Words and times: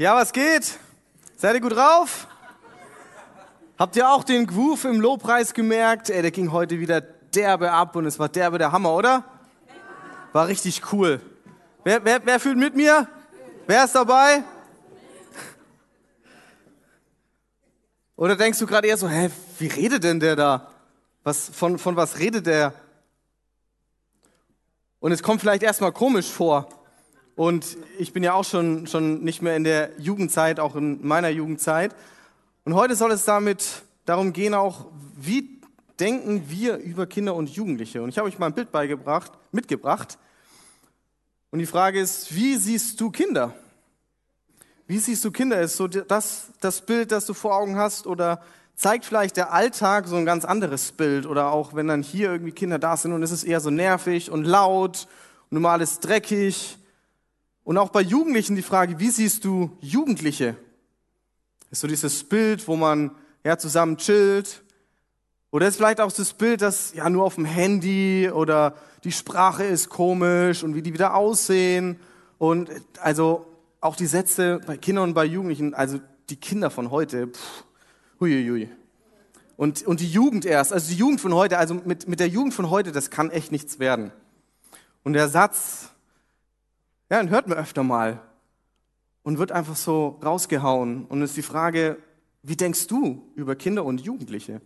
Ja, 0.00 0.14
was 0.14 0.32
geht? 0.32 0.78
Seid 1.36 1.56
ihr 1.56 1.60
gut 1.60 1.76
drauf? 1.76 2.26
Habt 3.78 3.96
ihr 3.96 4.08
auch 4.08 4.24
den 4.24 4.46
Groove 4.46 4.86
im 4.86 4.98
Lobpreis 4.98 5.52
gemerkt? 5.52 6.08
Ey, 6.08 6.22
der 6.22 6.30
ging 6.30 6.52
heute 6.52 6.80
wieder 6.80 7.02
derbe 7.02 7.70
ab 7.70 7.94
und 7.96 8.06
es 8.06 8.18
war 8.18 8.30
derbe 8.30 8.56
der 8.56 8.72
Hammer, 8.72 8.94
oder? 8.94 9.24
War 10.32 10.48
richtig 10.48 10.90
cool. 10.90 11.20
Wer, 11.84 12.02
wer, 12.02 12.24
wer 12.24 12.40
fühlt 12.40 12.56
mit 12.56 12.74
mir? 12.74 13.08
Wer 13.66 13.84
ist 13.84 13.94
dabei? 13.94 14.42
Oder 18.16 18.36
denkst 18.36 18.58
du 18.58 18.66
gerade 18.66 18.88
eher 18.88 18.96
so, 18.96 19.06
hä, 19.06 19.30
wie 19.58 19.66
redet 19.66 20.02
denn 20.02 20.18
der 20.18 20.34
da? 20.34 20.70
Was, 21.24 21.50
von, 21.50 21.78
von 21.78 21.94
was 21.96 22.18
redet 22.18 22.46
der? 22.46 22.72
Und 24.98 25.12
es 25.12 25.22
kommt 25.22 25.42
vielleicht 25.42 25.62
erstmal 25.62 25.92
komisch 25.92 26.30
vor. 26.30 26.79
Und 27.40 27.78
ich 27.98 28.12
bin 28.12 28.22
ja 28.22 28.34
auch 28.34 28.44
schon, 28.44 28.86
schon 28.86 29.24
nicht 29.24 29.40
mehr 29.40 29.56
in 29.56 29.64
der 29.64 29.92
Jugendzeit, 29.98 30.60
auch 30.60 30.76
in 30.76 31.06
meiner 31.06 31.30
Jugendzeit. 31.30 31.96
Und 32.66 32.74
heute 32.74 32.94
soll 32.94 33.12
es 33.12 33.24
damit 33.24 33.80
darum 34.04 34.34
gehen, 34.34 34.52
auch 34.52 34.88
wie 35.16 35.58
denken 35.98 36.50
wir 36.50 36.76
über 36.76 37.06
Kinder 37.06 37.34
und 37.34 37.48
Jugendliche. 37.48 38.02
Und 38.02 38.10
ich 38.10 38.18
habe 38.18 38.28
euch 38.28 38.38
mal 38.38 38.48
ein 38.48 38.52
Bild 38.52 38.70
beigebracht, 38.70 39.32
mitgebracht. 39.52 40.18
Und 41.50 41.60
die 41.60 41.66
Frage 41.66 41.98
ist, 41.98 42.34
wie 42.34 42.56
siehst 42.56 43.00
du 43.00 43.10
Kinder? 43.10 43.54
Wie 44.86 44.98
siehst 44.98 45.24
du 45.24 45.30
Kinder? 45.30 45.62
Ist 45.62 45.78
so 45.78 45.88
das, 45.88 46.48
das 46.60 46.82
Bild, 46.82 47.10
das 47.10 47.24
du 47.24 47.32
vor 47.32 47.56
Augen 47.56 47.76
hast? 47.76 48.06
Oder 48.06 48.42
zeigt 48.76 49.06
vielleicht 49.06 49.38
der 49.38 49.50
Alltag 49.50 50.08
so 50.08 50.16
ein 50.16 50.26
ganz 50.26 50.44
anderes 50.44 50.92
Bild? 50.92 51.24
Oder 51.24 51.52
auch 51.52 51.72
wenn 51.72 51.88
dann 51.88 52.02
hier 52.02 52.32
irgendwie 52.32 52.52
Kinder 52.52 52.78
da 52.78 52.98
sind 52.98 53.14
und 53.14 53.22
es 53.22 53.30
ist 53.30 53.44
eher 53.44 53.60
so 53.60 53.70
nervig 53.70 54.30
und 54.30 54.44
laut 54.44 55.08
normal 55.48 55.80
ist 55.80 56.00
dreckig 56.00 56.76
und 57.64 57.78
auch 57.78 57.90
bei 57.90 58.00
Jugendlichen 58.00 58.56
die 58.56 58.62
Frage, 58.62 58.98
wie 58.98 59.10
siehst 59.10 59.44
du 59.44 59.76
Jugendliche? 59.80 60.56
Ist 61.70 61.80
so 61.80 61.88
dieses 61.88 62.24
Bild, 62.24 62.66
wo 62.66 62.76
man 62.76 63.12
ja 63.44 63.58
zusammen 63.58 63.96
chillt. 63.96 64.62
Oder 65.52 65.68
ist 65.68 65.76
vielleicht 65.76 66.00
auch 66.00 66.12
das 66.12 66.32
Bild, 66.32 66.62
das 66.62 66.94
ja 66.94 67.10
nur 67.10 67.24
auf 67.24 67.34
dem 67.34 67.44
Handy 67.44 68.30
oder 68.32 68.74
die 69.04 69.12
Sprache 69.12 69.64
ist 69.64 69.88
komisch 69.88 70.62
und 70.62 70.74
wie 70.74 70.82
die 70.82 70.94
wieder 70.94 71.14
aussehen. 71.14 71.98
Und 72.38 72.70
also 73.00 73.46
auch 73.80 73.96
die 73.96 74.06
Sätze 74.06 74.60
bei 74.66 74.76
Kindern 74.76 75.10
und 75.10 75.14
bei 75.14 75.24
Jugendlichen, 75.24 75.74
also 75.74 76.00
die 76.28 76.36
Kinder 76.36 76.70
von 76.70 76.90
heute, 76.90 77.28
pff, 77.28 77.64
huiuiui. 78.20 78.68
Und, 79.56 79.82
und 79.86 80.00
die 80.00 80.08
Jugend 80.08 80.46
erst, 80.46 80.72
also 80.72 80.88
die 80.88 80.96
Jugend 80.96 81.20
von 81.20 81.34
heute, 81.34 81.58
also 81.58 81.74
mit, 81.74 82.08
mit 82.08 82.20
der 82.20 82.28
Jugend 82.28 82.54
von 82.54 82.70
heute, 82.70 82.92
das 82.92 83.10
kann 83.10 83.30
echt 83.30 83.52
nichts 83.52 83.78
werden. 83.78 84.12
Und 85.02 85.12
der 85.14 85.28
Satz, 85.28 85.90
ja, 87.10 87.20
den 87.20 87.30
hört 87.30 87.48
man 87.48 87.58
öfter 87.58 87.82
mal 87.82 88.22
und 89.22 89.38
wird 89.38 89.52
einfach 89.52 89.76
so 89.76 90.20
rausgehauen. 90.24 91.04
Und 91.06 91.22
es 91.22 91.30
ist 91.30 91.36
die 91.36 91.42
Frage, 91.42 91.98
wie 92.42 92.56
denkst 92.56 92.86
du 92.86 93.30
über 93.34 93.56
Kinder 93.56 93.84
und 93.84 94.00
Jugendliche? 94.00 94.60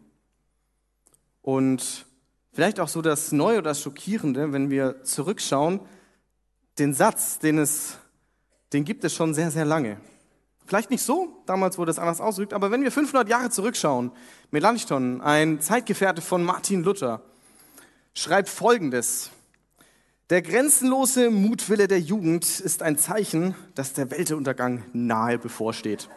Und 1.42 2.06
vielleicht 2.53 2.81
auch 2.81 2.89
so 2.89 3.03
das 3.03 3.33
Neue 3.33 3.59
oder 3.59 3.70
das 3.70 3.81
Schockierende, 3.81 4.53
wenn 4.53 4.70
wir 4.70 5.03
zurückschauen, 5.03 5.81
den 6.78 6.95
Satz, 6.95 7.39
den 7.39 7.59
es, 7.59 7.98
den 8.73 8.84
gibt 8.84 9.05
es 9.05 9.14
schon 9.14 9.34
sehr, 9.34 9.51
sehr 9.51 9.64
lange. 9.64 9.98
Vielleicht 10.67 10.91
nicht 10.91 11.03
so, 11.03 11.42
damals 11.47 11.77
wurde 11.77 11.91
es 11.91 11.98
anders 11.98 12.20
ausgedrückt, 12.20 12.55
aber 12.55 12.70
wenn 12.70 12.83
wir 12.83 12.91
500 12.91 13.29
Jahre 13.29 13.51
zurückschauen, 13.51 14.12
Melanchthon, 14.51 15.20
ein 15.20 15.61
Zeitgefährte 15.61 16.23
von 16.23 16.42
Martin 16.42 16.83
Luther, 16.83 17.20
schreibt 18.14 18.48
Folgendes. 18.48 19.31
Der 20.35 20.43
grenzenlose 20.43 21.31
Mutwille 21.31 21.87
der 21.87 22.01
Jugend 22.01 22.59
ist 22.59 22.83
ein 22.83 22.99
Zeichen, 22.99 23.55
dass 23.77 23.93
der 23.93 24.11
Weltuntergang 24.11 24.83
nahe 24.93 25.39
bevorsteht. 25.39 26.09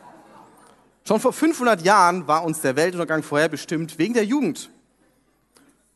Schon 1.07 1.19
vor 1.19 1.33
500 1.33 1.83
Jahren 1.83 2.27
war 2.27 2.43
uns 2.43 2.61
der 2.61 2.75
Weltuntergang 2.75 3.21
vorherbestimmt 3.21 3.99
wegen 3.99 4.15
der 4.15 4.25
Jugend. 4.25 4.71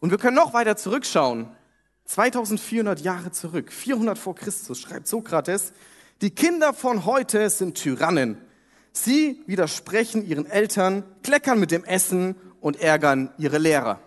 Und 0.01 0.11
wir 0.11 0.19
können 0.19 0.35
noch 0.35 0.53
weiter 0.53 0.77
zurückschauen. 0.77 1.47
2400 2.05 2.99
Jahre 2.99 3.31
zurück, 3.31 3.71
400 3.71 4.19
vor 4.19 4.35
Christus, 4.35 4.79
schreibt 4.79 5.07
Sokrates, 5.07 5.73
die 6.21 6.29
Kinder 6.29 6.75
von 6.75 7.05
heute 7.05 7.49
sind 7.49 7.73
Tyrannen. 7.73 8.37
Sie 8.91 9.41
widersprechen 9.47 10.27
ihren 10.27 10.45
Eltern, 10.45 11.05
kleckern 11.23 11.59
mit 11.59 11.71
dem 11.71 11.83
Essen 11.85 12.35
und 12.59 12.79
ärgern 12.79 13.31
ihre 13.39 13.57
Lehrer. 13.57 13.99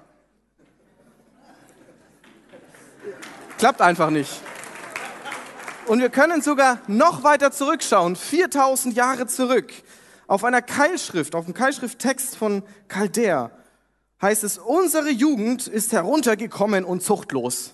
Klappt 3.65 3.81
einfach 3.81 4.11
nicht. 4.11 4.43
Und 5.87 6.01
wir 6.01 6.11
können 6.11 6.43
sogar 6.43 6.83
noch 6.87 7.25
weiter 7.25 7.51
zurückschauen, 7.51 8.15
4000 8.15 8.95
Jahre 8.95 9.27
zurück. 9.27 9.73
Auf 10.27 10.45
einer 10.45 10.61
Keilschrift, 10.61 11.35
auf 11.35 11.47
dem 11.47 11.55
Keilschrifttext 11.55 12.37
von 12.37 12.63
Chaldea 12.91 13.51
heißt 14.21 14.45
es, 14.45 14.59
unsere 14.59 15.09
Jugend 15.09 15.67
ist 15.67 15.93
heruntergekommen 15.93 16.85
und 16.85 17.03
zuchtlos. 17.03 17.73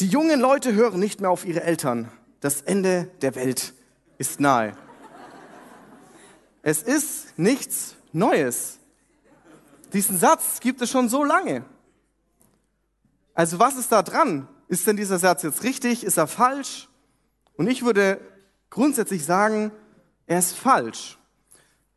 Die 0.00 0.08
jungen 0.08 0.38
Leute 0.38 0.74
hören 0.74 1.00
nicht 1.00 1.22
mehr 1.22 1.30
auf 1.30 1.46
ihre 1.46 1.62
Eltern. 1.62 2.12
Das 2.40 2.60
Ende 2.60 3.08
der 3.22 3.34
Welt 3.34 3.72
ist 4.18 4.38
nahe. 4.38 4.76
Es 6.60 6.82
ist 6.82 7.38
nichts 7.38 7.94
Neues. 8.12 8.76
Diesen 9.94 10.18
Satz 10.18 10.60
gibt 10.60 10.82
es 10.82 10.90
schon 10.90 11.08
so 11.08 11.24
lange. 11.24 11.64
Also 13.34 13.58
was 13.58 13.76
ist 13.76 13.92
da 13.92 14.02
dran? 14.02 14.48
Ist 14.68 14.86
denn 14.86 14.96
dieser 14.96 15.18
Satz 15.18 15.42
jetzt 15.42 15.64
richtig? 15.64 16.04
Ist 16.04 16.16
er 16.16 16.26
falsch? 16.26 16.88
Und 17.56 17.66
ich 17.66 17.84
würde 17.84 18.20
grundsätzlich 18.70 19.24
sagen, 19.24 19.70
er 20.26 20.38
ist 20.38 20.54
falsch. 20.54 21.18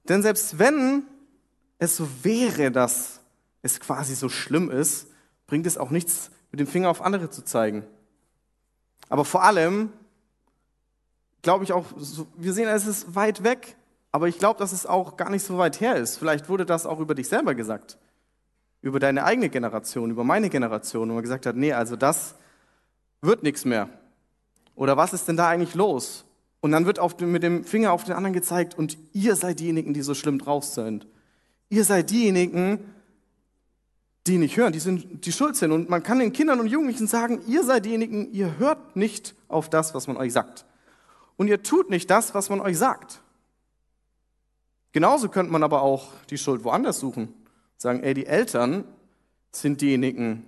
Denn 0.07 0.21
selbst 0.21 0.59
wenn 0.59 1.03
es 1.77 1.97
so 1.97 2.07
wäre, 2.23 2.71
dass 2.71 3.21
es 3.61 3.79
quasi 3.79 4.15
so 4.15 4.29
schlimm 4.29 4.69
ist, 4.69 5.07
bringt 5.47 5.65
es 5.65 5.77
auch 5.77 5.89
nichts, 5.89 6.31
mit 6.51 6.59
dem 6.59 6.67
Finger 6.67 6.89
auf 6.89 7.01
andere 7.01 7.29
zu 7.29 7.43
zeigen. 7.43 7.85
Aber 9.09 9.25
vor 9.25 9.43
allem 9.43 9.91
glaube 11.41 11.63
ich 11.63 11.73
auch, 11.73 11.85
wir 12.35 12.53
sehen, 12.53 12.67
es 12.67 12.87
ist 12.87 13.15
weit 13.15 13.43
weg, 13.43 13.75
aber 14.11 14.27
ich 14.27 14.39
glaube, 14.39 14.59
dass 14.59 14.71
es 14.71 14.85
auch 14.85 15.17
gar 15.17 15.29
nicht 15.29 15.45
so 15.45 15.57
weit 15.57 15.79
her 15.79 15.95
ist. 15.95 16.17
Vielleicht 16.17 16.49
wurde 16.49 16.65
das 16.65 16.85
auch 16.85 16.99
über 16.99 17.15
dich 17.15 17.27
selber 17.27 17.55
gesagt 17.55 17.97
über 18.85 18.99
deine 18.99 19.23
eigene 19.23 19.49
Generation, 19.49 20.11
über 20.11 20.23
meine 20.23 20.47
Generation, 20.51 21.09
wo 21.09 21.15
man 21.15 21.23
gesagt 21.23 21.47
hat, 21.47 21.55
nee, 21.55 21.73
also 21.73 21.95
das 21.95 22.35
wird 23.19 23.41
nichts 23.41 23.65
mehr. 23.65 23.89
Oder 24.75 24.95
was 24.95 25.11
ist 25.11 25.27
denn 25.27 25.35
da 25.35 25.47
eigentlich 25.47 25.73
los? 25.73 26.23
Und 26.59 26.71
dann 26.71 26.85
wird 26.85 26.99
auf, 26.99 27.19
mit 27.19 27.41
dem 27.41 27.63
Finger 27.63 27.91
auf 27.93 28.03
den 28.03 28.13
anderen 28.13 28.33
gezeigt 28.33 28.77
und 28.77 28.95
ihr 29.11 29.35
seid 29.35 29.59
diejenigen, 29.59 29.95
die 29.95 30.03
so 30.03 30.13
schlimm 30.13 30.37
drauf 30.37 30.65
sind. 30.65 31.07
Ihr 31.69 31.83
seid 31.83 32.11
diejenigen, 32.11 32.77
die 34.27 34.37
nicht 34.37 34.55
hören, 34.55 34.71
die, 34.71 34.79
sind, 34.79 35.25
die 35.25 35.31
schuld 35.31 35.55
sind. 35.55 35.71
Und 35.71 35.89
man 35.89 36.03
kann 36.03 36.19
den 36.19 36.31
Kindern 36.31 36.59
und 36.59 36.67
Jugendlichen 36.67 37.07
sagen, 37.07 37.41
ihr 37.47 37.63
seid 37.63 37.85
diejenigen, 37.85 38.31
ihr 38.33 38.59
hört 38.59 38.95
nicht 38.95 39.33
auf 39.47 39.67
das, 39.67 39.95
was 39.95 40.05
man 40.05 40.15
euch 40.15 40.31
sagt. 40.31 40.63
Und 41.37 41.47
ihr 41.47 41.63
tut 41.63 41.89
nicht 41.89 42.07
das, 42.11 42.35
was 42.35 42.51
man 42.51 42.61
euch 42.61 42.77
sagt. 42.77 43.23
Genauso 44.91 45.29
könnte 45.29 45.51
man 45.51 45.63
aber 45.63 45.81
auch 45.81 46.11
die 46.29 46.37
Schuld 46.37 46.63
woanders 46.63 46.99
suchen. 46.99 47.33
Sagen, 47.77 48.03
ey, 48.03 48.13
die 48.13 48.25
Eltern 48.25 48.85
sind 49.51 49.81
diejenigen, 49.81 50.45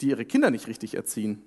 die 0.00 0.08
ihre 0.08 0.24
Kinder 0.24 0.50
nicht 0.50 0.66
richtig 0.66 0.94
erziehen, 0.94 1.42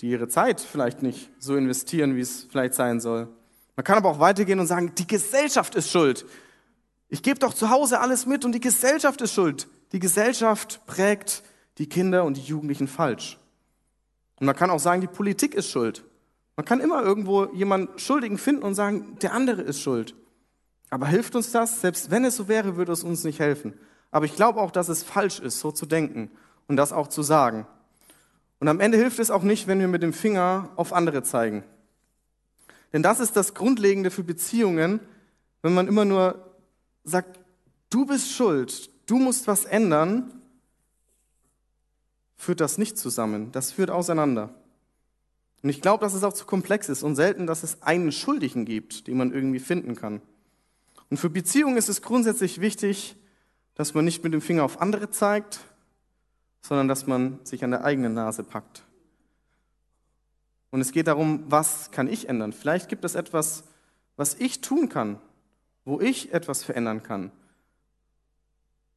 die 0.00 0.10
ihre 0.10 0.28
Zeit 0.28 0.60
vielleicht 0.60 1.02
nicht 1.02 1.30
so 1.38 1.56
investieren, 1.56 2.16
wie 2.16 2.20
es 2.20 2.46
vielleicht 2.50 2.74
sein 2.74 3.00
soll. 3.00 3.28
Man 3.76 3.84
kann 3.84 3.96
aber 3.96 4.10
auch 4.10 4.20
weitergehen 4.20 4.60
und 4.60 4.66
sagen, 4.66 4.92
die 4.96 5.06
Gesellschaft 5.06 5.74
ist 5.74 5.90
schuld. 5.90 6.26
Ich 7.08 7.22
gebe 7.22 7.38
doch 7.38 7.54
zu 7.54 7.70
Hause 7.70 8.00
alles 8.00 8.26
mit 8.26 8.44
und 8.44 8.52
die 8.52 8.60
Gesellschaft 8.60 9.20
ist 9.22 9.32
schuld. 9.32 9.68
Die 9.92 9.98
Gesellschaft 9.98 10.84
prägt 10.86 11.42
die 11.78 11.88
Kinder 11.88 12.24
und 12.24 12.36
die 12.36 12.42
Jugendlichen 12.42 12.88
falsch. 12.88 13.38
Und 14.40 14.46
man 14.46 14.54
kann 14.54 14.70
auch 14.70 14.80
sagen, 14.80 15.00
die 15.00 15.06
Politik 15.06 15.54
ist 15.54 15.70
schuld. 15.70 16.04
Man 16.56 16.64
kann 16.64 16.80
immer 16.80 17.02
irgendwo 17.02 17.46
jemanden 17.54 17.98
Schuldigen 17.98 18.36
finden 18.36 18.62
und 18.62 18.74
sagen, 18.74 19.16
der 19.22 19.32
andere 19.32 19.62
ist 19.62 19.80
schuld. 19.80 20.14
Aber 20.90 21.06
hilft 21.06 21.34
uns 21.36 21.52
das? 21.52 21.80
Selbst 21.80 22.10
wenn 22.10 22.24
es 22.24 22.36
so 22.36 22.48
wäre, 22.48 22.76
würde 22.76 22.92
es 22.92 23.04
uns 23.04 23.24
nicht 23.24 23.40
helfen. 23.40 23.74
Aber 24.10 24.24
ich 24.24 24.36
glaube 24.36 24.60
auch, 24.60 24.70
dass 24.70 24.88
es 24.88 25.02
falsch 25.02 25.38
ist, 25.40 25.60
so 25.60 25.70
zu 25.70 25.86
denken 25.86 26.30
und 26.66 26.76
das 26.76 26.92
auch 26.92 27.08
zu 27.08 27.22
sagen. 27.22 27.66
Und 28.60 28.68
am 28.68 28.80
Ende 28.80 28.98
hilft 28.98 29.18
es 29.18 29.30
auch 29.30 29.42
nicht, 29.42 29.66
wenn 29.66 29.80
wir 29.80 29.88
mit 29.88 30.02
dem 30.02 30.12
Finger 30.12 30.70
auf 30.76 30.92
andere 30.92 31.22
zeigen. 31.22 31.62
Denn 32.92 33.02
das 33.02 33.20
ist 33.20 33.36
das 33.36 33.54
Grundlegende 33.54 34.10
für 34.10 34.24
Beziehungen, 34.24 35.00
wenn 35.62 35.74
man 35.74 35.88
immer 35.88 36.04
nur 36.04 36.56
sagt, 37.04 37.38
du 37.90 38.06
bist 38.06 38.32
schuld, 38.32 38.90
du 39.06 39.18
musst 39.18 39.46
was 39.46 39.64
ändern, 39.64 40.32
führt 42.36 42.60
das 42.60 42.78
nicht 42.78 42.96
zusammen. 42.96 43.52
Das 43.52 43.72
führt 43.72 43.90
auseinander. 43.90 44.54
Und 45.62 45.70
ich 45.70 45.82
glaube, 45.82 46.02
dass 46.04 46.14
es 46.14 46.22
auch 46.22 46.32
zu 46.32 46.46
komplex 46.46 46.88
ist 46.88 47.02
und 47.02 47.16
selten, 47.16 47.46
dass 47.46 47.64
es 47.64 47.82
einen 47.82 48.12
Schuldigen 48.12 48.64
gibt, 48.64 49.08
den 49.08 49.16
man 49.16 49.32
irgendwie 49.32 49.58
finden 49.58 49.96
kann. 49.96 50.22
Und 51.10 51.16
für 51.16 51.30
Beziehungen 51.30 51.76
ist 51.76 51.88
es 51.88 52.02
grundsätzlich 52.02 52.60
wichtig, 52.60 53.16
dass 53.74 53.94
man 53.94 54.04
nicht 54.04 54.24
mit 54.24 54.32
dem 54.32 54.40
Finger 54.40 54.64
auf 54.64 54.80
andere 54.80 55.10
zeigt, 55.10 55.60
sondern 56.60 56.88
dass 56.88 57.06
man 57.06 57.38
sich 57.44 57.64
an 57.64 57.70
der 57.70 57.84
eigenen 57.84 58.14
Nase 58.14 58.42
packt. 58.42 58.82
Und 60.70 60.80
es 60.80 60.92
geht 60.92 61.06
darum, 61.06 61.44
was 61.48 61.90
kann 61.90 62.08
ich 62.08 62.28
ändern? 62.28 62.52
Vielleicht 62.52 62.88
gibt 62.88 63.04
es 63.04 63.14
etwas, 63.14 63.64
was 64.16 64.34
ich 64.34 64.60
tun 64.60 64.88
kann, 64.88 65.18
wo 65.84 66.00
ich 66.00 66.34
etwas 66.34 66.62
verändern 66.62 67.02
kann. 67.02 67.32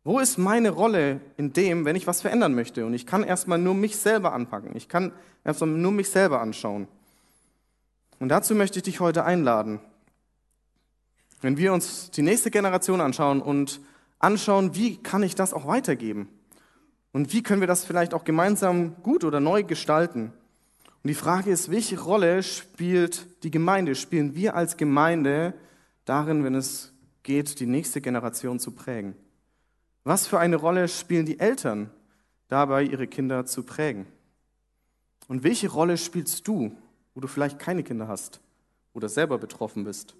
Wo 0.03 0.19
ist 0.19 0.37
meine 0.37 0.71
Rolle 0.71 1.21
in 1.37 1.53
dem, 1.53 1.85
wenn 1.85 1.95
ich 1.95 2.07
was 2.07 2.21
verändern 2.21 2.55
möchte? 2.55 2.85
Und 2.85 2.93
ich 2.93 3.05
kann 3.05 3.23
erstmal 3.23 3.59
nur 3.59 3.75
mich 3.75 3.97
selber 3.97 4.33
anpacken. 4.33 4.75
Ich 4.75 4.89
kann 4.89 5.13
erstmal 5.43 5.69
nur 5.69 5.91
mich 5.91 6.09
selber 6.09 6.41
anschauen. 6.41 6.87
Und 8.19 8.29
dazu 8.29 8.55
möchte 8.55 8.79
ich 8.79 8.83
dich 8.83 8.99
heute 8.99 9.23
einladen. 9.23 9.79
Wenn 11.41 11.57
wir 11.57 11.73
uns 11.73 12.11
die 12.11 12.21
nächste 12.21 12.51
Generation 12.51 13.01
anschauen 13.01 13.41
und 13.41 13.81
anschauen, 14.19 14.75
wie 14.75 14.97
kann 14.97 15.23
ich 15.23 15.33
das 15.33 15.53
auch 15.53 15.65
weitergeben? 15.65 16.29
Und 17.11 17.33
wie 17.33 17.41
können 17.41 17.61
wir 17.61 17.67
das 17.67 17.83
vielleicht 17.83 18.13
auch 18.13 18.23
gemeinsam 18.23 18.95
gut 19.01 19.23
oder 19.23 19.39
neu 19.39 19.63
gestalten? 19.63 20.31
Und 21.03 21.07
die 21.07 21.15
Frage 21.15 21.49
ist, 21.49 21.71
welche 21.71 21.99
Rolle 21.99 22.43
spielt 22.43 23.43
die 23.43 23.49
Gemeinde, 23.49 23.95
spielen 23.95 24.35
wir 24.35 24.55
als 24.55 24.77
Gemeinde 24.77 25.55
darin, 26.05 26.43
wenn 26.43 26.53
es 26.53 26.93
geht, 27.23 27.59
die 27.59 27.65
nächste 27.65 28.01
Generation 28.01 28.59
zu 28.59 28.71
prägen? 28.71 29.15
Was 30.03 30.27
für 30.27 30.39
eine 30.39 30.57
Rolle 30.57 30.87
spielen 30.87 31.25
die 31.25 31.39
Eltern 31.39 31.89
dabei, 32.49 32.83
ihre 32.83 33.07
Kinder 33.07 33.47
zu 33.47 33.63
prägen? 33.63 34.05
Und 35.27 35.43
welche 35.43 35.69
Rolle 35.69 35.97
spielst 35.97 36.47
du, 36.47 36.75
wo 37.15 37.21
du 37.21 37.27
vielleicht 37.27 37.57
keine 37.57 37.83
Kinder 37.83 38.07
hast 38.07 38.41
oder 38.93 39.09
selber 39.09 39.39
betroffen 39.39 39.83
bist? 39.83 40.15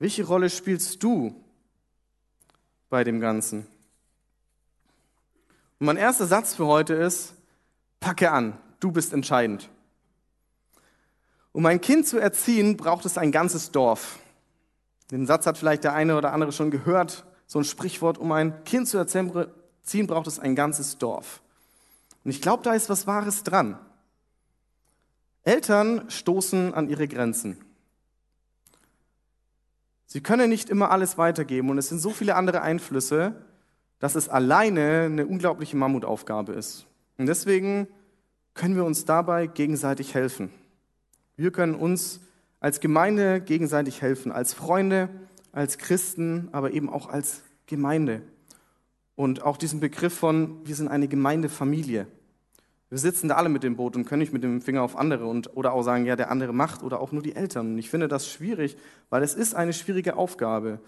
Welche 0.00 0.24
Rolle 0.24 0.48
spielst 0.48 1.02
du 1.02 1.34
bei 2.88 3.04
dem 3.04 3.20
Ganzen? 3.20 3.66
Und 5.78 5.86
mein 5.86 5.98
erster 5.98 6.26
Satz 6.26 6.54
für 6.54 6.66
heute 6.66 6.94
ist, 6.94 7.34
packe 8.00 8.32
an, 8.32 8.58
du 8.80 8.92
bist 8.92 9.12
entscheidend. 9.12 9.68
Um 11.52 11.66
ein 11.66 11.82
Kind 11.82 12.08
zu 12.08 12.18
erziehen, 12.18 12.78
braucht 12.78 13.04
es 13.04 13.18
ein 13.18 13.30
ganzes 13.30 13.72
Dorf. 13.72 14.18
Den 15.10 15.26
Satz 15.26 15.44
hat 15.44 15.58
vielleicht 15.58 15.84
der 15.84 15.92
eine 15.92 16.16
oder 16.16 16.32
andere 16.32 16.52
schon 16.52 16.70
gehört, 16.70 17.26
so 17.46 17.58
ein 17.58 17.64
Sprichwort, 17.64 18.16
um 18.16 18.32
ein 18.32 18.64
Kind 18.64 18.88
zu 18.88 18.96
erziehen, 18.96 19.30
braucht 20.06 20.26
es 20.26 20.38
ein 20.38 20.54
ganzes 20.54 20.96
Dorf. 20.96 21.42
Und 22.24 22.30
ich 22.30 22.40
glaube, 22.40 22.62
da 22.62 22.72
ist 22.72 22.88
was 22.88 23.06
Wahres 23.06 23.42
dran. 23.42 23.78
Eltern 25.42 26.08
stoßen 26.08 26.72
an 26.72 26.88
ihre 26.88 27.06
Grenzen. 27.06 27.62
Sie 30.12 30.20
können 30.20 30.50
nicht 30.50 30.70
immer 30.70 30.90
alles 30.90 31.18
weitergeben 31.18 31.70
und 31.70 31.78
es 31.78 31.88
sind 31.88 32.00
so 32.00 32.10
viele 32.10 32.34
andere 32.34 32.62
Einflüsse, 32.62 33.32
dass 34.00 34.16
es 34.16 34.28
alleine 34.28 35.02
eine 35.02 35.24
unglaubliche 35.24 35.76
Mammutaufgabe 35.76 36.52
ist. 36.52 36.86
Und 37.16 37.26
deswegen 37.26 37.86
können 38.54 38.74
wir 38.74 38.84
uns 38.84 39.04
dabei 39.04 39.46
gegenseitig 39.46 40.14
helfen. 40.14 40.50
Wir 41.36 41.52
können 41.52 41.76
uns 41.76 42.22
als 42.58 42.80
Gemeinde 42.80 43.40
gegenseitig 43.40 44.02
helfen, 44.02 44.32
als 44.32 44.52
Freunde, 44.52 45.10
als 45.52 45.78
Christen, 45.78 46.48
aber 46.50 46.72
eben 46.72 46.90
auch 46.90 47.08
als 47.08 47.44
Gemeinde. 47.66 48.22
Und 49.14 49.44
auch 49.44 49.56
diesen 49.56 49.78
Begriff 49.78 50.14
von, 50.14 50.66
wir 50.66 50.74
sind 50.74 50.88
eine 50.88 51.06
Gemeindefamilie. 51.06 52.08
Wir 52.90 52.98
sitzen 52.98 53.28
da 53.28 53.36
alle 53.36 53.48
mit 53.48 53.62
dem 53.62 53.76
Boot 53.76 53.94
und 53.94 54.04
können 54.04 54.18
nicht 54.18 54.32
mit 54.32 54.42
dem 54.42 54.60
Finger 54.60 54.82
auf 54.82 54.96
andere 54.96 55.26
und, 55.26 55.56
oder 55.56 55.72
auch 55.72 55.82
sagen, 55.82 56.06
ja, 56.06 56.16
der 56.16 56.30
andere 56.30 56.52
macht 56.52 56.82
oder 56.82 57.00
auch 57.00 57.12
nur 57.12 57.22
die 57.22 57.36
Eltern. 57.36 57.72
Und 57.72 57.78
ich 57.78 57.88
finde 57.88 58.08
das 58.08 58.28
schwierig, 58.28 58.76
weil 59.10 59.22
es 59.22 59.34
ist 59.34 59.54
eine 59.54 59.72
schwierige 59.72 60.16
Aufgabe. 60.16 60.80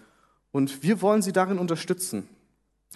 Und 0.51 0.83
wir 0.83 1.01
wollen 1.01 1.21
sie 1.21 1.31
darin 1.31 1.59
unterstützen. 1.59 2.27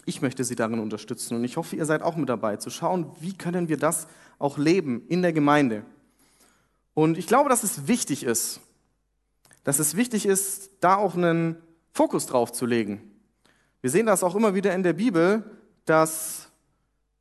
Ich 0.06 0.22
möchte 0.22 0.44
sie 0.44 0.56
darin 0.56 0.80
unterstützen 0.80 1.36
und 1.36 1.44
ich 1.44 1.58
hoffe, 1.58 1.76
ihr 1.76 1.86
seid 1.86 2.04
auch 2.04 2.18
mit 2.18 2.30
dabei, 2.30 2.58
zu 2.58 2.70
schauen, 2.70 3.10
wie 3.20 3.34
können 3.34 3.68
wir 3.68 3.78
das 3.78 4.08
auch 4.38 4.58
leben 4.58 5.04
in 5.08 5.22
der 5.22 5.34
Gemeinde. 5.34 5.84
Und 6.94 7.18
ich 7.18 7.28
glaube, 7.28 7.50
dass 7.50 7.64
es 7.64 7.88
wichtig 7.88 8.24
ist, 8.24 8.60
dass 9.64 9.80
es 9.80 9.96
wichtig 9.96 10.26
ist, 10.26 10.72
da 10.82 10.96
auch 10.98 11.16
einen 11.16 11.58
Fokus 11.94 12.28
drauf 12.28 12.52
zu 12.52 12.66
legen. 12.66 13.02
Wir 13.82 13.90
sehen 13.90 14.06
das 14.06 14.24
auch 14.24 14.36
immer 14.36 14.54
wieder 14.54 14.74
in 14.76 14.84
der 14.84 14.94
Bibel, 14.94 15.44
dass 15.86 16.47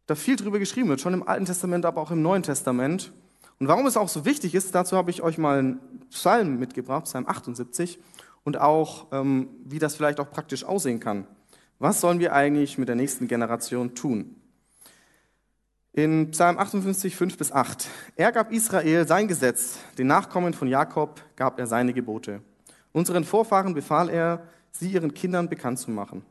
da 0.07 0.15
viel 0.15 0.37
drüber 0.37 0.59
geschrieben 0.59 0.89
wird, 0.89 1.01
schon 1.01 1.15
im 1.15 1.27
Alten 1.27 1.45
Testament, 1.45 1.85
aber 1.85 2.01
auch 2.01 2.11
im 2.11 2.23
Neuen 2.23 2.43
Testament. 2.43 3.13
Und 3.59 3.69
warum 3.69 3.87
es 3.87 3.97
auch 3.97 4.09
so 4.09 4.25
wichtig 4.25 4.55
ist, 4.55 4.75
dazu 4.75 4.97
habe 4.97 5.11
ich 5.11 5.23
euch 5.23 5.39
mal 5.39 5.59
einen 5.59 5.81
Psalm 6.11 6.59
mitgebracht, 6.59 7.05
Psalm 7.05 7.27
78, 7.27 7.99
und 8.45 8.61
auch, 8.61 9.07
ähm, 9.13 9.49
wie 9.65 9.79
das 9.79 9.97
vielleicht 9.97 10.21
auch 10.21 10.31
praktisch 10.31 10.65
aussehen 10.65 11.01
kann. 11.01 11.27
Was 11.79 12.01
sollen 12.01 12.21
wir 12.21 12.33
eigentlich 12.33 12.79
mit 12.79 12.89
der 12.89 12.97
nächsten 12.97 13.29
Generation 13.29 13.95
tun? 13.95 14.37
In 15.93 16.31
Psalm 16.31 16.59
58, 16.59 17.17
5 17.17 17.39
bis 17.39 17.51
8. 17.51 17.89
Er 18.17 18.31
gab 18.31 18.53
Israel 18.53 19.09
sein 19.09 19.29
Gesetz, 19.29 19.79
den 19.99 20.07
Nachkommen 20.07 20.53
von 20.53 20.69
Jakob 20.69 21.23
gab 21.37 21.59
er 21.59 21.67
seine 21.67 21.93
Gebote. 21.93 22.43
Unseren 22.93 23.25
Vorfahren 23.25 23.75
befahl 23.75 24.11
er, 24.11 24.47
sie 24.73 24.91
ihren 24.91 25.15
Kindern 25.15 25.49
bekannt 25.49 25.79
zu 25.79 25.91
machen. 25.91 26.23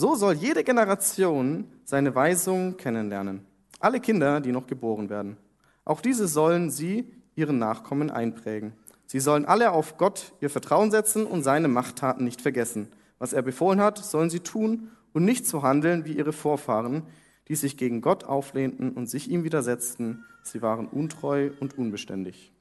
So 0.00 0.14
soll 0.14 0.34
jede 0.34 0.62
Generation 0.62 1.64
seine 1.82 2.14
Weisung 2.14 2.76
kennenlernen. 2.76 3.44
Alle 3.80 3.98
Kinder, 3.98 4.40
die 4.40 4.52
noch 4.52 4.68
geboren 4.68 5.10
werden. 5.10 5.36
Auch 5.84 6.00
diese 6.00 6.28
sollen 6.28 6.70
sie 6.70 7.12
ihren 7.34 7.58
Nachkommen 7.58 8.08
einprägen. 8.08 8.74
Sie 9.06 9.18
sollen 9.18 9.44
alle 9.44 9.72
auf 9.72 9.96
Gott 9.96 10.34
ihr 10.40 10.50
Vertrauen 10.50 10.92
setzen 10.92 11.26
und 11.26 11.42
seine 11.42 11.66
Machttaten 11.66 12.24
nicht 12.24 12.40
vergessen. 12.40 12.86
Was 13.18 13.32
er 13.32 13.42
befohlen 13.42 13.80
hat, 13.80 13.98
sollen 13.98 14.30
sie 14.30 14.38
tun 14.38 14.92
und 15.14 15.24
nicht 15.24 15.48
so 15.48 15.64
handeln 15.64 16.04
wie 16.04 16.12
ihre 16.12 16.32
Vorfahren, 16.32 17.02
die 17.48 17.56
sich 17.56 17.76
gegen 17.76 18.00
Gott 18.00 18.22
auflehnten 18.22 18.92
und 18.92 19.10
sich 19.10 19.28
ihm 19.28 19.42
widersetzten. 19.42 20.24
Sie 20.44 20.62
waren 20.62 20.86
untreu 20.86 21.50
und 21.58 21.76
unbeständig. 21.76 22.52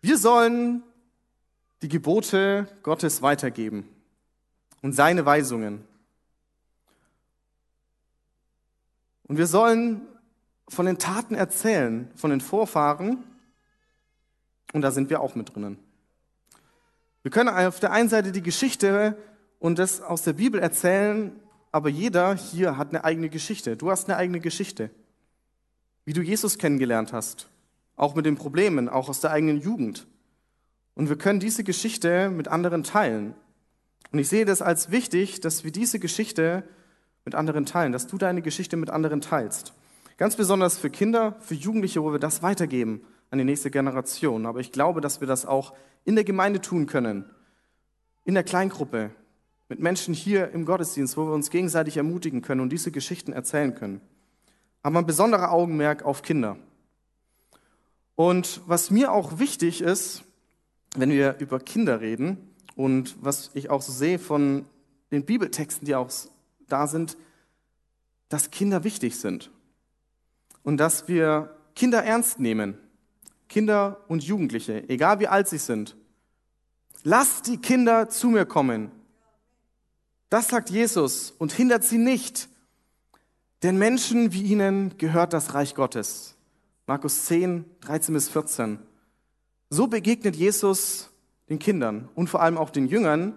Wir 0.00 0.16
sollen 0.16 0.84
die 1.82 1.88
Gebote 1.88 2.68
Gottes 2.84 3.20
weitergeben 3.20 3.88
und 4.84 4.92
seine 4.92 5.24
Weisungen. 5.24 5.82
Und 9.26 9.38
wir 9.38 9.46
sollen 9.46 10.02
von 10.68 10.84
den 10.84 10.98
Taten 10.98 11.34
erzählen, 11.34 12.10
von 12.16 12.28
den 12.28 12.42
Vorfahren. 12.42 13.24
Und 14.74 14.82
da 14.82 14.90
sind 14.90 15.08
wir 15.08 15.22
auch 15.22 15.36
mit 15.36 15.54
drinnen. 15.54 15.78
Wir 17.22 17.30
können 17.30 17.48
auf 17.48 17.80
der 17.80 17.92
einen 17.92 18.10
Seite 18.10 18.30
die 18.30 18.42
Geschichte 18.42 19.16
und 19.58 19.78
das 19.78 20.02
aus 20.02 20.20
der 20.20 20.34
Bibel 20.34 20.60
erzählen, 20.60 21.32
aber 21.72 21.88
jeder 21.88 22.34
hier 22.34 22.76
hat 22.76 22.90
eine 22.90 23.04
eigene 23.04 23.30
Geschichte. 23.30 23.78
Du 23.78 23.90
hast 23.90 24.10
eine 24.10 24.18
eigene 24.18 24.40
Geschichte. 24.40 24.90
Wie 26.04 26.12
du 26.12 26.20
Jesus 26.20 26.58
kennengelernt 26.58 27.14
hast. 27.14 27.48
Auch 27.96 28.14
mit 28.14 28.26
den 28.26 28.36
Problemen, 28.36 28.90
auch 28.90 29.08
aus 29.08 29.20
der 29.20 29.30
eigenen 29.30 29.62
Jugend. 29.62 30.06
Und 30.94 31.08
wir 31.08 31.16
können 31.16 31.40
diese 31.40 31.64
Geschichte 31.64 32.28
mit 32.28 32.48
anderen 32.48 32.84
teilen. 32.84 33.34
Und 34.14 34.20
ich 34.20 34.28
sehe 34.28 34.44
das 34.44 34.62
als 34.62 34.92
wichtig, 34.92 35.40
dass 35.40 35.64
wir 35.64 35.72
diese 35.72 35.98
Geschichte 35.98 36.62
mit 37.24 37.34
anderen 37.34 37.66
teilen, 37.66 37.90
dass 37.90 38.06
du 38.06 38.16
deine 38.16 38.42
Geschichte 38.42 38.76
mit 38.76 38.88
anderen 38.88 39.20
teilst. 39.20 39.74
Ganz 40.18 40.36
besonders 40.36 40.78
für 40.78 40.88
Kinder, 40.88 41.34
für 41.40 41.54
Jugendliche, 41.54 42.00
wo 42.00 42.12
wir 42.12 42.20
das 42.20 42.40
weitergeben 42.40 43.00
an 43.30 43.38
die 43.38 43.44
nächste 43.44 43.72
Generation. 43.72 44.46
Aber 44.46 44.60
ich 44.60 44.70
glaube, 44.70 45.00
dass 45.00 45.20
wir 45.20 45.26
das 45.26 45.46
auch 45.46 45.74
in 46.04 46.14
der 46.14 46.22
Gemeinde 46.22 46.60
tun 46.60 46.86
können, 46.86 47.24
in 48.24 48.34
der 48.34 48.44
Kleingruppe, 48.44 49.10
mit 49.68 49.80
Menschen 49.80 50.14
hier 50.14 50.52
im 50.52 50.64
Gottesdienst, 50.64 51.16
wo 51.16 51.26
wir 51.26 51.34
uns 51.34 51.50
gegenseitig 51.50 51.96
ermutigen 51.96 52.40
können 52.40 52.60
und 52.60 52.70
diese 52.70 52.92
Geschichten 52.92 53.32
erzählen 53.32 53.74
können. 53.74 54.00
Aber 54.84 55.00
ein 55.00 55.06
besonderer 55.06 55.50
Augenmerk 55.50 56.04
auf 56.04 56.22
Kinder. 56.22 56.56
Und 58.14 58.60
was 58.66 58.92
mir 58.92 59.10
auch 59.10 59.40
wichtig 59.40 59.80
ist, 59.80 60.22
wenn 60.94 61.10
wir 61.10 61.38
über 61.40 61.58
Kinder 61.58 62.00
reden 62.00 62.53
und 62.76 63.16
was 63.20 63.50
ich 63.54 63.70
auch 63.70 63.82
so 63.82 63.92
sehe 63.92 64.18
von 64.18 64.66
den 65.10 65.24
Bibeltexten, 65.24 65.86
die 65.86 65.94
auch 65.94 66.10
da 66.68 66.86
sind, 66.86 67.16
dass 68.28 68.50
Kinder 68.50 68.84
wichtig 68.84 69.18
sind 69.18 69.50
und 70.62 70.78
dass 70.78 71.08
wir 71.08 71.56
Kinder 71.74 72.02
ernst 72.02 72.40
nehmen. 72.40 72.78
Kinder 73.48 74.00
und 74.08 74.24
Jugendliche, 74.24 74.88
egal 74.88 75.20
wie 75.20 75.28
alt 75.28 75.48
sie 75.48 75.58
sind. 75.58 75.96
Lasst 77.02 77.46
die 77.46 77.58
Kinder 77.58 78.08
zu 78.08 78.28
mir 78.28 78.46
kommen. 78.46 78.90
Das 80.30 80.48
sagt 80.48 80.70
Jesus 80.70 81.32
und 81.38 81.52
hindert 81.52 81.84
sie 81.84 81.98
nicht. 81.98 82.48
Denn 83.62 83.78
Menschen 83.78 84.32
wie 84.32 84.42
ihnen 84.42 84.96
gehört 84.98 85.32
das 85.32 85.54
Reich 85.54 85.74
Gottes. 85.74 86.34
Markus 86.86 87.26
10, 87.26 87.64
13 87.80 88.14
bis 88.14 88.28
14. 88.28 88.78
So 89.70 89.86
begegnet 89.86 90.36
Jesus 90.36 91.10
den 91.48 91.58
Kindern 91.58 92.08
und 92.14 92.28
vor 92.28 92.42
allem 92.42 92.56
auch 92.56 92.70
den 92.70 92.86
Jüngern, 92.86 93.34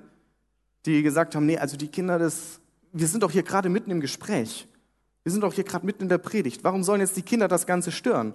die 0.85 1.03
gesagt 1.03 1.35
haben, 1.35 1.45
nee, 1.45 1.57
also 1.57 1.77
die 1.77 1.89
Kinder 1.89 2.17
des, 2.19 2.61
wir 2.93 3.07
sind 3.07 3.23
doch 3.23 3.31
hier 3.31 3.43
gerade 3.43 3.69
mitten 3.69 3.91
im 3.91 3.99
Gespräch. 3.99 4.67
Wir 5.23 5.31
sind 5.31 5.41
doch 5.41 5.53
hier 5.53 5.65
gerade 5.65 5.85
mitten 5.85 6.03
in 6.03 6.09
der 6.09 6.19
Predigt. 6.19 6.63
Warum 6.63 6.83
sollen 6.83 7.01
jetzt 7.01 7.17
die 7.17 7.21
Kinder 7.21 7.49
das 7.49 7.65
Ganze 7.65 7.91
stören? 7.91 8.33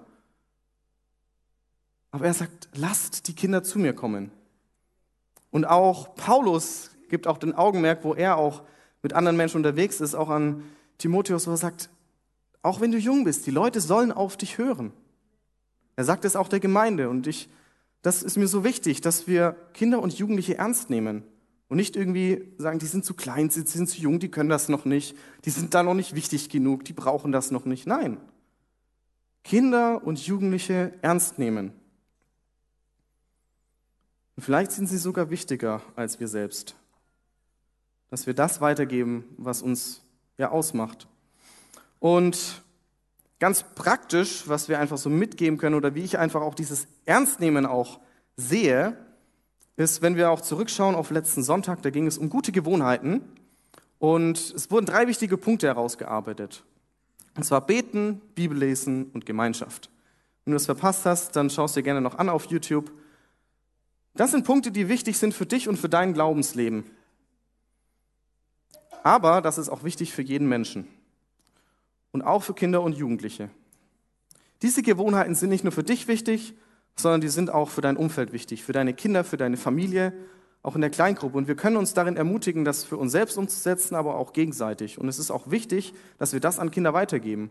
Aber 2.10 2.26
er 2.26 2.34
sagt, 2.34 2.68
lasst 2.74 3.28
die 3.28 3.34
Kinder 3.34 3.62
zu 3.62 3.78
mir 3.78 3.94
kommen. 3.94 4.30
Und 5.50 5.64
auch 5.64 6.14
Paulus 6.14 6.90
gibt 7.08 7.26
auch 7.26 7.38
den 7.38 7.54
Augenmerk, 7.54 8.04
wo 8.04 8.14
er 8.14 8.36
auch 8.36 8.62
mit 9.02 9.14
anderen 9.14 9.36
Menschen 9.36 9.56
unterwegs 9.56 10.00
ist, 10.00 10.14
auch 10.14 10.28
an 10.28 10.62
Timotheus, 10.98 11.46
wo 11.46 11.52
er 11.52 11.56
sagt, 11.56 11.88
Auch 12.62 12.80
wenn 12.80 12.92
du 12.92 12.98
jung 12.98 13.24
bist, 13.24 13.46
die 13.46 13.50
Leute 13.50 13.80
sollen 13.80 14.12
auf 14.12 14.36
dich 14.36 14.58
hören. 14.58 14.92
Er 15.96 16.04
sagt 16.04 16.24
es 16.24 16.36
auch 16.36 16.48
der 16.48 16.60
Gemeinde 16.60 17.08
und 17.08 17.26
ich, 17.26 17.48
das 18.02 18.22
ist 18.22 18.36
mir 18.36 18.48
so 18.48 18.64
wichtig, 18.64 19.00
dass 19.00 19.26
wir 19.26 19.56
Kinder 19.74 20.02
und 20.02 20.12
Jugendliche 20.12 20.58
ernst 20.58 20.90
nehmen 20.90 21.22
und 21.68 21.76
nicht 21.76 21.96
irgendwie 21.96 22.52
sagen, 22.58 22.78
die 22.80 22.86
sind 22.86 23.04
zu 23.04 23.14
klein, 23.14 23.48
sie 23.48 23.62
sind 23.62 23.88
zu 23.88 24.00
jung, 24.00 24.18
die 24.18 24.30
können 24.30 24.50
das 24.50 24.68
noch 24.68 24.84
nicht, 24.84 25.16
die 25.44 25.50
sind 25.50 25.72
da 25.72 25.82
noch 25.82 25.94
nicht 25.94 26.14
wichtig 26.14 26.50
genug, 26.50 26.84
die 26.84 26.92
brauchen 26.92 27.32
das 27.32 27.50
noch 27.50 27.64
nicht. 27.64 27.86
Nein. 27.86 28.18
Kinder 29.44 30.04
und 30.04 30.24
Jugendliche 30.26 30.92
ernst 31.00 31.38
nehmen. 31.38 31.72
Und 34.36 34.42
vielleicht 34.42 34.72
sind 34.72 34.88
sie 34.88 34.98
sogar 34.98 35.30
wichtiger 35.30 35.82
als 35.94 36.20
wir 36.20 36.28
selbst. 36.28 36.76
Dass 38.10 38.26
wir 38.26 38.34
das 38.34 38.60
weitergeben, 38.60 39.24
was 39.38 39.62
uns 39.62 40.02
ja 40.38 40.50
ausmacht. 40.50 41.08
Und 42.00 42.62
ganz 43.42 43.64
praktisch, 43.74 44.44
was 44.46 44.68
wir 44.68 44.78
einfach 44.78 44.98
so 44.98 45.10
mitgeben 45.10 45.58
können 45.58 45.74
oder 45.74 45.96
wie 45.96 46.04
ich 46.04 46.16
einfach 46.16 46.42
auch 46.42 46.54
dieses 46.54 46.86
Ernstnehmen 47.06 47.66
auch 47.66 47.98
sehe, 48.36 48.96
ist, 49.76 50.00
wenn 50.00 50.14
wir 50.14 50.30
auch 50.30 50.40
zurückschauen 50.40 50.94
auf 50.94 51.10
letzten 51.10 51.42
Sonntag, 51.42 51.82
da 51.82 51.90
ging 51.90 52.06
es 52.06 52.18
um 52.18 52.30
gute 52.30 52.52
Gewohnheiten 52.52 53.20
und 53.98 54.38
es 54.38 54.70
wurden 54.70 54.86
drei 54.86 55.08
wichtige 55.08 55.36
Punkte 55.36 55.66
herausgearbeitet. 55.66 56.62
Und 57.34 57.42
zwar 57.42 57.66
beten, 57.66 58.20
Bibel 58.36 58.56
lesen 58.56 59.06
und 59.06 59.26
Gemeinschaft. 59.26 59.90
Wenn 60.44 60.52
du 60.52 60.54
das 60.54 60.66
verpasst 60.66 61.04
hast, 61.04 61.34
dann 61.34 61.50
schaust 61.50 61.74
dir 61.74 61.82
gerne 61.82 62.00
noch 62.00 62.18
an 62.18 62.28
auf 62.28 62.44
YouTube. 62.44 62.92
Das 64.14 64.30
sind 64.30 64.44
Punkte, 64.44 64.70
die 64.70 64.88
wichtig 64.88 65.18
sind 65.18 65.34
für 65.34 65.46
dich 65.46 65.68
und 65.68 65.78
für 65.78 65.88
dein 65.88 66.14
Glaubensleben. 66.14 66.84
Aber 69.02 69.40
das 69.40 69.58
ist 69.58 69.68
auch 69.68 69.82
wichtig 69.82 70.12
für 70.12 70.22
jeden 70.22 70.48
Menschen 70.48 70.86
und 72.12 72.22
auch 72.22 72.42
für 72.42 72.54
Kinder 72.54 72.82
und 72.82 72.94
Jugendliche. 72.94 73.50
Diese 74.62 74.82
Gewohnheiten 74.82 75.34
sind 75.34 75.50
nicht 75.50 75.64
nur 75.64 75.72
für 75.72 75.82
dich 75.82 76.06
wichtig, 76.06 76.54
sondern 76.94 77.20
die 77.20 77.28
sind 77.28 77.50
auch 77.50 77.70
für 77.70 77.80
dein 77.80 77.96
Umfeld 77.96 78.32
wichtig, 78.32 78.62
für 78.62 78.72
deine 78.72 78.94
Kinder, 78.94 79.24
für 79.24 79.36
deine 79.36 79.56
Familie, 79.56 80.12
auch 80.62 80.76
in 80.76 80.80
der 80.80 80.90
Kleingruppe. 80.90 81.36
Und 81.36 81.48
wir 81.48 81.56
können 81.56 81.76
uns 81.76 81.94
darin 81.94 82.16
ermutigen, 82.16 82.64
das 82.64 82.84
für 82.84 82.96
uns 82.96 83.12
selbst 83.12 83.36
umzusetzen, 83.36 83.96
aber 83.96 84.14
auch 84.14 84.32
gegenseitig. 84.32 84.98
Und 84.98 85.08
es 85.08 85.18
ist 85.18 85.30
auch 85.30 85.50
wichtig, 85.50 85.94
dass 86.18 86.32
wir 86.32 86.40
das 86.40 86.58
an 86.58 86.70
Kinder 86.70 86.94
weitergeben. 86.94 87.50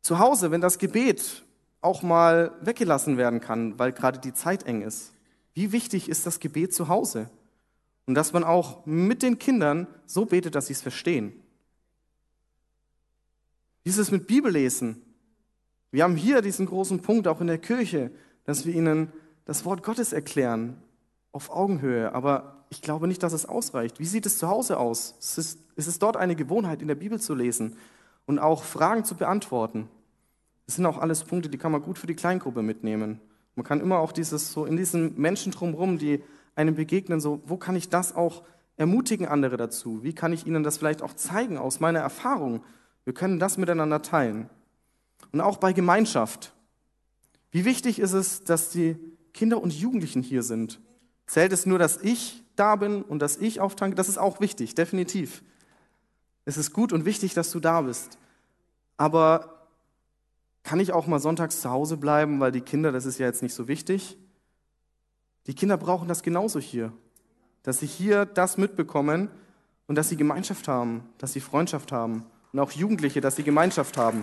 Zu 0.00 0.18
Hause, 0.18 0.50
wenn 0.50 0.60
das 0.60 0.78
Gebet 0.78 1.44
auch 1.80 2.02
mal 2.02 2.52
weggelassen 2.62 3.18
werden 3.18 3.40
kann, 3.40 3.78
weil 3.78 3.92
gerade 3.92 4.20
die 4.20 4.32
Zeit 4.32 4.64
eng 4.64 4.82
ist. 4.82 5.12
Wie 5.52 5.72
wichtig 5.72 6.08
ist 6.08 6.26
das 6.26 6.40
Gebet 6.40 6.72
zu 6.72 6.88
Hause? 6.88 7.28
Und 8.06 8.14
dass 8.14 8.32
man 8.32 8.44
auch 8.44 8.86
mit 8.86 9.22
den 9.22 9.38
Kindern 9.38 9.86
so 10.06 10.24
betet, 10.24 10.54
dass 10.54 10.68
sie 10.68 10.72
es 10.72 10.82
verstehen. 10.82 11.41
Wie 13.82 13.90
ist 13.90 13.98
es 13.98 14.10
mit 14.10 14.26
Bibellesen? 14.26 15.02
Wir 15.90 16.04
haben 16.04 16.16
hier 16.16 16.40
diesen 16.40 16.66
großen 16.66 17.00
Punkt 17.02 17.26
auch 17.26 17.40
in 17.40 17.48
der 17.48 17.58
Kirche, 17.58 18.10
dass 18.44 18.64
wir 18.64 18.74
ihnen 18.74 19.12
das 19.44 19.64
Wort 19.64 19.82
Gottes 19.82 20.12
erklären 20.12 20.80
auf 21.32 21.50
Augenhöhe. 21.50 22.14
Aber 22.14 22.64
ich 22.70 22.80
glaube 22.80 23.08
nicht, 23.08 23.22
dass 23.22 23.32
es 23.32 23.46
ausreicht. 23.46 23.98
Wie 23.98 24.04
sieht 24.04 24.24
es 24.24 24.38
zu 24.38 24.48
Hause 24.48 24.78
aus? 24.78 25.14
Ist 25.18 25.38
es, 25.38 25.58
ist 25.76 25.88
es 25.88 25.98
dort 25.98 26.16
eine 26.16 26.36
Gewohnheit, 26.36 26.80
in 26.80 26.88
der 26.88 26.94
Bibel 26.94 27.20
zu 27.20 27.34
lesen 27.34 27.76
und 28.26 28.38
auch 28.38 28.62
Fragen 28.62 29.04
zu 29.04 29.16
beantworten? 29.16 29.88
Das 30.66 30.76
sind 30.76 30.86
auch 30.86 30.98
alles 30.98 31.24
Punkte, 31.24 31.48
die 31.48 31.58
kann 31.58 31.72
man 31.72 31.82
gut 31.82 31.98
für 31.98 32.06
die 32.06 32.14
Kleingruppe 32.14 32.62
mitnehmen. 32.62 33.20
Man 33.56 33.64
kann 33.64 33.80
immer 33.80 33.98
auch 33.98 34.12
dieses 34.12 34.52
so 34.52 34.64
in 34.64 34.76
diesen 34.76 35.20
Menschen 35.20 35.52
drumherum, 35.52 35.98
die 35.98 36.22
einem 36.54 36.74
begegnen, 36.74 37.20
so, 37.20 37.42
wo 37.44 37.56
kann 37.56 37.76
ich 37.76 37.88
das 37.88 38.14
auch 38.14 38.42
ermutigen 38.76 39.26
andere 39.26 39.56
dazu? 39.56 40.02
Wie 40.02 40.14
kann 40.14 40.32
ich 40.32 40.46
ihnen 40.46 40.62
das 40.62 40.78
vielleicht 40.78 41.02
auch 41.02 41.14
zeigen 41.14 41.58
aus 41.58 41.80
meiner 41.80 42.00
Erfahrung? 42.00 42.62
Wir 43.04 43.14
können 43.14 43.38
das 43.38 43.58
miteinander 43.58 44.02
teilen. 44.02 44.48
Und 45.32 45.40
auch 45.40 45.56
bei 45.56 45.72
Gemeinschaft. 45.72 46.52
Wie 47.50 47.64
wichtig 47.64 47.98
ist 47.98 48.12
es, 48.12 48.44
dass 48.44 48.70
die 48.70 48.96
Kinder 49.32 49.62
und 49.62 49.72
Jugendlichen 49.72 50.22
hier 50.22 50.42
sind? 50.42 50.80
Zählt 51.26 51.52
es 51.52 51.66
nur, 51.66 51.78
dass 51.78 51.98
ich 51.98 52.42
da 52.56 52.76
bin 52.76 53.02
und 53.02 53.20
dass 53.20 53.36
ich 53.36 53.60
auftanke? 53.60 53.96
Das 53.96 54.08
ist 54.08 54.18
auch 54.18 54.40
wichtig, 54.40 54.74
definitiv. 54.74 55.42
Es 56.44 56.56
ist 56.56 56.72
gut 56.72 56.92
und 56.92 57.04
wichtig, 57.04 57.34
dass 57.34 57.50
du 57.50 57.60
da 57.60 57.82
bist. 57.82 58.18
Aber 58.96 59.68
kann 60.62 60.80
ich 60.80 60.92
auch 60.92 61.06
mal 61.06 61.18
sonntags 61.18 61.60
zu 61.60 61.70
Hause 61.70 61.96
bleiben, 61.96 62.40
weil 62.40 62.52
die 62.52 62.60
Kinder, 62.60 62.92
das 62.92 63.06
ist 63.06 63.18
ja 63.18 63.26
jetzt 63.26 63.42
nicht 63.42 63.54
so 63.54 63.68
wichtig? 63.68 64.16
Die 65.46 65.54
Kinder 65.54 65.76
brauchen 65.76 66.08
das 66.08 66.22
genauso 66.22 66.60
hier. 66.60 66.92
Dass 67.62 67.78
sie 67.78 67.86
hier 67.86 68.26
das 68.26 68.58
mitbekommen 68.58 69.28
und 69.86 69.96
dass 69.96 70.08
sie 70.08 70.16
Gemeinschaft 70.16 70.68
haben, 70.68 71.08
dass 71.18 71.32
sie 71.32 71.40
Freundschaft 71.40 71.92
haben. 71.92 72.24
Und 72.52 72.60
auch 72.60 72.72
Jugendliche, 72.72 73.20
dass 73.22 73.36
sie 73.36 73.44
Gemeinschaft 73.44 73.96
haben. 73.96 74.22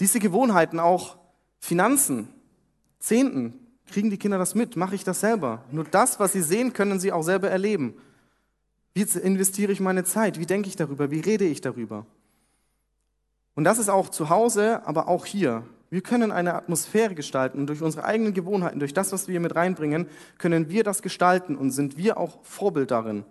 Diese 0.00 0.18
Gewohnheiten, 0.18 0.80
auch 0.80 1.16
Finanzen, 1.60 2.28
Zehnten, 2.98 3.54
kriegen 3.86 4.10
die 4.10 4.18
Kinder 4.18 4.38
das 4.38 4.56
mit? 4.56 4.74
Mache 4.74 4.96
ich 4.96 5.04
das 5.04 5.20
selber? 5.20 5.64
Nur 5.70 5.84
das, 5.84 6.18
was 6.18 6.32
sie 6.32 6.42
sehen, 6.42 6.72
können 6.72 6.98
sie 6.98 7.12
auch 7.12 7.22
selber 7.22 7.50
erleben. 7.50 7.94
Wie 8.94 9.02
investiere 9.02 9.70
ich 9.70 9.78
meine 9.78 10.02
Zeit? 10.02 10.40
Wie 10.40 10.46
denke 10.46 10.68
ich 10.68 10.74
darüber? 10.74 11.12
Wie 11.12 11.20
rede 11.20 11.44
ich 11.44 11.60
darüber? 11.60 12.04
Und 13.54 13.62
das 13.62 13.78
ist 13.78 13.90
auch 13.90 14.08
zu 14.08 14.28
Hause, 14.28 14.84
aber 14.86 15.06
auch 15.06 15.24
hier. 15.24 15.62
Wir 15.88 16.00
können 16.00 16.32
eine 16.32 16.54
Atmosphäre 16.54 17.14
gestalten 17.14 17.58
und 17.58 17.66
durch 17.68 17.82
unsere 17.82 18.04
eigenen 18.04 18.34
Gewohnheiten, 18.34 18.80
durch 18.80 18.94
das, 18.94 19.12
was 19.12 19.28
wir 19.28 19.38
mit 19.38 19.54
reinbringen, 19.54 20.08
können 20.38 20.68
wir 20.68 20.82
das 20.82 21.02
gestalten 21.02 21.54
und 21.54 21.70
sind 21.70 21.96
wir 21.96 22.16
auch 22.16 22.42
Vorbild 22.42 22.90
darin 22.90 23.24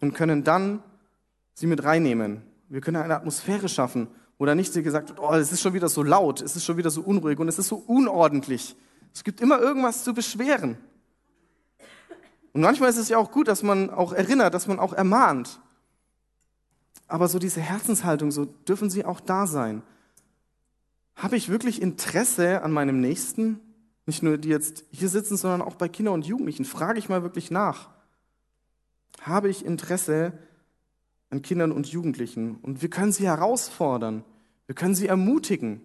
und 0.00 0.14
können 0.14 0.44
dann 0.44 0.82
sie 1.54 1.66
mit 1.66 1.84
reinnehmen. 1.84 2.42
Wir 2.68 2.80
können 2.80 2.96
eine 2.96 3.16
Atmosphäre 3.16 3.68
schaffen, 3.68 4.08
wo 4.38 4.46
da 4.46 4.54
nicht 4.54 4.72
gesagt 4.72 5.10
wird, 5.10 5.20
oh, 5.20 5.32
es 5.34 5.52
ist 5.52 5.60
schon 5.60 5.74
wieder 5.74 5.88
so 5.88 6.02
laut, 6.02 6.40
es 6.40 6.56
ist 6.56 6.64
schon 6.64 6.76
wieder 6.76 6.90
so 6.90 7.02
unruhig 7.02 7.38
und 7.38 7.48
es 7.48 7.58
ist 7.58 7.68
so 7.68 7.76
unordentlich. 7.76 8.76
Es 9.12 9.24
gibt 9.24 9.40
immer 9.40 9.60
irgendwas 9.60 10.04
zu 10.04 10.14
beschweren. 10.14 10.78
Und 12.52 12.62
manchmal 12.62 12.90
ist 12.90 12.96
es 12.96 13.08
ja 13.08 13.18
auch 13.18 13.30
gut, 13.30 13.48
dass 13.48 13.62
man 13.62 13.90
auch 13.90 14.12
erinnert, 14.12 14.54
dass 14.54 14.66
man 14.66 14.78
auch 14.78 14.92
ermahnt. 14.92 15.60
Aber 17.06 17.28
so 17.28 17.38
diese 17.38 17.60
Herzenshaltung, 17.60 18.30
so 18.30 18.44
dürfen 18.44 18.88
sie 18.88 19.04
auch 19.04 19.20
da 19.20 19.46
sein. 19.46 19.82
Habe 21.16 21.36
ich 21.36 21.48
wirklich 21.48 21.82
Interesse 21.82 22.62
an 22.62 22.72
meinem 22.72 23.00
Nächsten? 23.00 23.60
Nicht 24.06 24.22
nur 24.22 24.38
die 24.38 24.48
jetzt 24.48 24.84
hier 24.90 25.08
sitzen, 25.08 25.36
sondern 25.36 25.60
auch 25.60 25.74
bei 25.74 25.88
Kindern 25.88 26.14
und 26.14 26.26
Jugendlichen. 26.26 26.64
Frage 26.64 26.98
ich 26.98 27.08
mal 27.08 27.22
wirklich 27.22 27.50
nach. 27.50 27.90
Habe 29.20 29.48
ich 29.50 29.64
Interesse 29.64 30.32
an 31.28 31.42
Kindern 31.42 31.72
und 31.72 31.86
Jugendlichen? 31.88 32.56
Und 32.56 32.82
wir 32.82 32.90
können 32.90 33.12
sie 33.12 33.26
herausfordern. 33.26 34.24
Wir 34.66 34.74
können 34.74 34.94
sie 34.94 35.06
ermutigen. 35.06 35.80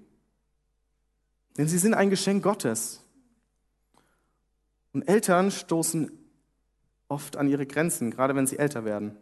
Denn 1.57 1.67
sie 1.67 1.77
sind 1.77 1.93
ein 1.93 2.09
Geschenk 2.09 2.43
Gottes. 2.43 3.01
Und 4.93 5.07
Eltern 5.07 5.51
stoßen 5.51 6.11
oft 7.07 7.37
an 7.37 7.47
ihre 7.47 7.65
Grenzen, 7.65 8.11
gerade 8.11 8.35
wenn 8.35 8.47
sie 8.47 8.57
älter 8.57 8.85
werden. 8.85 9.17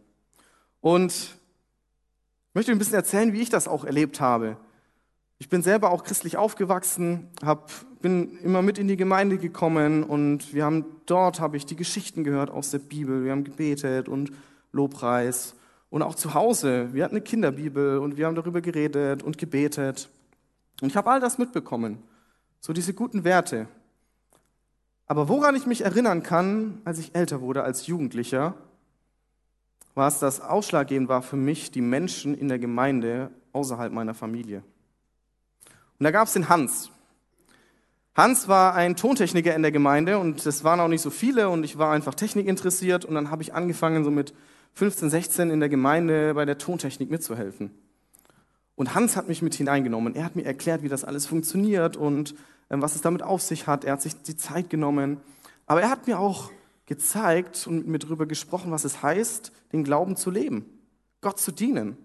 Und 0.80 1.12
ich 1.12 2.54
möchte 2.54 2.72
ein 2.72 2.78
bisschen 2.78 2.94
erzählen, 2.94 3.32
wie 3.32 3.42
ich 3.42 3.50
das 3.50 3.66
auch 3.66 3.84
erlebt 3.84 4.20
habe. 4.20 4.56
Ich 5.38 5.48
bin 5.48 5.62
selber 5.62 5.90
auch 5.90 6.04
christlich 6.04 6.36
aufgewachsen, 6.36 7.28
hab, 7.44 7.70
bin 8.00 8.38
immer 8.38 8.62
mit 8.62 8.78
in 8.78 8.86
die 8.86 8.96
Gemeinde 8.96 9.38
gekommen 9.38 10.04
und 10.04 10.54
wir 10.54 10.64
haben 10.64 10.84
dort 11.06 11.40
habe 11.40 11.56
ich 11.56 11.66
die 11.66 11.76
Geschichten 11.76 12.22
gehört 12.22 12.50
aus 12.50 12.70
der 12.70 12.78
Bibel. 12.78 13.24
Wir 13.24 13.32
haben 13.32 13.44
gebetet 13.44 14.08
und 14.08 14.32
Lobpreis 14.72 15.54
und 15.90 16.02
auch 16.02 16.14
zu 16.14 16.34
Hause. 16.34 16.92
Wir 16.92 17.04
hatten 17.04 17.16
eine 17.16 17.24
Kinderbibel 17.24 17.98
und 17.98 18.16
wir 18.16 18.26
haben 18.26 18.34
darüber 18.34 18.60
geredet 18.60 19.22
und 19.22 19.38
gebetet. 19.38 20.08
Und 20.80 20.88
ich 20.88 20.96
habe 20.96 21.10
all 21.10 21.20
das 21.20 21.38
mitbekommen, 21.38 22.02
so 22.60 22.72
diese 22.72 22.94
guten 22.94 23.24
Werte. 23.24 23.68
Aber 25.06 25.28
woran 25.28 25.54
ich 25.54 25.66
mich 25.66 25.82
erinnern 25.82 26.22
kann, 26.22 26.80
als 26.84 26.98
ich 26.98 27.14
älter 27.14 27.40
wurde, 27.40 27.62
als 27.62 27.86
Jugendlicher, 27.86 28.54
war 29.94 30.08
es, 30.08 30.18
dass 30.18 30.40
ausschlaggebend 30.40 31.08
war 31.08 31.22
für 31.22 31.36
mich 31.36 31.70
die 31.70 31.80
Menschen 31.80 32.34
in 32.34 32.48
der 32.48 32.58
Gemeinde 32.58 33.30
außerhalb 33.52 33.92
meiner 33.92 34.14
Familie. 34.14 34.62
Und 35.98 36.04
da 36.04 36.10
gab 36.10 36.26
es 36.26 36.32
den 36.32 36.48
Hans. 36.48 36.90
Hans 38.14 38.46
war 38.46 38.74
ein 38.74 38.94
Tontechniker 38.94 39.54
in 39.54 39.62
der 39.62 39.72
Gemeinde 39.72 40.18
und 40.18 40.44
es 40.46 40.62
waren 40.62 40.78
auch 40.80 40.88
nicht 40.88 41.02
so 41.02 41.10
viele 41.10 41.48
und 41.48 41.64
ich 41.64 41.78
war 41.78 41.92
einfach 41.92 42.14
Technik 42.14 42.46
interessiert 42.46 43.04
und 43.04 43.14
dann 43.14 43.30
habe 43.30 43.42
ich 43.42 43.54
angefangen, 43.54 44.04
so 44.04 44.10
mit 44.10 44.34
15, 44.74 45.10
16 45.10 45.50
in 45.50 45.60
der 45.60 45.68
Gemeinde 45.68 46.34
bei 46.34 46.44
der 46.44 46.58
Tontechnik 46.58 47.10
mitzuhelfen. 47.10 47.72
Und 48.76 48.94
Hans 48.94 49.16
hat 49.16 49.28
mich 49.28 49.42
mit 49.42 49.54
hineingenommen. 49.54 50.14
Er 50.14 50.24
hat 50.24 50.36
mir 50.36 50.44
erklärt, 50.44 50.82
wie 50.82 50.88
das 50.88 51.04
alles 51.04 51.26
funktioniert 51.26 51.96
und 51.96 52.32
äh, 52.68 52.76
was 52.78 52.94
es 52.94 53.02
damit 53.02 53.22
auf 53.22 53.40
sich 53.40 53.66
hat. 53.66 53.84
Er 53.84 53.92
hat 53.92 54.02
sich 54.02 54.20
die 54.22 54.36
Zeit 54.36 54.70
genommen. 54.70 55.20
Aber 55.66 55.82
er 55.82 55.90
hat 55.90 56.06
mir 56.06 56.18
auch 56.18 56.50
gezeigt 56.86 57.66
und 57.66 57.76
mit 57.76 57.86
mir 57.86 57.98
darüber 57.98 58.26
gesprochen, 58.26 58.70
was 58.70 58.84
es 58.84 59.02
heißt, 59.02 59.52
den 59.72 59.84
Glauben 59.84 60.16
zu 60.16 60.30
leben, 60.30 60.66
Gott 61.20 61.38
zu 61.38 61.52
dienen. 61.52 61.96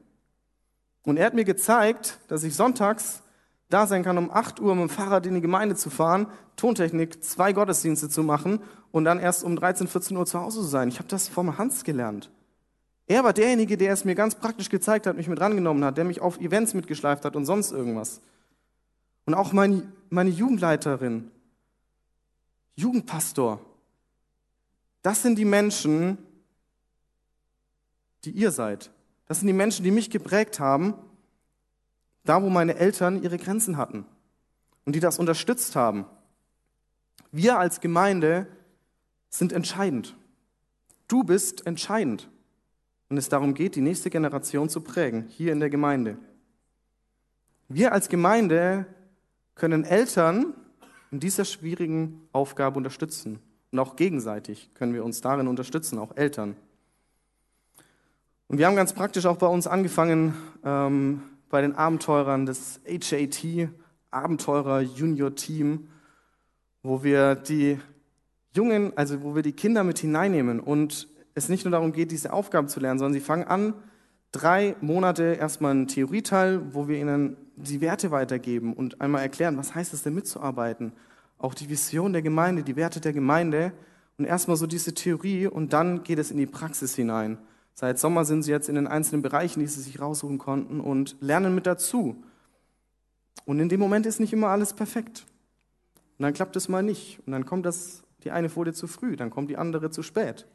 Und 1.03 1.17
er 1.17 1.25
hat 1.25 1.33
mir 1.33 1.43
gezeigt, 1.43 2.19
dass 2.27 2.43
ich 2.43 2.55
sonntags 2.55 3.21
da 3.69 3.85
sein 3.85 4.03
kann, 4.03 4.17
um 4.17 4.31
8 4.31 4.59
Uhr 4.59 4.75
mit 4.75 4.89
dem 4.89 4.89
Fahrrad 4.89 5.25
in 5.25 5.35
die 5.35 5.41
Gemeinde 5.41 5.75
zu 5.75 5.89
fahren, 5.89 6.27
Tontechnik, 6.55 7.23
zwei 7.23 7.53
Gottesdienste 7.53 8.09
zu 8.09 8.23
machen 8.23 8.59
und 8.91 9.05
dann 9.05 9.19
erst 9.19 9.43
um 9.43 9.55
13, 9.55 9.87
14 9.87 10.17
Uhr 10.17 10.25
zu 10.25 10.39
Hause 10.39 10.61
zu 10.61 10.67
sein. 10.67 10.89
Ich 10.89 10.97
habe 10.97 11.07
das 11.07 11.27
vom 11.27 11.57
Hans 11.57 11.83
gelernt. 11.83 12.31
Er 13.05 13.23
war 13.23 13.33
derjenige, 13.33 13.77
der 13.77 13.93
es 13.93 14.05
mir 14.05 14.15
ganz 14.15 14.35
praktisch 14.35 14.69
gezeigt 14.69 15.07
hat, 15.07 15.17
mich 15.17 15.27
mit 15.27 15.39
rangenommen 15.39 15.83
hat, 15.85 15.97
der 15.97 16.03
mich 16.03 16.21
auf 16.21 16.39
Events 16.39 16.73
mitgeschleift 16.73 17.25
hat 17.25 17.35
und 17.35 17.45
sonst 17.45 17.71
irgendwas. 17.71 18.21
Und 19.25 19.35
auch 19.35 19.53
meine, 19.53 19.91
meine 20.09 20.29
Jugendleiterin, 20.29 21.31
Jugendpastor, 22.75 23.59
das 25.01 25.21
sind 25.21 25.37
die 25.37 25.45
Menschen, 25.45 26.17
die 28.25 28.31
ihr 28.31 28.51
seid. 28.51 28.91
Das 29.27 29.39
sind 29.39 29.47
die 29.47 29.53
Menschen, 29.53 29.83
die 29.83 29.91
mich 29.91 30.09
geprägt 30.09 30.59
haben, 30.59 30.93
da 32.23 32.41
wo 32.41 32.49
meine 32.49 32.75
Eltern 32.75 33.21
ihre 33.21 33.37
Grenzen 33.37 33.77
hatten 33.77 34.05
und 34.85 34.95
die 34.95 34.99
das 34.99 35.19
unterstützt 35.19 35.75
haben. 35.75 36.05
Wir 37.31 37.59
als 37.59 37.79
Gemeinde 37.79 38.47
sind 39.29 39.53
entscheidend. 39.53 40.15
Du 41.07 41.23
bist 41.23 41.65
entscheidend. 41.65 42.29
Und 43.09 43.17
es 43.17 43.29
darum 43.29 43.53
geht, 43.55 43.75
die 43.75 43.81
nächste 43.81 44.09
Generation 44.09 44.69
zu 44.69 44.81
prägen, 44.81 45.27
hier 45.29 45.51
in 45.51 45.59
der 45.59 45.69
Gemeinde. 45.69 46.17
Wir 47.67 47.91
als 47.91 48.09
Gemeinde 48.09 48.85
können 49.55 49.83
Eltern 49.83 50.53
in 51.11 51.19
dieser 51.19 51.45
schwierigen 51.45 52.21
Aufgabe 52.31 52.77
unterstützen. 52.77 53.39
Und 53.71 53.79
auch 53.79 53.95
gegenseitig 53.95 54.71
können 54.73 54.93
wir 54.93 55.03
uns 55.03 55.21
darin 55.21 55.47
unterstützen, 55.47 55.99
auch 55.99 56.15
Eltern. 56.15 56.55
Und 58.47 58.57
wir 58.57 58.65
haben 58.65 58.75
ganz 58.75 58.93
praktisch 58.93 59.25
auch 59.27 59.37
bei 59.37 59.47
uns 59.47 59.67
angefangen, 59.67 60.33
ähm, 60.63 61.21
bei 61.49 61.61
den 61.61 61.75
Abenteurern 61.75 62.45
des 62.45 62.79
HAT, 62.87 63.69
Abenteurer 64.11 64.81
Junior 64.81 65.35
Team, 65.35 65.89
wo 66.81 67.03
wir 67.03 67.35
die 67.35 67.79
Jungen, 68.53 68.93
also 68.95 69.21
wo 69.21 69.35
wir 69.35 69.43
die 69.43 69.53
Kinder 69.53 69.83
mit 69.83 69.99
hineinnehmen 69.99 70.59
und 70.59 71.07
es 71.35 71.49
nicht 71.49 71.65
nur 71.65 71.71
darum 71.71 71.91
geht, 71.91 72.11
diese 72.11 72.33
Aufgaben 72.33 72.67
zu 72.67 72.79
lernen, 72.79 72.99
sondern 72.99 73.13
sie 73.13 73.25
fangen 73.25 73.45
an, 73.45 73.73
drei 74.31 74.75
Monate 74.81 75.35
erstmal 75.39 75.71
einen 75.71 75.87
Theorieteil, 75.87 76.73
wo 76.73 76.87
wir 76.87 76.99
ihnen 76.99 77.37
die 77.55 77.81
Werte 77.81 78.11
weitergeben 78.11 78.73
und 78.73 79.01
einmal 79.01 79.21
erklären, 79.21 79.57
was 79.57 79.75
heißt 79.75 79.93
es 79.93 80.03
denn 80.03 80.15
mitzuarbeiten, 80.15 80.93
auch 81.37 81.53
die 81.53 81.69
Vision 81.69 82.13
der 82.13 82.21
Gemeinde, 82.21 82.63
die 82.63 82.75
Werte 82.75 83.01
der 83.01 83.13
Gemeinde 83.13 83.71
und 84.17 84.25
erstmal 84.25 84.57
so 84.57 84.67
diese 84.67 84.93
Theorie 84.93 85.47
und 85.47 85.73
dann 85.73 86.03
geht 86.03 86.19
es 86.19 86.31
in 86.31 86.37
die 86.37 86.45
Praxis 86.45 86.95
hinein. 86.95 87.37
Seit 87.79 87.97
Sommer 87.97 88.25
sind 88.25 88.43
sie 88.43 88.51
jetzt 88.51 88.67
in 88.67 88.75
den 88.75 88.87
einzelnen 88.87 89.21
Bereichen, 89.21 89.61
die 89.61 89.67
sie 89.67 89.79
sich 89.79 90.01
raussuchen 90.01 90.37
konnten 90.37 90.81
und 90.81 91.15
lernen 91.21 91.55
mit 91.55 91.65
dazu. 91.65 92.21
Und 93.45 93.61
in 93.61 93.69
dem 93.69 93.79
Moment 93.79 94.05
ist 94.05 94.19
nicht 94.19 94.33
immer 94.33 94.49
alles 94.49 94.73
perfekt. 94.73 95.25
Und 96.17 96.23
dann 96.23 96.33
klappt 96.33 96.57
es 96.57 96.67
mal 96.67 96.83
nicht. 96.83 97.21
Und 97.25 97.31
dann 97.31 97.45
kommt 97.45 97.65
das, 97.65 98.03
die 98.25 98.31
eine 98.31 98.49
Folie 98.49 98.73
zu 98.73 98.87
früh, 98.87 99.15
dann 99.15 99.29
kommt 99.29 99.49
die 99.49 99.55
andere 99.55 99.91
zu 99.91 100.03
spät. 100.03 100.45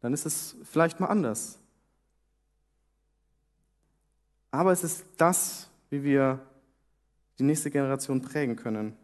Dann 0.00 0.12
ist 0.12 0.26
es 0.26 0.56
vielleicht 0.64 0.98
mal 0.98 1.06
anders. 1.06 1.60
Aber 4.50 4.72
es 4.72 4.82
ist 4.82 5.04
das, 5.18 5.70
wie 5.90 6.02
wir 6.02 6.40
die 7.38 7.44
nächste 7.44 7.70
Generation 7.70 8.22
prägen 8.22 8.56
können. 8.56 8.96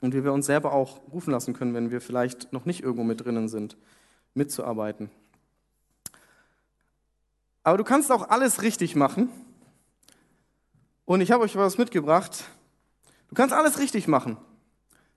Und 0.00 0.14
wie 0.14 0.22
wir 0.22 0.32
uns 0.32 0.46
selber 0.46 0.72
auch 0.74 1.00
rufen 1.12 1.32
lassen 1.32 1.54
können, 1.54 1.74
wenn 1.74 1.90
wir 1.90 2.00
vielleicht 2.00 2.52
noch 2.52 2.66
nicht 2.66 2.84
irgendwo 2.84 3.02
mit 3.02 3.24
drinnen 3.24 3.48
sind, 3.48 3.76
mitzuarbeiten. 4.34 5.10
Aber 7.66 7.78
du 7.78 7.82
kannst 7.82 8.12
auch 8.12 8.30
alles 8.30 8.62
richtig 8.62 8.94
machen. 8.94 9.28
Und 11.04 11.20
ich 11.20 11.32
habe 11.32 11.42
euch 11.42 11.56
was 11.56 11.78
mitgebracht. 11.78 12.44
Du 13.28 13.34
kannst 13.34 13.52
alles 13.52 13.80
richtig 13.80 14.06
machen. 14.06 14.36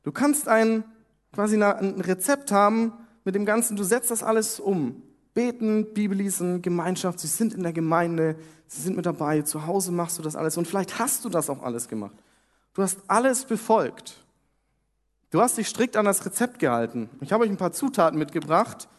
Du 0.02 0.12
kannst 0.12 0.48
ein, 0.48 0.84
quasi 1.32 1.62
ein 1.62 2.02
Rezept 2.02 2.52
haben 2.52 2.94
mit 3.24 3.36
dem 3.36 3.46
Ganzen, 3.46 3.78
du 3.78 3.84
setzt 3.84 4.10
das 4.10 4.24
alles 4.24 4.60
um. 4.60 5.04
Beten, 5.36 5.94
Bibel 5.94 6.18
lesen, 6.18 6.64
Gemeinschaft, 6.64 7.20
sie 7.20 7.28
sind 7.28 7.54
in 7.54 7.62
der 7.62 7.72
Gemeinde, 7.72 8.36
sie 8.66 8.82
sind 8.82 8.96
mit 8.96 9.06
dabei, 9.06 9.44
zu 9.44 9.68
Hause 9.68 9.92
machst 9.92 10.18
du 10.18 10.24
das 10.24 10.36
alles 10.36 10.58
und 10.58 10.68
vielleicht 10.68 10.98
hast 10.98 11.24
du 11.26 11.30
das 11.30 11.52
auch 11.52 11.62
alles 11.62 11.88
gemacht. 11.88 12.16
Du 12.74 12.82
hast 12.82 12.98
alles 13.06 13.46
befolgt. 13.46 14.26
Du 15.30 15.40
hast 15.40 15.60
dich 15.60 15.68
strikt 15.68 15.96
an 15.98 16.06
das 16.06 16.26
Rezept 16.26 16.58
gehalten. 16.58 17.12
Ich 17.22 17.32
habe 17.32 17.44
euch 17.44 17.52
ein 17.52 17.58
paar 17.58 17.74
Zutaten 17.74 18.18
mitgebracht. 18.18 18.90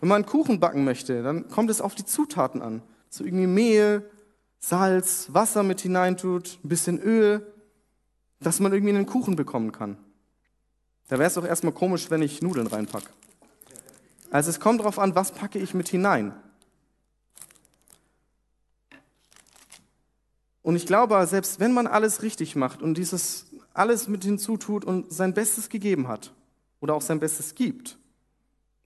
Wenn 0.00 0.08
man 0.08 0.22
einen 0.22 0.26
Kuchen 0.26 0.58
backen 0.58 0.84
möchte, 0.84 1.22
dann 1.22 1.50
kommt 1.50 1.68
es 1.68 1.82
auf 1.82 1.94
die 1.94 2.06
Zutaten 2.06 2.62
an 2.62 2.80
so 3.14 3.24
irgendwie 3.24 3.46
Mehl, 3.46 4.10
Salz, 4.58 5.28
Wasser 5.32 5.62
mit 5.62 5.80
hineintut, 5.80 6.58
ein 6.64 6.68
bisschen 6.68 6.98
Öl, 7.00 7.46
dass 8.40 8.60
man 8.60 8.72
irgendwie 8.72 8.94
einen 8.94 9.06
Kuchen 9.06 9.36
bekommen 9.36 9.72
kann. 9.72 9.96
Da 11.08 11.18
wäre 11.18 11.28
es 11.28 11.34
doch 11.34 11.44
erstmal 11.44 11.74
komisch, 11.74 12.10
wenn 12.10 12.22
ich 12.22 12.42
Nudeln 12.42 12.66
reinpacke. 12.66 13.10
Also 14.30 14.50
es 14.50 14.58
kommt 14.58 14.80
darauf 14.80 14.98
an, 14.98 15.14
was 15.14 15.32
packe 15.32 15.58
ich 15.58 15.74
mit 15.74 15.88
hinein. 15.88 16.34
Und 20.62 20.76
ich 20.76 20.86
glaube, 20.86 21.24
selbst 21.26 21.60
wenn 21.60 21.72
man 21.72 21.86
alles 21.86 22.22
richtig 22.22 22.56
macht 22.56 22.80
und 22.80 22.96
dieses 22.96 23.46
alles 23.74 24.08
mit 24.08 24.24
hinzutut 24.24 24.84
und 24.84 25.12
sein 25.12 25.34
Bestes 25.34 25.68
gegeben 25.68 26.08
hat 26.08 26.32
oder 26.80 26.94
auch 26.94 27.02
sein 27.02 27.20
Bestes 27.20 27.54
gibt, 27.54 27.98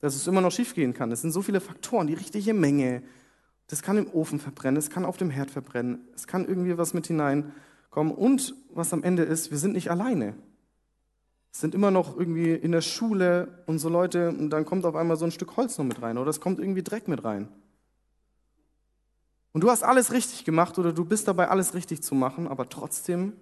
dass 0.01 0.17
es 0.17 0.27
immer 0.27 0.41
noch 0.41 0.53
schiefgehen 0.53 0.93
kann. 0.93 1.13
Es 1.13 1.23
sind 1.23 1.31
so 1.31 1.41
viele 1.41 1.61
Faktoren, 1.61 2.09
die 2.09 2.15
richtige 2.15 2.53
Menge, 2.53 3.03
das 3.69 3.83
kann 3.83 3.99
im 3.99 4.11
Ofen 4.13 4.41
verbrennen, 4.41 4.79
es 4.79 4.91
kann 4.91 5.05
auf 5.05 5.17
dem 5.17 5.31
Herd 5.31 5.51
verbrennen, 5.51 6.09
es 6.15 6.27
kann 6.27 6.47
irgendwie 6.47 6.77
was 6.77 6.95
mit 6.95 7.07
hineinkommen. 7.07 8.13
Und 8.15 8.55
was 8.73 8.93
am 8.93 9.03
Ende 9.03 9.23
ist, 9.23 9.51
wir 9.51 9.59
sind 9.59 9.75
nicht 9.75 9.91
alleine. 9.91 10.35
Es 11.53 11.61
sind 11.61 11.75
immer 11.75 11.91
noch 11.91 12.17
irgendwie 12.17 12.53
in 12.53 12.73
der 12.73 12.81
Schule 12.81 13.63
und 13.67 13.79
so 13.79 13.89
Leute, 13.89 14.31
und 14.31 14.51
dann 14.51 14.65
kommt 14.65 14.85
auf 14.85 14.97
einmal 14.97 15.17
so 15.17 15.25
ein 15.25 15.31
Stück 15.31 15.57
Holz 15.57 15.77
noch 15.79 15.85
mit 15.85 16.03
rein 16.03 16.19
oder 16.19 16.31
es 16.31 16.41
kommt 16.41 16.59
irgendwie 16.59 16.83
Dreck 16.83 17.09
mit 17.09 17.25
rein. 17.25 17.49
Und 19.53 19.63
du 19.63 19.71
hast 19.71 19.83
alles 19.83 20.13
richtig 20.13 20.45
gemacht 20.45 20.79
oder 20.79 20.93
du 20.93 21.05
bist 21.05 21.29
dabei, 21.29 21.49
alles 21.49 21.75
richtig 21.75 22.03
zu 22.03 22.15
machen, 22.15 22.49
aber 22.49 22.69
trotzdem 22.69 23.35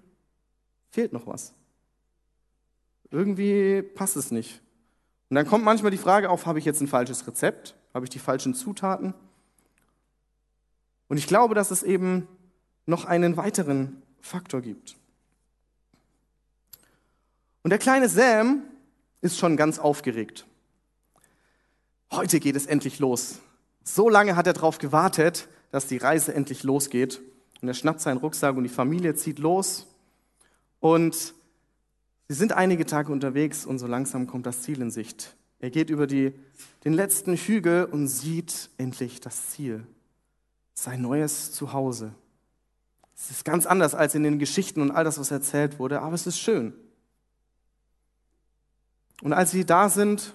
fehlt 0.88 1.12
noch 1.12 1.26
was. 1.26 1.54
Irgendwie 3.10 3.82
passt 3.82 4.16
es 4.16 4.30
nicht. 4.30 4.60
Und 5.28 5.36
dann 5.36 5.46
kommt 5.46 5.64
manchmal 5.64 5.90
die 5.90 5.98
Frage 5.98 6.30
auf, 6.30 6.46
habe 6.46 6.58
ich 6.58 6.64
jetzt 6.64 6.80
ein 6.80 6.88
falsches 6.88 7.26
Rezept? 7.26 7.76
Habe 7.92 8.06
ich 8.06 8.10
die 8.10 8.18
falschen 8.18 8.54
Zutaten? 8.54 9.14
Und 11.08 11.18
ich 11.18 11.26
glaube, 11.26 11.54
dass 11.54 11.70
es 11.70 11.82
eben 11.82 12.26
noch 12.86 13.04
einen 13.04 13.36
weiteren 13.36 14.02
Faktor 14.20 14.60
gibt. 14.60 14.96
Und 17.62 17.70
der 17.70 17.78
kleine 17.78 18.08
Sam 18.08 18.62
ist 19.20 19.38
schon 19.38 19.56
ganz 19.56 19.78
aufgeregt. 19.78 20.46
Heute 22.12 22.38
geht 22.38 22.56
es 22.56 22.66
endlich 22.66 22.98
los. 22.98 23.40
So 23.82 24.08
lange 24.08 24.36
hat 24.36 24.46
er 24.46 24.52
darauf 24.52 24.78
gewartet, 24.78 25.48
dass 25.70 25.86
die 25.86 25.96
Reise 25.96 26.32
endlich 26.34 26.62
losgeht. 26.62 27.20
Und 27.60 27.68
er 27.68 27.74
schnappt 27.74 28.00
seinen 28.00 28.18
Rucksack 28.18 28.56
und 28.56 28.62
die 28.62 28.68
Familie 28.68 29.14
zieht 29.14 29.38
los. 29.38 29.86
Und 30.78 31.34
sie 32.28 32.34
sind 32.34 32.52
einige 32.52 32.86
Tage 32.86 33.12
unterwegs 33.12 33.66
und 33.66 33.78
so 33.78 33.86
langsam 33.86 34.26
kommt 34.26 34.46
das 34.46 34.62
Ziel 34.62 34.80
in 34.80 34.90
Sicht. 34.90 35.34
Er 35.58 35.70
geht 35.70 35.90
über 35.90 36.06
die, 36.06 36.32
den 36.84 36.92
letzten 36.92 37.34
Hügel 37.34 37.86
und 37.86 38.06
sieht 38.08 38.70
endlich 38.76 39.20
das 39.20 39.50
Ziel 39.50 39.86
sein 40.76 41.00
neues 41.00 41.52
Zuhause. 41.52 42.12
Es 43.16 43.30
ist 43.30 43.44
ganz 43.44 43.66
anders 43.66 43.94
als 43.94 44.14
in 44.14 44.22
den 44.22 44.38
Geschichten 44.38 44.82
und 44.82 44.90
all 44.90 45.04
das, 45.04 45.18
was 45.18 45.30
erzählt 45.30 45.78
wurde, 45.78 46.02
aber 46.02 46.14
es 46.14 46.26
ist 46.26 46.38
schön. 46.38 46.74
Und 49.22 49.32
als 49.32 49.50
sie 49.50 49.64
da 49.64 49.88
sind, 49.88 50.34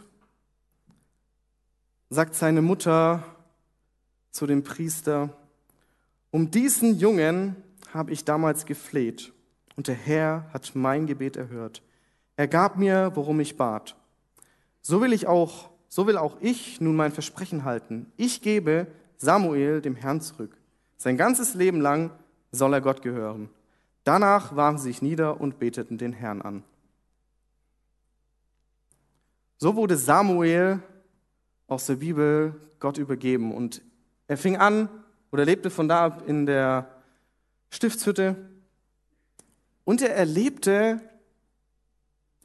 sagt 2.10 2.34
seine 2.34 2.64
Mutter 2.64 3.24
zu 4.32 4.48
dem 4.48 4.64
Priester, 4.64 5.30
um 6.32 6.50
diesen 6.50 6.98
Jungen 6.98 7.56
habe 7.94 8.12
ich 8.12 8.26
damals 8.26 8.66
gefleht 8.66 9.32
und 9.76 9.88
der 9.88 9.96
Herr 9.96 10.50
hat 10.52 10.72
mein 10.74 11.06
Gebet 11.06 11.38
erhört. 11.38 11.84
Er 12.36 12.48
gab 12.48 12.78
mir, 12.78 13.12
worum 13.14 13.40
ich 13.40 13.58
bat. 13.58 13.96
So 14.82 15.02
will 15.02 15.14
ich 15.14 15.28
auch, 15.28 15.70
so 15.88 16.08
will 16.08 16.18
auch 16.18 16.38
ich 16.42 16.82
nun 16.82 16.96
mein 16.96 17.12
Versprechen 17.12 17.64
halten. 17.64 18.12
Ich 18.18 18.42
gebe 18.42 18.88
Samuel 19.22 19.82
dem 19.82 19.96
Herrn 19.96 20.20
zurück. 20.20 20.58
Sein 20.98 21.16
ganzes 21.16 21.54
Leben 21.54 21.80
lang 21.80 22.10
soll 22.52 22.74
er 22.74 22.82
Gott 22.82 23.04
gehören. 23.04 23.50
Danach 24.04 24.56
warfen 24.56 24.80
sie 24.80 24.86
sich 24.86 25.04
nieder 25.04 25.40
und 25.40 25.60
beteten 25.60 26.00
den 26.00 26.12
Herrn 26.12 26.42
an. 26.42 26.64
So 29.58 29.76
wurde 29.76 29.96
Samuel 29.96 30.82
aus 31.68 31.86
der 31.86 31.98
Bibel 31.98 32.60
Gott 32.80 32.98
übergeben 32.98 33.54
und 33.54 33.84
er 34.28 34.38
fing 34.38 34.58
an 34.58 34.90
oder 35.32 35.46
lebte 35.46 35.70
von 35.70 35.88
da 35.88 36.06
ab 36.06 36.28
in 36.28 36.48
der 36.48 36.90
Stiftshütte 37.70 38.36
und 39.84 40.02
er 40.02 40.16
erlebte 40.16 41.00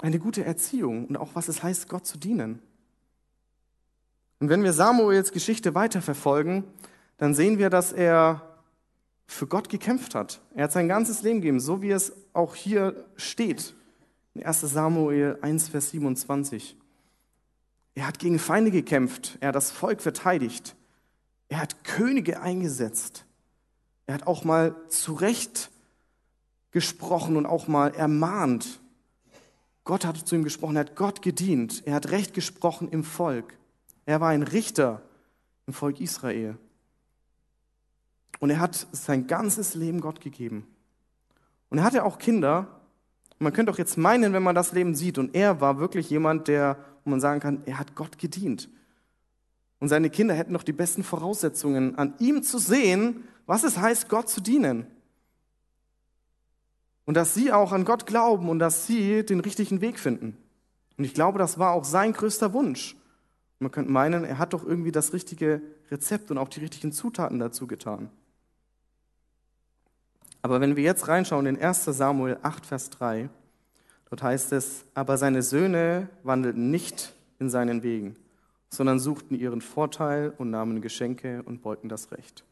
eine 0.01 0.19
gute 0.19 0.45
Erziehung 0.45 1.07
und 1.07 1.17
auch 1.17 1.31
was 1.35 1.49
es 1.49 1.63
heißt, 1.63 1.89
Gott 1.89 2.07
zu 2.07 2.19
dienen. 2.19 2.61
Und 4.39 4.49
wenn 4.49 4.63
wir 4.63 4.73
Samuels 4.73 5.33
Geschichte 5.33 5.75
weiterverfolgen, 5.75 6.65
dann 7.17 7.35
sehen 7.35 7.59
wir, 7.59 7.71
dass 7.71 7.93
er 7.93 8.43
für 9.27 9.47
Gott 9.47 9.69
gekämpft 9.69 10.15
hat. 10.15 10.41
Er 10.55 10.65
hat 10.65 10.73
sein 10.73 10.89
ganzes 10.89 11.23
Leben 11.23 11.41
gegeben, 11.41 11.61
so 11.61 11.83
wie 11.83 11.91
es 11.91 12.13
auch 12.33 12.55
hier 12.55 13.07
steht. 13.17 13.75
In 14.35 14.45
1 14.45 14.61
Samuel 14.61 15.39
1, 15.41 15.69
Vers 15.69 15.91
27. 15.91 16.77
Er 17.95 18.07
hat 18.07 18.19
gegen 18.19 18.39
Feinde 18.39 18.71
gekämpft, 18.71 19.39
er 19.41 19.49
hat 19.49 19.55
das 19.55 19.71
Volk 19.71 20.03
verteidigt. 20.03 20.77
Er 21.49 21.61
hat 21.61 21.85
Könige 21.85 22.41
eingesetzt. 22.41 23.25
Er 24.07 24.15
hat 24.15 24.27
auch 24.27 24.45
mal 24.45 24.75
zurecht 24.89 25.71
gesprochen 26.73 27.37
und 27.37 27.47
auch 27.47 27.69
mal 27.69 27.95
ermahnt. 27.95 28.81
Gott 29.85 30.05
hat 30.05 30.17
zu 30.19 30.35
ihm 30.35 30.45
gesprochen, 30.45 30.77
er 30.77 30.81
hat 30.81 30.97
Gott 30.97 31.23
gedient, 31.23 31.83
er 31.87 31.95
hat 31.95 32.11
Recht 32.11 32.35
gesprochen 32.35 32.89
im 32.91 33.05
Volk. 33.05 33.57
Er 34.07 34.21
war 34.21 34.31
ein 34.31 34.43
Richter 34.43 35.03
im 35.67 35.75
Volk 35.75 36.01
Israel. 36.01 36.57
Und 38.39 38.51
er 38.51 38.61
hat 38.61 38.87
sein 38.93 39.27
ganzes 39.27 39.75
Leben 39.75 40.01
Gott 40.01 40.21
gegeben. 40.21 40.67
Und 41.69 41.79
er 41.79 41.85
hatte 41.85 42.05
auch 42.05 42.19
Kinder. 42.19 42.69
man 43.39 43.53
könnte 43.53 43.73
auch 43.73 43.79
jetzt 43.79 43.99
meinen, 43.99 44.33
wenn 44.33 44.43
man 44.43 44.55
das 44.55 44.73
Leben 44.73 44.95
sieht, 44.95 45.19
und 45.19 45.35
er 45.35 45.61
war 45.61 45.79
wirklich 45.79 46.09
jemand, 46.09 46.49
der, 46.49 46.79
wo 47.05 47.11
man 47.11 47.21
sagen 47.21 47.41
kann, 47.41 47.63
er 47.67 47.79
hat 47.79 47.95
Gott 47.95 48.19
gedient. 48.19 48.71
Und 49.79 49.89
seine 49.89 50.09
Kinder 50.09 50.35
hätten 50.35 50.53
noch 50.53 50.63
die 50.63 50.73
besten 50.73 51.03
Voraussetzungen, 51.03 51.99
an 51.99 52.15
ihm 52.19 52.43
zu 52.43 52.59
sehen, 52.59 53.25
was 53.45 53.65
es 53.65 53.77
heißt, 53.77 54.09
Gott 54.09 54.29
zu 54.29 54.41
dienen. 54.41 54.87
Und 57.05 57.15
dass 57.15 57.35
sie 57.35 57.53
auch 57.53 57.73
an 57.73 57.85
Gott 57.85 58.07
glauben 58.07 58.49
und 58.49 58.59
dass 58.59 58.87
sie 58.87 59.25
den 59.25 59.41
richtigen 59.41 59.81
Weg 59.81 59.99
finden. 59.99 60.37
Und 60.97 61.05
ich 61.05 61.15
glaube, 61.15 61.39
das 61.39 61.59
war 61.59 61.73
auch 61.73 61.85
sein 61.85 62.13
größter 62.13 62.53
Wunsch. 62.53 62.97
Man 63.59 63.71
könnte 63.71 63.91
meinen, 63.91 64.25
er 64.25 64.39
hat 64.39 64.53
doch 64.53 64.65
irgendwie 64.65 64.93
das 64.93 65.13
richtige 65.13 65.63
Rezept 65.91 66.31
und 66.31 66.39
auch 66.39 66.49
die 66.49 66.61
richtigen 66.61 66.93
Zutaten 66.93 67.39
dazu 67.39 67.67
getan. 67.67 68.11
Aber 70.43 70.61
wenn 70.61 70.77
wir 70.77 70.85
jetzt 70.85 71.09
reinschauen 71.09 71.47
in 71.47 71.61
1 71.61 71.85
Samuel 71.87 72.39
8, 72.43 72.67
Vers 72.67 72.91
3, 72.91 73.29
dort 74.11 74.23
heißt 74.23 74.53
es, 74.53 74.85
aber 74.95 75.19
seine 75.19 75.43
Söhne 75.43 76.09
wandelten 76.23 76.71
nicht 76.71 77.15
in 77.39 77.51
seinen 77.51 77.83
Wegen, 77.83 78.17
sondern 78.69 79.01
suchten 79.01 79.35
ihren 79.35 79.61
Vorteil 79.61 80.33
und 80.37 80.51
nahmen 80.51 80.83
Geschenke 80.83 81.43
und 81.45 81.63
beugten 81.63 81.89
das 81.89 82.13
Recht. 82.13 82.45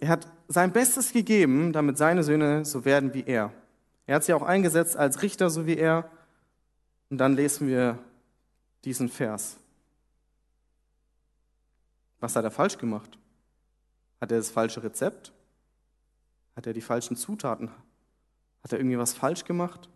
Er 0.00 0.08
hat 0.08 0.26
sein 0.48 0.72
Bestes 0.72 1.12
gegeben, 1.12 1.72
damit 1.72 1.96
seine 1.96 2.22
Söhne 2.22 2.64
so 2.64 2.84
werden 2.84 3.14
wie 3.14 3.24
er. 3.24 3.52
Er 4.06 4.16
hat 4.16 4.24
sie 4.24 4.34
auch 4.34 4.42
eingesetzt 4.42 4.96
als 4.96 5.22
Richter, 5.22 5.48
so 5.48 5.66
wie 5.66 5.76
er. 5.76 6.10
Und 7.08 7.18
dann 7.18 7.36
lesen 7.36 7.68
wir 7.68 7.98
diesen 8.84 9.08
Vers. 9.08 9.56
Was 12.20 12.36
hat 12.36 12.44
er 12.44 12.50
falsch 12.50 12.78
gemacht? 12.78 13.18
Hat 14.20 14.30
er 14.30 14.38
das 14.38 14.50
falsche 14.50 14.82
Rezept? 14.82 15.32
Hat 16.54 16.66
er 16.66 16.72
die 16.72 16.80
falschen 16.80 17.16
Zutaten? 17.16 17.70
Hat 18.62 18.72
er 18.72 18.78
irgendwie 18.78 18.98
was 18.98 19.12
falsch 19.12 19.44
gemacht? 19.44 19.88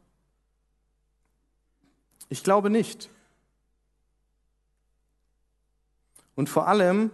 Ich 2.29 2.42
glaube 2.42 2.70
nicht. 2.70 3.09
Und 6.35 6.49
vor 6.49 6.66
allem 6.66 7.11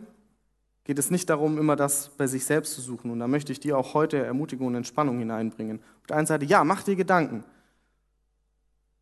geht 0.84 0.98
es 0.98 1.10
nicht 1.10 1.28
darum, 1.30 1.58
immer 1.58 1.76
das 1.76 2.08
bei 2.16 2.26
sich 2.26 2.44
selbst 2.44 2.74
zu 2.74 2.80
suchen. 2.80 3.10
Und 3.10 3.20
da 3.20 3.28
möchte 3.28 3.52
ich 3.52 3.60
dir 3.60 3.78
auch 3.78 3.94
heute 3.94 4.24
Ermutigung 4.24 4.68
und 4.68 4.74
Entspannung 4.74 5.18
hineinbringen. 5.18 5.80
Auf 6.00 6.06
der 6.06 6.16
einen 6.16 6.26
Seite, 6.26 6.44
ja, 6.44 6.64
mach 6.64 6.82
dir 6.82 6.96
Gedanken. 6.96 7.44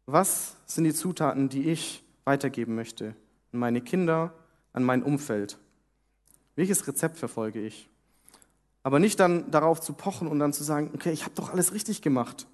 Was 0.06 0.56
sind 0.66 0.84
die 0.84 0.94
Zutaten, 0.94 1.48
die 1.48 1.70
ich 1.70 2.04
weitergeben 2.24 2.74
möchte? 2.74 3.14
An 3.52 3.58
meine 3.58 3.80
Kinder, 3.80 4.32
an 4.72 4.84
mein 4.84 5.02
Umfeld. 5.02 5.58
Welches 6.56 6.86
Rezept 6.86 7.18
verfolge 7.18 7.60
ich? 7.60 7.88
Aber 8.82 8.98
nicht 8.98 9.20
dann 9.20 9.50
darauf 9.50 9.80
zu 9.80 9.92
pochen 9.92 10.28
und 10.28 10.38
dann 10.38 10.52
zu 10.52 10.64
sagen, 10.64 10.90
okay, 10.94 11.12
ich 11.12 11.24
habe 11.24 11.34
doch 11.34 11.50
alles 11.50 11.72
richtig 11.72 12.02
gemacht. 12.02 12.46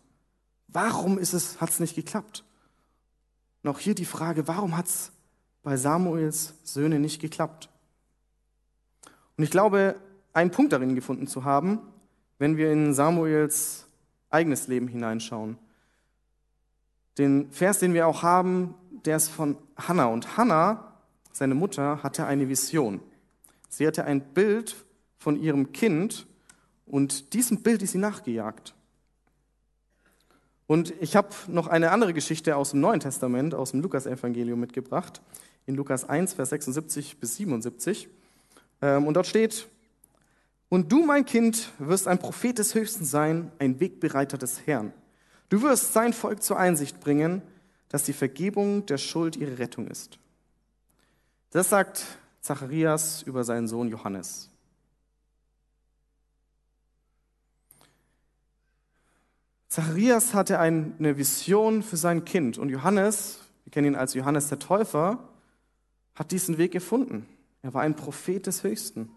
Warum 0.69 1.19
ist 1.19 1.33
es, 1.33 1.61
hat 1.61 1.71
es 1.71 1.81
nicht 1.81 1.95
geklappt? 1.95 2.45
Und 3.63 3.71
auch 3.71 3.79
hier 3.79 3.95
die 3.95 4.05
Frage, 4.05 4.49
warum 4.49 4.77
hat 4.77 4.87
es 4.87 5.13
bei 5.63 5.77
Samuels 5.77 6.55
Söhne 6.63 6.99
nicht 6.99 7.21
geklappt? 7.21 7.69
Und 9.37 9.45
ich 9.45 9.51
glaube, 9.51 9.97
einen 10.33 10.51
Punkt 10.51 10.73
darin 10.73 10.95
gefunden 10.95 11.27
zu 11.27 11.45
haben, 11.45 11.81
wenn 12.39 12.57
wir 12.57 12.73
in 12.73 12.93
Samuels 12.95 13.87
eigenes 14.31 14.69
Leben 14.69 14.89
hineinschauen. 14.89 15.59
Den 17.19 17.51
Vers, 17.51 17.79
den 17.79 17.95
wir 17.95 18.07
auch 18.07 18.23
haben, 18.23 18.75
der 19.07 19.17
ist 19.17 19.29
von 19.29 19.57
Hannah. 19.77 20.07
Und 20.07 20.37
Hannah, 20.37 20.93
seine 21.33 21.55
Mutter, 21.55 22.03
hatte 22.03 22.27
eine 22.27 22.49
Vision. 22.49 23.01
Sie 23.69 23.87
hatte 23.87 24.05
ein 24.05 24.21
Bild 24.21 24.77
von 25.19 25.41
ihrem 25.41 25.73
Kind 25.73 26.27
und 26.87 27.33
diesem 27.33 27.63
Bild 27.63 27.83
ist 27.83 27.93
sie 27.93 27.99
nachgejagt. 27.99 28.75
Und 30.67 30.95
ich 31.01 31.15
habe 31.15 31.29
noch 31.47 31.69
eine 31.69 31.93
andere 31.93 32.13
Geschichte 32.13 32.57
aus 32.57 32.71
dem 32.71 32.81
Neuen 32.81 33.01
Testament, 33.01 33.55
aus 33.55 33.71
dem 33.71 33.83
Lukas-Evangelium 33.83 34.59
mitgebracht, 34.59 35.23
in 35.65 35.77
Lukas 35.77 36.09
1, 36.09 36.35
Vers 36.35 36.51
76 36.51 37.19
bis 37.19 37.37
77. 37.37 38.09
Ähm, 38.83 39.07
und 39.07 39.15
dort 39.15 39.27
steht, 39.27 39.69
und 40.69 40.91
du, 40.91 41.05
mein 41.05 41.25
Kind, 41.25 41.71
wirst 41.79 42.09
ein 42.09 42.19
Prophet 42.19 42.59
des 42.59 42.75
Höchsten 42.75 43.05
sein, 43.05 43.53
ein 43.61 43.79
Wegbereiter 43.79 44.39
des 44.39 44.67
Herrn. 44.67 44.93
Du 45.49 45.63
wirst 45.63 45.93
sein 45.93 46.13
Volk 46.13 46.43
zur 46.43 46.59
Einsicht 46.59 46.99
bringen, 46.99 47.43
dass 47.97 48.05
die 48.05 48.13
Vergebung 48.13 48.85
der 48.85 48.99
Schuld 48.99 49.37
ihre 49.37 49.59
Rettung 49.59 49.89
ist. 49.89 50.19
Das 51.49 51.71
sagt 51.71 52.05
Zacharias 52.43 53.23
über 53.23 53.43
seinen 53.43 53.69
Sohn 53.69 53.89
Johannes. 53.89 54.51
Zacharias 59.69 60.35
hatte 60.35 60.59
eine 60.59 61.17
Vision 61.17 61.83
für 61.83 61.97
sein 61.97 62.27
Kind 62.27 62.59
und 62.59 62.69
Johannes, 62.69 63.41
wir 63.65 63.71
kennen 63.71 63.87
ihn 63.87 63.97
als 63.97 64.13
Johannes 64.13 64.49
der 64.49 64.59
Täufer, 64.59 65.31
hat 66.15 66.33
diesen 66.33 66.59
Weg 66.59 66.73
gefunden. 66.73 67.27
Er 67.63 67.73
war 67.73 67.81
ein 67.81 67.97
Prophet 67.97 68.47
des 68.47 68.63
Höchsten. 68.63 69.11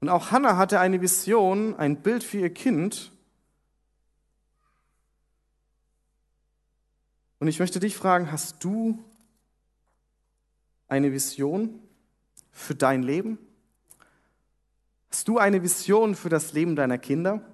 Und 0.00 0.08
auch 0.10 0.30
Hannah 0.30 0.56
hatte 0.56 0.78
eine 0.78 1.00
Vision, 1.00 1.74
ein 1.74 2.02
Bild 2.02 2.22
für 2.22 2.38
ihr 2.38 2.54
Kind. 2.54 3.10
Und 7.42 7.48
ich 7.48 7.58
möchte 7.58 7.80
dich 7.80 7.96
fragen, 7.96 8.30
hast 8.30 8.62
du 8.62 9.02
eine 10.86 11.10
Vision 11.10 11.80
für 12.52 12.76
dein 12.76 13.02
Leben? 13.02 13.36
Hast 15.10 15.26
du 15.26 15.38
eine 15.38 15.60
Vision 15.60 16.14
für 16.14 16.28
das 16.28 16.52
Leben 16.52 16.76
deiner 16.76 16.98
Kinder? 16.98 17.44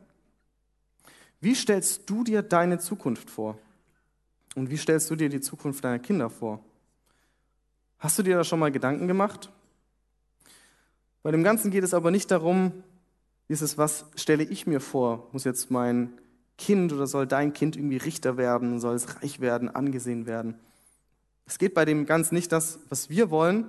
Wie 1.41 1.55
stellst 1.55 2.03
du 2.11 2.23
dir 2.23 2.43
deine 2.43 2.79
Zukunft 2.79 3.31
vor? 3.31 3.59
Und 4.57 4.69
wie 4.69 4.77
stellst 4.77 5.09
du 5.09 5.17
dir 5.17 5.31
die 5.31 5.41
Zukunft 5.41 5.83
deiner 5.83 6.01
Kinder 6.01 6.29
vor? 6.29 6.63
Hast 7.99 8.19
du 8.19 8.23
dir 8.23 8.37
da 8.37 8.45
schon 8.45 8.59
mal 8.59 8.71
Gedanken 8.71 9.09
gemacht? 9.09 9.51
Bei 11.23 11.31
dem 11.31 11.43
Ganzen 11.43 11.71
geht 11.71 11.85
es 11.85 11.95
aber 11.95 12.11
nicht 12.11 12.31
darum, 12.31 12.85
dieses, 13.49 13.79
was 13.79 14.05
stelle 14.17 14.45
ich 14.45 14.67
mir 14.67 14.81
vor? 14.81 15.31
Muss 15.33 15.45
jetzt 15.45 15.71
mein 15.71 16.13
Kind 16.59 16.93
oder 16.93 17.07
soll 17.07 17.27
dein 17.27 17.53
Kind 17.55 17.77
irgendwie 17.77 17.97
Richter 17.97 18.37
werden? 18.37 18.81
Soll 18.81 18.97
es 18.97 19.23
reich 19.23 19.41
werden, 19.41 19.75
angesehen 19.75 20.27
werden? 20.27 20.59
Es 21.47 21.59
geht 21.59 21.73
bei 21.73 21.87
dem 21.87 22.05
Ganzen 22.05 22.35
nicht 22.35 22.53
das, 22.53 22.81
was 22.91 23.09
wir 23.09 23.31
wollen, 23.31 23.65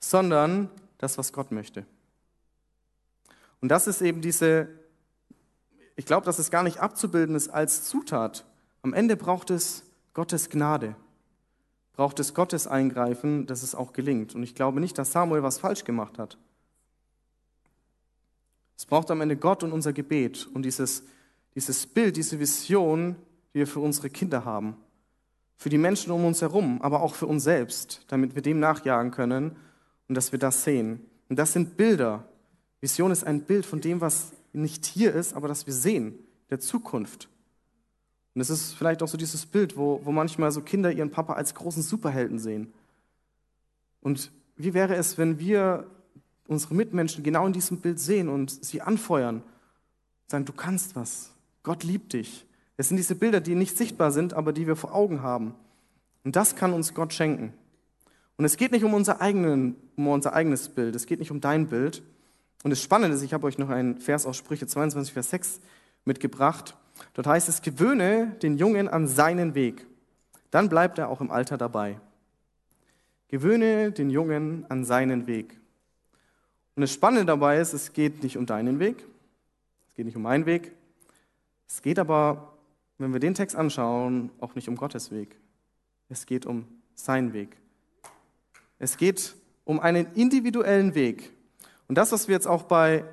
sondern 0.00 0.70
das, 0.96 1.18
was 1.18 1.32
Gott 1.32 1.52
möchte. 1.52 1.84
Und 3.60 3.68
das 3.68 3.86
ist 3.86 4.00
eben 4.00 4.22
diese, 4.22 4.68
ich 5.96 6.06
glaube, 6.06 6.24
dass 6.24 6.38
es 6.38 6.50
gar 6.50 6.62
nicht 6.62 6.78
abzubilden 6.78 7.34
ist 7.34 7.48
als 7.48 7.84
Zutat. 7.84 8.46
Am 8.82 8.94
Ende 8.94 9.16
braucht 9.16 9.50
es 9.50 9.82
Gottes 10.14 10.48
Gnade 10.48 10.96
braucht 11.98 12.20
es 12.20 12.32
Gottes 12.32 12.68
Eingreifen, 12.68 13.46
dass 13.46 13.64
es 13.64 13.74
auch 13.74 13.92
gelingt. 13.92 14.36
Und 14.36 14.44
ich 14.44 14.54
glaube 14.54 14.78
nicht, 14.78 14.96
dass 14.98 15.10
Samuel 15.10 15.42
was 15.42 15.58
falsch 15.58 15.82
gemacht 15.82 16.16
hat. 16.16 16.38
Es 18.76 18.86
braucht 18.86 19.10
am 19.10 19.20
Ende 19.20 19.36
Gott 19.36 19.64
und 19.64 19.72
unser 19.72 19.92
Gebet 19.92 20.46
und 20.54 20.62
dieses, 20.62 21.02
dieses 21.54 21.86
Bild, 21.86 22.16
diese 22.16 22.38
Vision, 22.38 23.16
die 23.52 23.60
wir 23.60 23.66
für 23.66 23.80
unsere 23.80 24.10
Kinder 24.10 24.44
haben, 24.44 24.76
für 25.56 25.68
die 25.68 25.78
Menschen 25.78 26.12
um 26.12 26.24
uns 26.24 26.40
herum, 26.40 26.80
aber 26.82 27.02
auch 27.02 27.14
für 27.14 27.26
uns 27.26 27.44
selbst, 27.44 28.04
damit 28.08 28.34
wir 28.34 28.42
dem 28.42 28.60
nachjagen 28.60 29.10
können 29.10 29.56
und 30.08 30.14
dass 30.14 30.32
wir 30.32 30.38
das 30.38 30.64
sehen. 30.64 31.00
Und 31.28 31.38
das 31.38 31.52
sind 31.52 31.76
Bilder. 31.76 32.24
Vision 32.80 33.10
ist 33.10 33.24
ein 33.24 33.42
Bild 33.42 33.66
von 33.66 33.80
dem, 33.80 34.00
was 34.00 34.32
nicht 34.52 34.86
hier 34.86 35.14
ist, 35.14 35.34
aber 35.34 35.48
das 35.48 35.66
wir 35.66 35.74
sehen, 35.74 36.14
der 36.50 36.60
Zukunft. 36.60 37.28
Und 38.34 38.40
es 38.40 38.50
ist 38.50 38.74
vielleicht 38.74 39.02
auch 39.02 39.08
so 39.08 39.18
dieses 39.18 39.46
Bild, 39.46 39.76
wo, 39.76 40.00
wo 40.04 40.12
manchmal 40.12 40.52
so 40.52 40.60
Kinder 40.60 40.92
ihren 40.92 41.10
Papa 41.10 41.32
als 41.32 41.54
großen 41.54 41.82
Superhelden 41.82 42.38
sehen. 42.38 42.72
Und 44.00 44.30
wie 44.56 44.74
wäre 44.74 44.94
es, 44.94 45.18
wenn 45.18 45.38
wir 45.38 45.86
unsere 46.46 46.74
Mitmenschen 46.74 47.24
genau 47.24 47.46
in 47.46 47.52
diesem 47.52 47.78
Bild 47.78 48.00
sehen 48.00 48.28
und 48.28 48.64
sie 48.64 48.80
anfeuern, 48.80 49.42
sagen, 50.28 50.44
du 50.44 50.52
kannst 50.52 50.96
was, 50.96 51.32
Gott 51.68 51.84
liebt 51.84 52.14
dich. 52.14 52.46
Es 52.78 52.88
sind 52.88 52.96
diese 52.96 53.14
Bilder, 53.14 53.42
die 53.42 53.54
nicht 53.54 53.76
sichtbar 53.76 54.10
sind, 54.10 54.32
aber 54.32 54.54
die 54.54 54.66
wir 54.66 54.74
vor 54.74 54.94
Augen 54.94 55.20
haben. 55.20 55.54
Und 56.24 56.34
das 56.34 56.56
kann 56.56 56.72
uns 56.72 56.94
Gott 56.94 57.12
schenken. 57.12 57.52
Und 58.38 58.46
es 58.46 58.56
geht 58.56 58.72
nicht 58.72 58.84
um 58.84 58.94
unser, 58.94 59.20
eigenen, 59.20 59.76
um 59.94 60.08
unser 60.08 60.32
eigenes 60.32 60.70
Bild, 60.70 60.96
es 60.96 61.04
geht 61.04 61.18
nicht 61.18 61.30
um 61.30 61.42
dein 61.42 61.68
Bild. 61.68 62.02
Und 62.62 62.70
das 62.70 62.80
Spannende 62.80 63.14
ist, 63.14 63.22
ich 63.22 63.34
habe 63.34 63.46
euch 63.46 63.58
noch 63.58 63.68
einen 63.68 63.98
Vers 63.98 64.24
aus 64.24 64.38
Sprüche 64.38 64.66
22, 64.66 65.12
Vers 65.12 65.28
6 65.28 65.60
mitgebracht. 66.06 66.74
Dort 67.12 67.26
heißt 67.26 67.50
es, 67.50 67.60
gewöhne 67.60 68.34
den 68.40 68.56
Jungen 68.56 68.88
an 68.88 69.06
seinen 69.06 69.54
Weg, 69.54 69.86
dann 70.50 70.70
bleibt 70.70 70.96
er 70.96 71.10
auch 71.10 71.20
im 71.20 71.30
Alter 71.30 71.58
dabei. 71.58 72.00
Gewöhne 73.28 73.92
den 73.92 74.08
Jungen 74.08 74.64
an 74.70 74.86
seinen 74.86 75.26
Weg. 75.26 75.54
Und 76.76 76.80
das 76.80 76.92
Spannende 76.92 77.26
dabei 77.26 77.58
ist, 77.58 77.74
es 77.74 77.92
geht 77.92 78.22
nicht 78.22 78.38
um 78.38 78.46
deinen 78.46 78.78
Weg, 78.78 79.04
es 79.90 79.96
geht 79.96 80.06
nicht 80.06 80.16
um 80.16 80.22
meinen 80.22 80.46
Weg, 80.46 80.72
es 81.68 81.82
geht 81.82 81.98
aber, 81.98 82.54
wenn 82.98 83.12
wir 83.12 83.20
den 83.20 83.34
Text 83.34 83.54
anschauen, 83.54 84.30
auch 84.40 84.54
nicht 84.54 84.68
um 84.68 84.76
Gottes 84.76 85.10
Weg. 85.10 85.36
Es 86.08 86.26
geht 86.26 86.46
um 86.46 86.66
seinen 86.94 87.32
Weg. 87.32 87.56
Es 88.78 88.96
geht 88.96 89.36
um 89.64 89.78
einen 89.78 90.12
individuellen 90.14 90.94
Weg. 90.94 91.32
Und 91.86 91.96
das, 91.96 92.10
was 92.10 92.26
wir 92.26 92.34
jetzt 92.34 92.46
auch 92.46 92.64
bei 92.64 93.04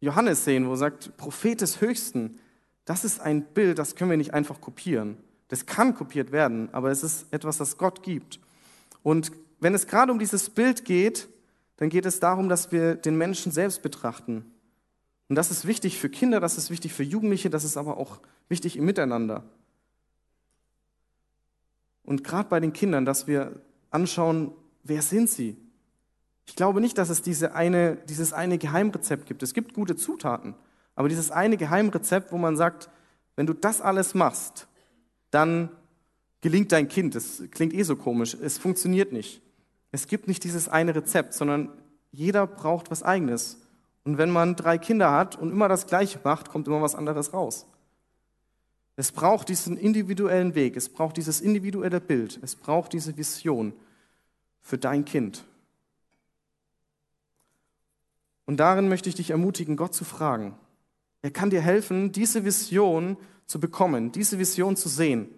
Johannes 0.00 0.44
sehen, 0.44 0.66
wo 0.66 0.72
er 0.72 0.76
sagt, 0.76 1.16
Prophet 1.16 1.60
des 1.60 1.80
Höchsten, 1.80 2.38
das 2.84 3.04
ist 3.04 3.20
ein 3.20 3.42
Bild, 3.42 3.78
das 3.78 3.94
können 3.96 4.10
wir 4.10 4.16
nicht 4.16 4.34
einfach 4.34 4.60
kopieren. 4.60 5.16
Das 5.48 5.66
kann 5.66 5.94
kopiert 5.94 6.32
werden, 6.32 6.68
aber 6.72 6.90
es 6.90 7.02
ist 7.02 7.32
etwas, 7.32 7.58
das 7.58 7.76
Gott 7.76 8.02
gibt. 8.02 8.38
Und 9.02 9.32
wenn 9.58 9.74
es 9.74 9.86
gerade 9.86 10.12
um 10.12 10.18
dieses 10.18 10.50
Bild 10.50 10.84
geht, 10.84 11.28
dann 11.76 11.88
geht 11.88 12.06
es 12.06 12.20
darum, 12.20 12.48
dass 12.48 12.72
wir 12.72 12.94
den 12.94 13.16
Menschen 13.16 13.50
selbst 13.52 13.82
betrachten. 13.82 14.44
Und 15.30 15.36
das 15.36 15.52
ist 15.52 15.64
wichtig 15.64 15.96
für 15.96 16.10
Kinder, 16.10 16.40
das 16.40 16.58
ist 16.58 16.70
wichtig 16.70 16.92
für 16.92 17.04
Jugendliche, 17.04 17.50
das 17.50 17.62
ist 17.62 17.76
aber 17.76 17.98
auch 17.98 18.18
wichtig 18.48 18.76
im 18.76 18.84
Miteinander. 18.84 19.44
Und 22.02 22.24
gerade 22.24 22.48
bei 22.48 22.58
den 22.58 22.72
Kindern, 22.72 23.04
dass 23.04 23.28
wir 23.28 23.62
anschauen, 23.90 24.50
wer 24.82 25.02
sind 25.02 25.30
sie? 25.30 25.56
Ich 26.46 26.56
glaube 26.56 26.80
nicht, 26.80 26.98
dass 26.98 27.10
es 27.10 27.22
diese 27.22 27.54
eine, 27.54 27.94
dieses 28.08 28.32
eine 28.32 28.58
Geheimrezept 28.58 29.26
gibt. 29.26 29.44
Es 29.44 29.54
gibt 29.54 29.72
gute 29.72 29.94
Zutaten, 29.94 30.56
aber 30.96 31.08
dieses 31.08 31.30
eine 31.30 31.56
Geheimrezept, 31.56 32.32
wo 32.32 32.36
man 32.36 32.56
sagt, 32.56 32.90
wenn 33.36 33.46
du 33.46 33.52
das 33.52 33.80
alles 33.80 34.14
machst, 34.14 34.66
dann 35.30 35.68
gelingt 36.40 36.72
dein 36.72 36.88
Kind. 36.88 37.14
Das 37.14 37.40
klingt 37.52 37.72
eh 37.72 37.84
so 37.84 37.94
komisch. 37.94 38.34
Es 38.34 38.58
funktioniert 38.58 39.12
nicht. 39.12 39.40
Es 39.92 40.08
gibt 40.08 40.26
nicht 40.26 40.42
dieses 40.42 40.68
eine 40.68 40.92
Rezept, 40.92 41.34
sondern 41.34 41.68
jeder 42.10 42.48
braucht 42.48 42.90
was 42.90 43.04
eigenes. 43.04 43.58
Und 44.04 44.18
wenn 44.18 44.30
man 44.30 44.56
drei 44.56 44.78
Kinder 44.78 45.12
hat 45.12 45.36
und 45.36 45.50
immer 45.50 45.68
das 45.68 45.86
Gleiche 45.86 46.20
macht, 46.24 46.48
kommt 46.48 46.66
immer 46.66 46.80
was 46.80 46.94
anderes 46.94 47.32
raus. 47.32 47.66
Es 48.96 49.12
braucht 49.12 49.48
diesen 49.48 49.76
individuellen 49.76 50.54
Weg, 50.54 50.76
es 50.76 50.88
braucht 50.88 51.16
dieses 51.16 51.40
individuelle 51.40 52.00
Bild, 52.00 52.38
es 52.42 52.56
braucht 52.56 52.92
diese 52.92 53.16
Vision 53.16 53.72
für 54.60 54.78
dein 54.78 55.04
Kind. 55.04 55.44
Und 58.46 58.58
darin 58.58 58.88
möchte 58.88 59.08
ich 59.08 59.14
dich 59.14 59.30
ermutigen, 59.30 59.76
Gott 59.76 59.94
zu 59.94 60.04
fragen. 60.04 60.56
Er 61.22 61.30
kann 61.30 61.50
dir 61.50 61.60
helfen, 61.60 62.12
diese 62.12 62.44
Vision 62.44 63.16
zu 63.46 63.60
bekommen, 63.60 64.12
diese 64.12 64.38
Vision 64.38 64.76
zu 64.76 64.88
sehen. 64.88 65.28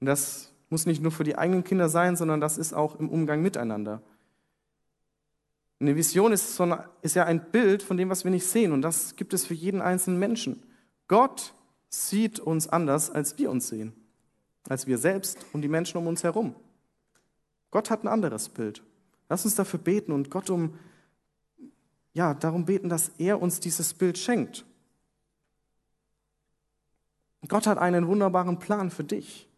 Und 0.00 0.06
das 0.06 0.52
muss 0.68 0.86
nicht 0.86 1.02
nur 1.02 1.12
für 1.12 1.24
die 1.24 1.36
eigenen 1.36 1.64
Kinder 1.64 1.88
sein, 1.88 2.16
sondern 2.16 2.40
das 2.40 2.58
ist 2.58 2.72
auch 2.72 2.98
im 2.98 3.08
Umgang 3.08 3.42
miteinander. 3.42 4.02
Eine 5.82 5.96
Vision 5.96 6.32
ist, 6.32 6.54
so 6.54 6.62
eine, 6.62 6.88
ist 7.02 7.16
ja 7.16 7.24
ein 7.24 7.50
Bild 7.50 7.82
von 7.82 7.96
dem, 7.96 8.08
was 8.08 8.22
wir 8.22 8.30
nicht 8.30 8.46
sehen. 8.46 8.70
Und 8.70 8.82
das 8.82 9.16
gibt 9.16 9.34
es 9.34 9.44
für 9.44 9.54
jeden 9.54 9.82
einzelnen 9.82 10.20
Menschen. 10.20 10.62
Gott 11.08 11.54
sieht 11.88 12.38
uns 12.38 12.68
anders, 12.68 13.10
als 13.10 13.36
wir 13.36 13.50
uns 13.50 13.66
sehen. 13.66 13.92
Als 14.68 14.86
wir 14.86 14.96
selbst 14.96 15.44
und 15.52 15.62
die 15.62 15.68
Menschen 15.68 15.98
um 15.98 16.06
uns 16.06 16.22
herum. 16.22 16.54
Gott 17.72 17.90
hat 17.90 18.04
ein 18.04 18.08
anderes 18.08 18.48
Bild. 18.48 18.80
Lass 19.28 19.44
uns 19.44 19.56
dafür 19.56 19.80
beten 19.80 20.12
und 20.12 20.30
Gott 20.30 20.50
um, 20.50 20.78
ja, 22.12 22.32
darum 22.34 22.64
beten, 22.64 22.88
dass 22.88 23.10
er 23.18 23.42
uns 23.42 23.58
dieses 23.58 23.92
Bild 23.92 24.18
schenkt. 24.18 24.64
Gott 27.48 27.66
hat 27.66 27.78
einen 27.78 28.06
wunderbaren 28.06 28.60
Plan 28.60 28.92
für 28.92 29.02
dich 29.02 29.48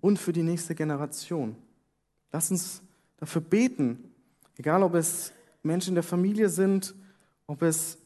und 0.00 0.18
für 0.18 0.32
die 0.32 0.42
nächste 0.42 0.74
Generation. 0.74 1.56
Lass 2.32 2.50
uns 2.50 2.80
dafür 3.18 3.42
beten, 3.42 4.09
egal 4.60 4.82
ob 4.82 4.94
es 4.94 5.32
Menschen 5.62 5.90
in 5.90 5.94
der 5.94 6.04
Familie 6.04 6.50
sind, 6.50 6.94
ob 7.46 7.62
es 7.62 7.96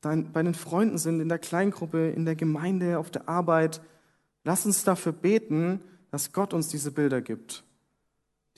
bei 0.00 0.42
den 0.42 0.54
Freunden 0.54 0.98
sind, 0.98 1.20
in 1.20 1.28
der 1.28 1.38
Kleingruppe, 1.38 2.10
in 2.10 2.24
der 2.24 2.34
Gemeinde, 2.34 2.98
auf 2.98 3.10
der 3.10 3.28
Arbeit. 3.28 3.80
Lass 4.42 4.66
uns 4.66 4.82
dafür 4.82 5.12
beten, 5.12 5.80
dass 6.10 6.32
Gott 6.32 6.54
uns 6.54 6.66
diese 6.66 6.90
Bilder 6.90 7.20
gibt, 7.20 7.62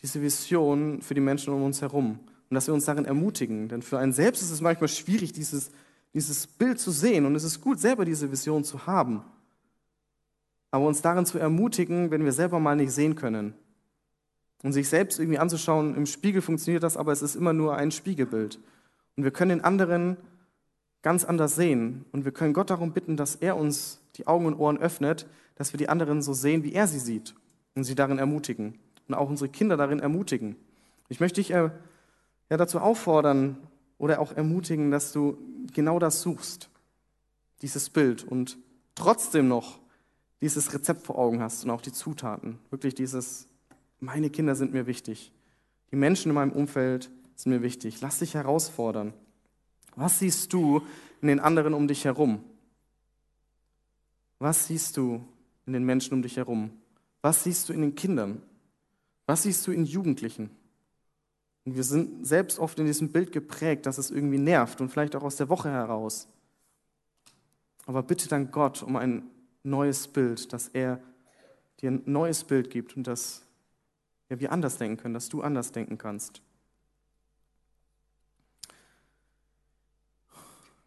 diese 0.03 0.23
Vision 0.23 1.03
für 1.03 1.13
die 1.13 1.21
Menschen 1.21 1.53
um 1.53 1.63
uns 1.63 1.83
herum 1.83 2.19
und 2.49 2.55
dass 2.55 2.67
wir 2.67 2.73
uns 2.73 2.87
darin 2.87 3.05
ermutigen. 3.05 3.69
Denn 3.69 3.83
für 3.83 3.99
einen 3.99 4.15
selbst 4.15 4.41
ist 4.41 4.51
es 4.51 4.63
manchmal 4.63 4.89
schwierig, 4.89 5.33
dieses, 5.33 5.71
dieses 6.15 6.47
Bild 6.47 6.81
zu 6.81 6.91
sehen 6.91 7.27
und 7.27 7.35
es 7.35 7.45
ist 7.45 7.61
gut, 7.61 7.79
selber 7.79 8.07
diese 8.07 8.33
Vision 8.33 8.65
zu 8.65 8.87
haben 8.87 9.23
aber 10.75 10.87
uns 10.87 11.03
darin 11.03 11.25
zu 11.25 11.39
ermutigen, 11.39 12.11
wenn 12.11 12.25
wir 12.25 12.33
selber 12.33 12.59
mal 12.59 12.75
nicht 12.75 12.91
sehen 12.91 13.15
können. 13.15 13.55
Und 14.65 14.73
sich 14.73 14.89
selbst 14.89 15.21
irgendwie 15.21 15.39
anzuschauen, 15.39 15.95
im 15.95 16.07
Spiegel 16.07 16.41
funktioniert 16.41 16.83
das, 16.83 16.97
aber 16.97 17.13
es 17.13 17.21
ist 17.21 17.37
immer 17.37 17.53
nur 17.53 17.77
ein 17.77 17.91
Spiegelbild. 17.91 18.59
Und 19.15 19.23
wir 19.23 19.31
können 19.31 19.51
den 19.51 19.65
anderen 19.65 20.17
ganz 21.03 21.23
anders 21.25 21.55
sehen. 21.55 22.07
Und 22.13 22.25
wir 22.25 22.33
können 22.33 22.55
Gott 22.55 22.71
darum 22.71 22.93
bitten, 22.93 23.19
dass 23.19 23.37
er 23.37 23.59
uns 23.59 24.01
die 24.17 24.27
Augen 24.27 24.47
und 24.47 24.55
Ohren 24.55 24.79
öffnet, 24.79 25.27
dass 25.55 25.75
wir 25.75 25.79
die 25.79 25.91
anderen 25.91 26.23
so 26.23 26.33
sehen, 26.33 26.65
wie 26.65 26.73
er 26.73 26.87
sie 26.89 26.99
sieht 26.99 27.35
und 27.75 27.85
sie 27.85 27.95
darin 27.95 28.19
ermutigen. 28.19 28.79
Und 29.07 29.15
auch 29.15 29.29
unsere 29.29 29.51
Kinder 29.51 29.77
darin 29.77 30.01
ermutigen. 30.01 30.57
Ich 31.11 31.21
möchte 31.21 31.43
dich 31.43 31.51
äh, 31.51 31.71
ja, 32.49 32.57
dazu 32.57 32.81
auffordern 32.81 33.59
oder 33.99 34.19
auch 34.19 34.33
ermutigen, 34.33 34.91
dass 34.91 35.13
du 35.13 35.37
genau 35.75 35.99
das 35.99 36.23
suchst, 36.23 36.71
dieses 37.61 37.91
Bild 37.91 38.25
und 38.25 38.57
trotzdem 38.95 39.47
noch 39.47 39.79
dieses 40.41 40.73
Rezept 40.73 41.03
vor 41.03 41.19
Augen 41.19 41.43
hast 41.43 41.65
und 41.65 41.71
auch 41.71 41.83
die 41.83 41.93
Zutaten. 41.93 42.59
Wirklich 42.71 42.95
dieses, 42.95 43.47
meine 44.05 44.31
Kinder 44.31 44.55
sind 44.55 44.73
mir 44.73 44.87
wichtig. 44.87 45.33
Die 45.91 45.97
Menschen 45.97 46.29
in 46.31 46.35
meinem 46.35 46.53
Umfeld 46.53 47.11
sind 47.35 47.53
mir 47.53 47.63
wichtig. 47.63 48.01
Lass 48.01 48.19
dich 48.19 48.35
herausfordern. 48.35 49.13
Was 49.97 50.19
siehst 50.19 50.53
du 50.53 50.83
in 51.21 51.29
den 51.29 51.41
anderen 51.41 51.75
um 51.75 51.89
dich 51.89 52.05
herum? 52.05 52.43
Was 54.39 54.67
siehst 54.67 54.97
du 54.97 55.25
in 55.67 55.73
den 55.73 55.85
Menschen 55.85 56.15
um 56.15 56.23
dich 56.23 56.37
herum? 56.37 56.71
Was 57.23 57.45
siehst 57.45 57.69
du 57.69 57.73
in 57.73 57.81
den 57.81 57.95
Kindern? 57.95 58.43
Was 59.27 59.45
siehst 59.45 59.67
du 59.67 59.73
in 59.73 59.87
Jugendlichen? 59.87 60.51
Und 61.65 61.77
wir 61.77 61.85
sind 61.85 62.27
selbst 62.27 62.59
oft 62.59 62.79
in 62.79 62.87
diesem 62.87 63.11
Bild 63.11 63.33
geprägt, 63.33 63.87
dass 63.87 63.97
es 63.97 64.11
irgendwie 64.11 64.39
nervt 64.39 64.81
und 64.81 64.91
vielleicht 64.91 65.17
auch 65.17 65.23
aus 65.23 65.37
der 65.37 65.49
Woche 65.49 65.71
heraus. 65.71 66.29
Aber 67.87 68.03
bitte 68.03 68.29
dann 68.29 68.51
Gott 68.51 68.83
um 68.83 68.97
ein 68.97 69.23
neues 69.63 70.09
Bild, 70.09 70.53
dass 70.53 70.69
er 70.69 71.01
dir 71.81 71.93
ein 71.93 72.03
neues 72.05 72.45
Bild 72.45 72.71
gibt 72.71 72.97
und 72.97 73.07
dass 73.07 73.44
ja, 74.29 74.41
wir 74.41 74.53
anders 74.53 74.79
denken 74.79 74.97
können, 74.97 75.15
dass 75.15 75.29
du 75.29 75.43
anders 75.43 75.73
denken 75.73 75.99
kannst. 75.99 76.41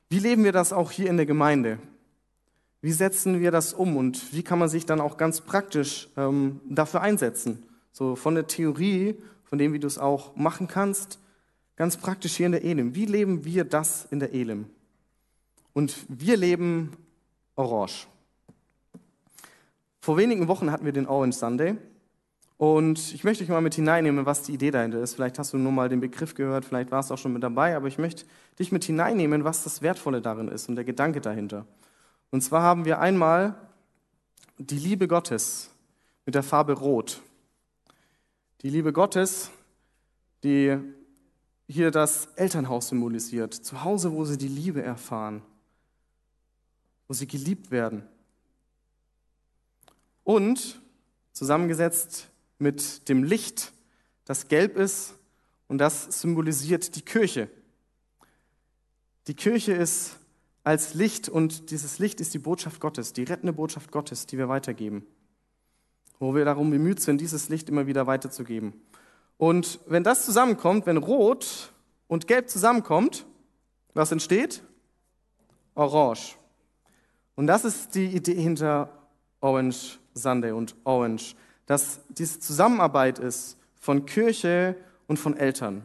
Wie 0.10 0.20
leben 0.20 0.44
wir 0.44 0.54
das 0.54 0.72
auch 0.72 0.92
hier 0.92 1.10
in 1.10 1.18
der 1.18 1.26
Gemeinde? 1.26 1.80
Wie 2.82 2.92
setzen 2.92 3.42
wir 3.42 3.52
das 3.52 3.74
um 3.74 3.98
und 3.98 4.34
wie 4.34 4.44
kann 4.44 4.60
man 4.60 4.70
sich 4.70 4.86
dann 4.86 5.02
auch 5.02 5.18
ganz 5.18 5.42
praktisch 5.42 6.10
ähm, 6.16 6.62
dafür 6.70 7.02
einsetzen? 7.02 7.66
So 7.92 8.16
von 8.16 8.36
der 8.36 8.48
Theorie, 8.48 9.18
von 9.44 9.58
dem, 9.58 9.74
wie 9.74 9.80
du 9.80 9.88
es 9.88 9.98
auch 9.98 10.36
machen 10.36 10.68
kannst, 10.68 11.20
ganz 11.76 11.98
praktisch 11.98 12.38
hier 12.38 12.46
in 12.46 12.52
der 12.54 12.64
Elim. 12.64 12.96
Wie 12.96 13.06
leben 13.06 13.44
wir 13.44 13.66
das 13.66 14.08
in 14.12 14.20
der 14.20 14.34
Elim? 14.34 14.70
Und 15.74 16.06
wir 16.08 16.38
leben 16.38 16.96
orange. 17.56 18.08
Vor 20.00 20.18
wenigen 20.18 20.48
Wochen 20.48 20.72
hatten 20.72 20.86
wir 20.86 20.94
den 20.94 21.08
Orange 21.08 21.38
Sunday 21.38 21.76
und 22.58 23.14
ich 23.14 23.24
möchte 23.24 23.44
dich 23.44 23.52
mal 23.52 23.62
mit 23.62 23.76
hineinnehmen, 23.76 24.26
was 24.26 24.42
die 24.42 24.54
Idee 24.54 24.72
dahinter 24.72 25.00
ist. 25.00 25.14
Vielleicht 25.14 25.38
hast 25.38 25.54
du 25.54 25.58
nur 25.58 25.72
mal 25.72 25.90
den 25.90 26.00
Begriff 26.00 26.34
gehört, 26.34 26.66
vielleicht 26.66 26.90
warst 26.90 27.10
du 27.10 27.14
auch 27.14 27.18
schon 27.20 27.34
mit 27.34 27.44
dabei, 27.44 27.76
aber 27.76 27.88
ich 27.88 28.00
möchte 28.00 28.26
dich 28.58 28.72
mit 28.72 28.84
hineinnehmen, 28.84 29.44
was 29.44 29.64
das 29.64 29.84
Wertvolle 29.84 30.22
darin 30.22 30.48
ist 30.48 30.68
und 30.68 30.76
der 30.76 30.84
Gedanke 30.84 31.22
dahinter. 31.22 31.68
Und 32.32 32.42
zwar 32.42 32.64
haben 32.64 32.86
wir 32.86 33.00
einmal 33.00 33.56
die 34.58 34.80
Liebe 34.80 35.08
Gottes 35.08 35.70
mit 36.26 36.34
der 36.34 36.44
Farbe 36.44 36.74
Rot. 36.74 37.22
Die 38.64 38.70
Liebe 38.70 38.92
Gottes, 38.92 39.52
die 40.44 40.78
hier 41.68 41.92
das 41.92 42.28
Elternhaus 42.38 42.90
symbolisiert. 42.90 43.54
Zu 43.54 43.84
Hause, 43.84 44.12
wo 44.12 44.26
sie 44.26 44.38
die 44.38 44.48
Liebe 44.48 44.82
erfahren, 44.82 45.44
wo 47.08 47.14
sie 47.14 47.28
geliebt 47.28 47.70
werden 47.70 48.04
und 50.24 50.82
zusammengesetzt 51.34 52.30
mit 52.60 53.08
dem 53.10 53.24
Licht, 53.24 53.74
das 54.26 54.48
gelb 54.48 54.76
ist 54.78 55.14
und 55.68 55.78
das 55.78 56.22
symbolisiert 56.22 56.96
die 56.96 57.02
Kirche. 57.02 57.50
Die 59.28 59.36
Kirche 59.36 59.74
ist 59.74 60.18
als 60.64 60.94
Licht 60.94 61.30
und 61.30 61.72
dieses 61.72 62.00
Licht 62.00 62.20
ist 62.20 62.34
die 62.34 62.40
Botschaft 62.40 62.80
Gottes, 62.80 63.14
die 63.14 63.24
rettende 63.24 63.54
Botschaft 63.54 63.92
Gottes, 63.92 64.26
die 64.26 64.38
wir 64.38 64.50
weitergeben, 64.50 65.06
wo 66.20 66.36
wir 66.36 66.46
darum 66.46 66.72
bemüht 66.72 67.00
sind, 67.00 67.22
dieses 67.22 67.50
Licht 67.50 67.70
immer 67.70 67.88
wieder 67.88 68.08
weiterzugeben. 68.08 68.74
Und 69.38 69.80
wenn 69.86 70.04
das 70.04 70.26
zusammenkommt, 70.26 70.86
wenn 70.86 70.98
Rot 70.98 71.72
und 72.08 72.28
Gelb 72.28 72.50
zusammenkommt, 72.50 73.26
was 73.94 74.12
entsteht? 74.12 74.64
Orange. 75.76 76.36
Und 77.36 77.48
das 77.48 77.66
ist 77.66 77.94
die 77.94 78.08
Idee 78.08 78.42
hinter 78.42 78.90
Orange 79.42 80.00
Sunday 80.16 80.52
und 80.52 80.76
Orange. 80.84 81.36
Dass 81.68 82.00
diese 82.10 82.40
Zusammenarbeit 82.40 83.20
ist 83.20 83.58
von 83.80 84.06
Kirche 84.06 84.76
und 85.06 85.18
von 85.18 85.38
Eltern. 85.38 85.84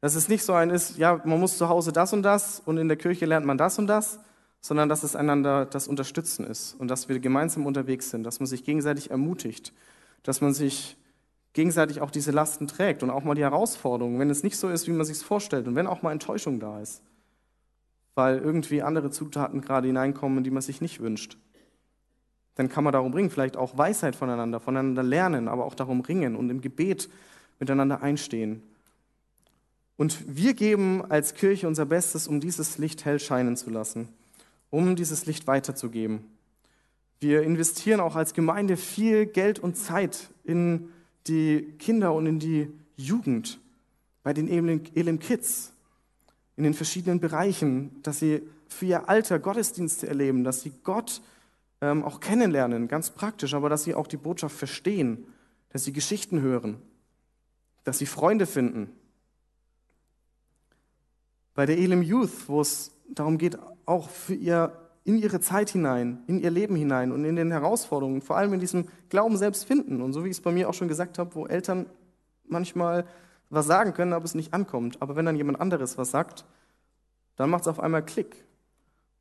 Dass 0.00 0.14
es 0.14 0.28
nicht 0.28 0.44
so 0.44 0.52
ein 0.52 0.70
ist, 0.70 0.98
ja, 0.98 1.20
man 1.24 1.40
muss 1.40 1.58
zu 1.58 1.68
Hause 1.68 1.92
das 1.92 2.12
und 2.12 2.22
das 2.22 2.60
und 2.64 2.78
in 2.78 2.86
der 2.86 2.96
Kirche 2.96 3.26
lernt 3.26 3.44
man 3.44 3.58
das 3.58 3.78
und 3.78 3.88
das, 3.88 4.20
sondern 4.60 4.88
dass 4.88 5.02
es 5.02 5.16
einander 5.16 5.66
das 5.66 5.88
Unterstützen 5.88 6.46
ist 6.46 6.74
und 6.78 6.88
dass 6.88 7.08
wir 7.08 7.18
gemeinsam 7.18 7.66
unterwegs 7.66 8.10
sind, 8.10 8.24
dass 8.24 8.40
man 8.40 8.46
sich 8.46 8.64
gegenseitig 8.64 9.10
ermutigt, 9.10 9.72
dass 10.22 10.40
man 10.40 10.54
sich 10.54 10.96
gegenseitig 11.54 12.02
auch 12.02 12.10
diese 12.10 12.32
Lasten 12.32 12.66
trägt 12.66 13.02
und 13.02 13.10
auch 13.10 13.24
mal 13.24 13.34
die 13.34 13.42
Herausforderungen, 13.42 14.18
wenn 14.18 14.28
es 14.28 14.42
nicht 14.42 14.58
so 14.58 14.68
ist, 14.68 14.86
wie 14.86 14.92
man 14.92 15.06
sich 15.06 15.16
es 15.16 15.22
vorstellt 15.22 15.66
und 15.66 15.74
wenn 15.74 15.86
auch 15.86 16.02
mal 16.02 16.12
Enttäuschung 16.12 16.60
da 16.60 16.80
ist, 16.80 17.02
weil 18.14 18.38
irgendwie 18.38 18.82
andere 18.82 19.10
Zutaten 19.10 19.62
gerade 19.62 19.86
hineinkommen, 19.86 20.44
die 20.44 20.50
man 20.50 20.62
sich 20.62 20.82
nicht 20.82 21.00
wünscht. 21.00 21.38
Dann 22.56 22.68
kann 22.68 22.84
man 22.84 22.92
darum 22.92 23.14
ringen, 23.14 23.30
vielleicht 23.30 23.56
auch 23.56 23.78
Weisheit 23.78 24.16
voneinander, 24.16 24.60
voneinander 24.60 25.02
lernen, 25.02 25.46
aber 25.46 25.64
auch 25.64 25.74
darum 25.74 26.00
ringen 26.00 26.34
und 26.34 26.50
im 26.50 26.60
Gebet 26.60 27.08
miteinander 27.60 28.02
einstehen. 28.02 28.62
Und 29.96 30.36
wir 30.36 30.54
geben 30.54 31.04
als 31.08 31.34
Kirche 31.34 31.68
unser 31.68 31.86
Bestes, 31.86 32.28
um 32.28 32.40
dieses 32.40 32.78
Licht 32.78 33.04
hell 33.04 33.18
scheinen 33.18 33.56
zu 33.56 33.70
lassen, 33.70 34.08
um 34.70 34.96
dieses 34.96 35.26
Licht 35.26 35.46
weiterzugeben. 35.46 36.24
Wir 37.20 37.42
investieren 37.42 38.00
auch 38.00 38.16
als 38.16 38.34
Gemeinde 38.34 38.76
viel 38.76 39.26
Geld 39.26 39.58
und 39.58 39.76
Zeit 39.76 40.30
in 40.44 40.90
die 41.26 41.74
Kinder 41.78 42.12
und 42.12 42.26
in 42.26 42.38
die 42.38 42.68
Jugend, 42.96 43.58
bei 44.22 44.32
den 44.32 44.48
Elim 44.48 45.18
Kids, 45.18 45.72
in 46.56 46.64
den 46.64 46.74
verschiedenen 46.74 47.20
Bereichen, 47.20 48.02
dass 48.02 48.18
sie 48.18 48.42
für 48.68 48.86
ihr 48.86 49.08
Alter 49.08 49.38
Gottesdienste 49.38 50.08
erleben, 50.08 50.44
dass 50.44 50.62
sie 50.62 50.72
Gott 50.82 51.22
ähm, 51.80 52.04
auch 52.04 52.20
kennenlernen, 52.20 52.88
ganz 52.88 53.10
praktisch, 53.10 53.54
aber 53.54 53.68
dass 53.68 53.84
sie 53.84 53.94
auch 53.94 54.06
die 54.06 54.16
Botschaft 54.16 54.56
verstehen, 54.56 55.26
dass 55.70 55.84
sie 55.84 55.92
Geschichten 55.92 56.40
hören, 56.40 56.80
dass 57.84 57.98
sie 57.98 58.06
Freunde 58.06 58.46
finden. 58.46 58.90
Bei 61.54 61.66
der 61.66 61.78
Elim 61.78 62.02
Youth, 62.02 62.48
wo 62.48 62.60
es 62.60 62.92
darum 63.08 63.38
geht, 63.38 63.58
auch 63.86 64.10
für 64.10 64.34
ihr 64.34 64.72
in 65.04 65.18
ihre 65.18 65.40
Zeit 65.40 65.70
hinein, 65.70 66.22
in 66.26 66.40
ihr 66.40 66.50
Leben 66.50 66.74
hinein 66.74 67.12
und 67.12 67.24
in 67.24 67.36
den 67.36 67.52
Herausforderungen, 67.52 68.22
vor 68.22 68.36
allem 68.36 68.52
in 68.54 68.60
diesem 68.60 68.88
Glauben 69.08 69.36
selbst 69.36 69.64
finden. 69.64 70.02
Und 70.02 70.12
so 70.12 70.24
wie 70.24 70.28
ich 70.28 70.36
es 70.36 70.42
bei 70.42 70.50
mir 70.50 70.68
auch 70.68 70.74
schon 70.74 70.88
gesagt 70.88 71.18
habe, 71.18 71.34
wo 71.34 71.46
Eltern 71.46 71.86
manchmal 72.48 73.06
was 73.48 73.66
sagen 73.66 73.94
können, 73.94 74.12
aber 74.12 74.24
es 74.24 74.34
nicht 74.34 74.52
ankommt. 74.52 75.00
Aber 75.00 75.14
wenn 75.14 75.24
dann 75.24 75.36
jemand 75.36 75.60
anderes 75.60 75.96
was 75.96 76.10
sagt, 76.10 76.44
dann 77.36 77.50
macht 77.50 77.62
es 77.62 77.68
auf 77.68 77.78
einmal 77.78 78.04
Klick. 78.04 78.44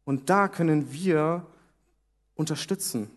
Und 0.06 0.30
da 0.30 0.48
können 0.48 0.92
wir 0.92 1.46
unterstützen. 2.36 3.10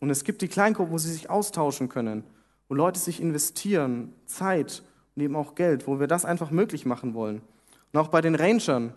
Und 0.00 0.10
es 0.10 0.24
gibt 0.24 0.42
die 0.42 0.48
Kleingruppen, 0.48 0.92
wo 0.92 0.98
sie 0.98 1.12
sich 1.12 1.30
austauschen 1.30 1.88
können, 1.88 2.24
wo 2.68 2.74
Leute 2.74 2.98
sich 2.98 3.20
investieren, 3.20 4.12
Zeit 4.26 4.82
und 5.14 5.22
eben 5.22 5.36
auch 5.36 5.54
Geld, 5.54 5.86
wo 5.86 5.98
wir 6.00 6.06
das 6.06 6.24
einfach 6.24 6.50
möglich 6.50 6.84
machen 6.84 7.14
wollen. 7.14 7.40
Und 7.92 8.00
auch 8.00 8.08
bei 8.08 8.20
den 8.20 8.34
Rangern, 8.34 8.92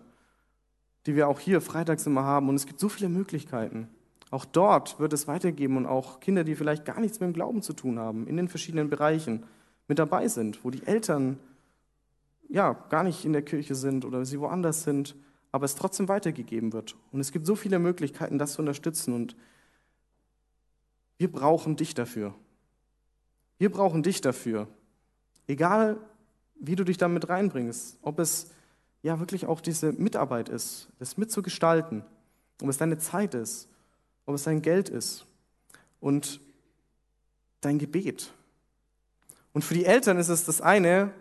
die 1.06 1.16
wir 1.16 1.28
auch 1.28 1.40
hier 1.40 1.62
freitags 1.62 2.06
immer 2.06 2.24
haben. 2.24 2.50
Und 2.50 2.56
es 2.56 2.66
gibt 2.66 2.80
so 2.80 2.90
viele 2.90 3.10
Möglichkeiten. 3.10 3.88
Auch 4.32 4.46
dort 4.46 5.00
wird 5.00 5.14
es 5.14 5.28
weitergeben 5.28 5.78
und 5.78 5.86
auch 5.86 6.20
Kinder, 6.20 6.44
die 6.44 6.56
vielleicht 6.56 6.86
gar 6.86 7.00
nichts 7.00 7.20
mit 7.20 7.28
dem 7.28 7.34
Glauben 7.34 7.62
zu 7.62 7.74
tun 7.74 7.98
haben, 7.98 8.28
in 8.28 8.38
den 8.38 8.48
verschiedenen 8.48 8.90
Bereichen 8.90 9.44
mit 9.88 9.98
dabei 9.98 10.28
sind, 10.28 10.64
wo 10.64 10.70
die 10.70 10.86
Eltern 10.86 11.40
ja 12.48 12.74
gar 12.90 13.04
nicht 13.04 13.26
in 13.26 13.34
der 13.34 13.42
Kirche 13.42 13.74
sind 13.74 14.06
oder 14.06 14.26
sie 14.26 14.40
woanders 14.40 14.84
sind, 14.84 15.16
aber 15.52 15.66
es 15.66 15.76
trotzdem 15.76 16.08
weitergegeben 16.08 16.74
wird. 16.74 16.96
Und 17.12 17.22
es 17.22 17.32
gibt 17.32 17.48
so 17.48 17.56
viele 17.56 17.80
Möglichkeiten, 17.80 18.38
das 18.38 18.54
zu 18.54 18.62
unterstützen. 18.62 19.14
Und 19.14 19.36
wir 21.20 21.32
brauchen 21.32 21.76
dich 21.76 21.94
dafür. 21.94 22.34
Wir 23.58 23.70
brauchen 23.70 24.02
dich 24.02 24.22
dafür. 24.22 24.68
Egal, 25.48 25.98
wie 26.56 26.76
du 26.76 26.86
dich 26.86 26.98
damit 26.98 27.28
reinbringst, 27.28 28.00
ob 28.02 28.20
es 28.20 28.52
ja 29.04 29.20
wirklich 29.20 29.46
auch 29.46 29.60
diese 29.60 29.92
Mitarbeit 29.92 30.48
ist, 30.48 30.88
das 30.98 31.18
mitzugestalten, 31.18 32.04
ob 32.62 32.70
es 32.70 32.78
deine 32.78 32.98
Zeit 32.98 33.34
ist, 33.34 33.68
ob 34.26 34.36
es 34.36 34.44
dein 34.44 34.62
Geld 34.62 34.88
ist 34.88 35.26
und 36.00 36.40
dein 37.60 37.80
Gebet. 37.80 38.32
Und 39.52 39.64
für 39.64 39.74
die 39.74 39.86
Eltern 39.86 40.18
ist 40.18 40.30
es 40.30 40.46
das 40.46 40.62
eine, 40.62 41.12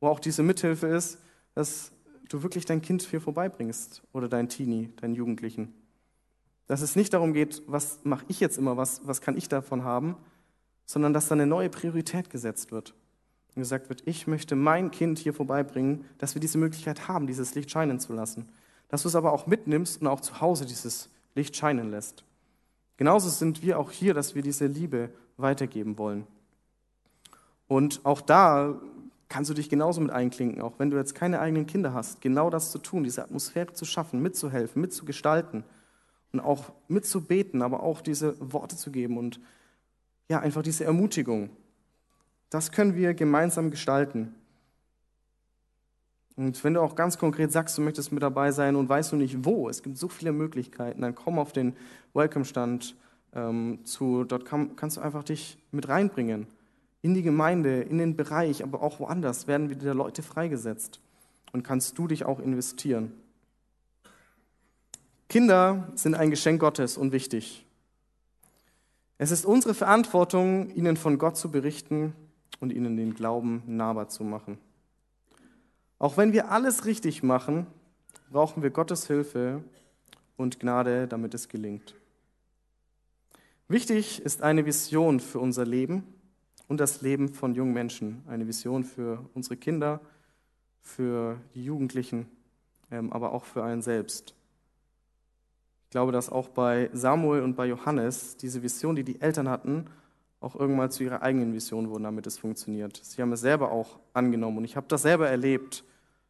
wo 0.00 0.08
auch 0.08 0.18
diese 0.18 0.42
Mithilfe 0.42 0.88
ist, 0.88 1.18
dass 1.54 1.92
du 2.28 2.42
wirklich 2.42 2.64
dein 2.64 2.82
Kind 2.82 3.02
hier 3.02 3.20
vorbeibringst 3.20 4.02
oder 4.12 4.28
dein 4.28 4.48
Teenie, 4.48 4.90
deinen 4.96 5.14
Jugendlichen. 5.14 5.72
Dass 6.66 6.80
es 6.80 6.96
nicht 6.96 7.12
darum 7.12 7.32
geht, 7.32 7.62
was 7.66 8.00
mache 8.04 8.24
ich 8.28 8.40
jetzt 8.40 8.58
immer, 8.58 8.76
was, 8.76 9.06
was 9.06 9.20
kann 9.20 9.36
ich 9.36 9.48
davon 9.48 9.84
haben, 9.84 10.16
sondern 10.84 11.12
dass 11.12 11.28
da 11.28 11.34
eine 11.34 11.46
neue 11.46 11.70
Priorität 11.70 12.30
gesetzt 12.30 12.72
wird 12.72 12.94
und 13.54 13.62
gesagt 13.62 13.88
wird, 13.88 14.02
ich 14.06 14.26
möchte 14.26 14.56
mein 14.56 14.90
Kind 14.90 15.18
hier 15.18 15.32
vorbeibringen, 15.32 16.04
dass 16.18 16.34
wir 16.34 16.40
diese 16.40 16.58
Möglichkeit 16.58 17.08
haben, 17.08 17.26
dieses 17.26 17.54
Licht 17.54 17.70
scheinen 17.70 18.00
zu 18.00 18.12
lassen. 18.12 18.48
Dass 18.88 19.02
du 19.02 19.08
es 19.08 19.16
aber 19.16 19.32
auch 19.32 19.46
mitnimmst 19.46 20.00
und 20.00 20.06
auch 20.06 20.20
zu 20.20 20.40
Hause 20.40 20.66
dieses 20.66 21.08
Licht 21.34 21.56
scheinen 21.56 21.90
lässt. 21.90 22.24
Genauso 22.96 23.28
sind 23.28 23.62
wir 23.62 23.78
auch 23.78 23.90
hier, 23.90 24.14
dass 24.14 24.34
wir 24.34 24.42
diese 24.42 24.66
Liebe 24.66 25.10
weitergeben 25.36 25.98
wollen. 25.98 26.26
Und 27.68 28.00
auch 28.04 28.20
da 28.20 28.80
kannst 29.28 29.50
du 29.50 29.54
dich 29.54 29.68
genauso 29.68 30.00
mit 30.00 30.10
einklinken, 30.10 30.62
auch 30.62 30.78
wenn 30.78 30.90
du 30.90 30.96
jetzt 30.96 31.14
keine 31.14 31.40
eigenen 31.40 31.66
Kinder 31.66 31.92
hast, 31.92 32.20
genau 32.20 32.48
das 32.48 32.70
zu 32.70 32.78
tun, 32.78 33.02
diese 33.02 33.22
Atmosphäre 33.24 33.72
zu 33.72 33.84
schaffen, 33.84 34.22
mitzuhelfen, 34.22 34.80
mitzugestalten 34.80 35.64
und 36.32 36.40
auch 36.40 36.72
mitzubeten, 36.88 37.62
aber 37.62 37.82
auch 37.82 38.00
diese 38.00 38.36
Worte 38.52 38.76
zu 38.76 38.90
geben 38.90 39.18
und 39.18 39.40
ja, 40.28 40.40
einfach 40.40 40.62
diese 40.62 40.84
Ermutigung. 40.84 41.50
Das 42.50 42.72
können 42.72 42.94
wir 42.94 43.14
gemeinsam 43.14 43.70
gestalten. 43.70 44.34
Und 46.36 46.62
wenn 46.64 46.74
du 46.74 46.82
auch 46.82 46.94
ganz 46.94 47.16
konkret 47.16 47.50
sagst, 47.50 47.78
du 47.78 47.82
möchtest 47.82 48.12
mit 48.12 48.22
dabei 48.22 48.52
sein 48.52 48.76
und 48.76 48.88
weißt 48.88 49.12
du 49.12 49.16
nicht 49.16 49.44
wo, 49.44 49.68
es 49.68 49.82
gibt 49.82 49.96
so 49.96 50.08
viele 50.08 50.32
Möglichkeiten, 50.32 51.00
dann 51.00 51.14
komm 51.14 51.38
auf 51.38 51.52
den 51.52 51.74
Welcome-Stand 52.12 52.94
ähm, 53.34 53.78
zu. 53.84 54.24
Dort 54.24 54.44
kann, 54.44 54.76
kannst 54.76 54.98
du 54.98 55.00
einfach 55.00 55.24
dich 55.24 55.58
mit 55.70 55.88
reinbringen. 55.88 56.46
In 57.00 57.14
die 57.14 57.22
Gemeinde, 57.22 57.82
in 57.82 57.98
den 57.98 58.16
Bereich, 58.16 58.62
aber 58.62 58.82
auch 58.82 59.00
woanders 59.00 59.46
werden 59.46 59.70
wieder 59.70 59.94
Leute 59.94 60.22
freigesetzt. 60.22 61.00
Und 61.52 61.62
kannst 61.62 61.96
du 61.96 62.06
dich 62.06 62.24
auch 62.24 62.38
investieren. 62.38 63.12
Kinder 65.28 65.90
sind 65.94 66.14
ein 66.14 66.30
Geschenk 66.30 66.60
Gottes 66.60 66.96
und 66.96 67.12
wichtig. 67.12 67.66
Es 69.18 69.30
ist 69.30 69.44
unsere 69.44 69.74
Verantwortung, 69.74 70.70
ihnen 70.70 70.96
von 70.96 71.18
Gott 71.18 71.36
zu 71.36 71.50
berichten 71.50 72.14
und 72.60 72.72
ihnen 72.72 72.96
den 72.96 73.14
Glauben 73.14 73.62
nahbar 73.66 74.08
zu 74.08 74.24
machen. 74.24 74.58
Auch 75.98 76.16
wenn 76.16 76.32
wir 76.32 76.50
alles 76.50 76.84
richtig 76.84 77.22
machen, 77.22 77.66
brauchen 78.30 78.62
wir 78.62 78.70
Gottes 78.70 79.06
Hilfe 79.06 79.64
und 80.36 80.60
Gnade, 80.60 81.08
damit 81.08 81.34
es 81.34 81.48
gelingt. 81.48 81.94
Wichtig 83.68 84.22
ist 84.22 84.42
eine 84.42 84.64
Vision 84.64 85.18
für 85.18 85.40
unser 85.40 85.64
Leben 85.64 86.04
und 86.68 86.78
das 86.78 87.02
Leben 87.02 87.32
von 87.32 87.54
jungen 87.54 87.72
Menschen. 87.72 88.22
Eine 88.28 88.46
Vision 88.46 88.84
für 88.84 89.28
unsere 89.34 89.56
Kinder, 89.56 90.00
für 90.82 91.40
die 91.54 91.64
Jugendlichen, 91.64 92.26
ähm, 92.90 93.12
aber 93.12 93.32
auch 93.32 93.44
für 93.44 93.64
einen 93.64 93.82
selbst. 93.82 94.34
Ich 95.86 95.90
glaube, 95.90 96.12
dass 96.12 96.30
auch 96.30 96.48
bei 96.48 96.90
Samuel 96.92 97.42
und 97.42 97.54
bei 97.54 97.66
Johannes 97.66 98.36
diese 98.36 98.62
Vision, 98.62 98.96
die 98.96 99.04
die 99.04 99.20
Eltern 99.20 99.48
hatten, 99.48 99.86
auch 100.40 100.56
irgendwann 100.56 100.90
zu 100.90 101.04
ihrer 101.04 101.22
eigenen 101.22 101.54
Vision 101.54 101.88
wurden, 101.88 102.02
damit 102.02 102.26
es 102.26 102.38
funktioniert. 102.38 103.00
Sie 103.02 103.22
haben 103.22 103.32
es 103.32 103.40
selber 103.40 103.70
auch 103.70 103.98
angenommen 104.12 104.58
und 104.58 104.64
ich 104.64 104.76
habe 104.76 104.86
das 104.88 105.02
selber 105.02 105.28
erlebt, 105.28 105.84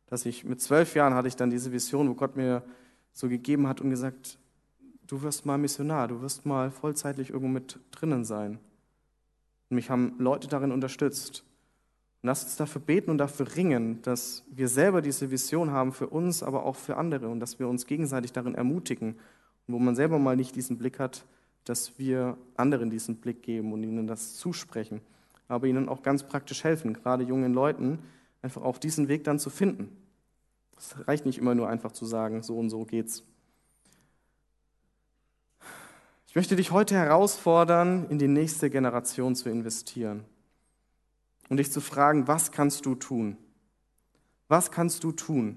dass 0.06 0.26
ich 0.26 0.44
mit 0.44 0.60
zwölf 0.60 0.94
Jahren 0.94 1.14
hatte 1.14 1.28
ich 1.28 1.36
dann 1.36 1.50
diese 1.50 1.72
Vision, 1.72 2.08
wo 2.08 2.14
Gott 2.14 2.36
mir 2.36 2.62
so 3.12 3.28
gegeben 3.28 3.66
hat 3.66 3.80
und 3.80 3.90
gesagt, 3.90 4.38
du 5.06 5.22
wirst 5.22 5.46
mal 5.46 5.58
Missionar, 5.58 6.08
du 6.08 6.20
wirst 6.20 6.46
mal 6.46 6.70
vollzeitlich 6.70 7.30
irgendwo 7.30 7.48
mit 7.48 7.80
drinnen 7.90 8.24
sein. 8.24 8.58
Und 9.70 9.74
mich 9.74 9.90
haben 9.90 10.14
Leute 10.18 10.48
darin 10.48 10.70
unterstützt. 10.70 11.44
Und 12.22 12.28
lasst 12.28 12.44
uns 12.44 12.56
dafür 12.56 12.80
beten 12.80 13.10
und 13.10 13.18
dafür 13.18 13.56
ringen, 13.56 14.00
dass 14.02 14.44
wir 14.50 14.68
selber 14.68 15.02
diese 15.02 15.30
Vision 15.30 15.70
haben 15.70 15.92
für 15.92 16.08
uns, 16.08 16.42
aber 16.42 16.64
auch 16.64 16.76
für 16.76 16.96
andere 16.96 17.28
und 17.28 17.40
dass 17.40 17.58
wir 17.58 17.68
uns 17.68 17.86
gegenseitig 17.86 18.32
darin 18.32 18.54
ermutigen. 18.54 19.16
Wo 19.66 19.78
man 19.78 19.96
selber 19.96 20.18
mal 20.18 20.36
nicht 20.36 20.54
diesen 20.54 20.78
Blick 20.78 20.98
hat, 20.98 21.24
dass 21.64 21.98
wir 21.98 22.36
anderen 22.56 22.90
diesen 22.90 23.16
Blick 23.16 23.42
geben 23.42 23.72
und 23.72 23.82
ihnen 23.82 24.06
das 24.06 24.36
zusprechen, 24.36 25.00
aber 25.48 25.66
ihnen 25.66 25.88
auch 25.88 26.02
ganz 26.02 26.22
praktisch 26.22 26.64
helfen, 26.64 26.94
gerade 26.94 27.24
jungen 27.24 27.52
Leuten, 27.52 27.98
einfach 28.42 28.62
auch 28.62 28.78
diesen 28.78 29.08
Weg 29.08 29.24
dann 29.24 29.38
zu 29.38 29.50
finden. 29.50 29.90
Es 30.76 30.94
reicht 31.08 31.26
nicht 31.26 31.38
immer 31.38 31.54
nur 31.54 31.68
einfach 31.68 31.92
zu 31.92 32.06
sagen, 32.06 32.42
so 32.42 32.56
und 32.58 32.70
so 32.70 32.84
geht's. 32.84 33.24
Ich 36.28 36.36
möchte 36.36 36.54
dich 36.54 36.70
heute 36.70 36.94
herausfordern, 36.94 38.08
in 38.10 38.18
die 38.18 38.28
nächste 38.28 38.68
Generation 38.68 39.34
zu 39.34 39.48
investieren 39.48 40.24
und 41.48 41.56
dich 41.56 41.72
zu 41.72 41.80
fragen, 41.80 42.28
was 42.28 42.52
kannst 42.52 42.84
du 42.86 42.94
tun? 42.94 43.38
Was 44.48 44.70
kannst 44.70 45.02
du 45.02 45.12
tun? 45.12 45.56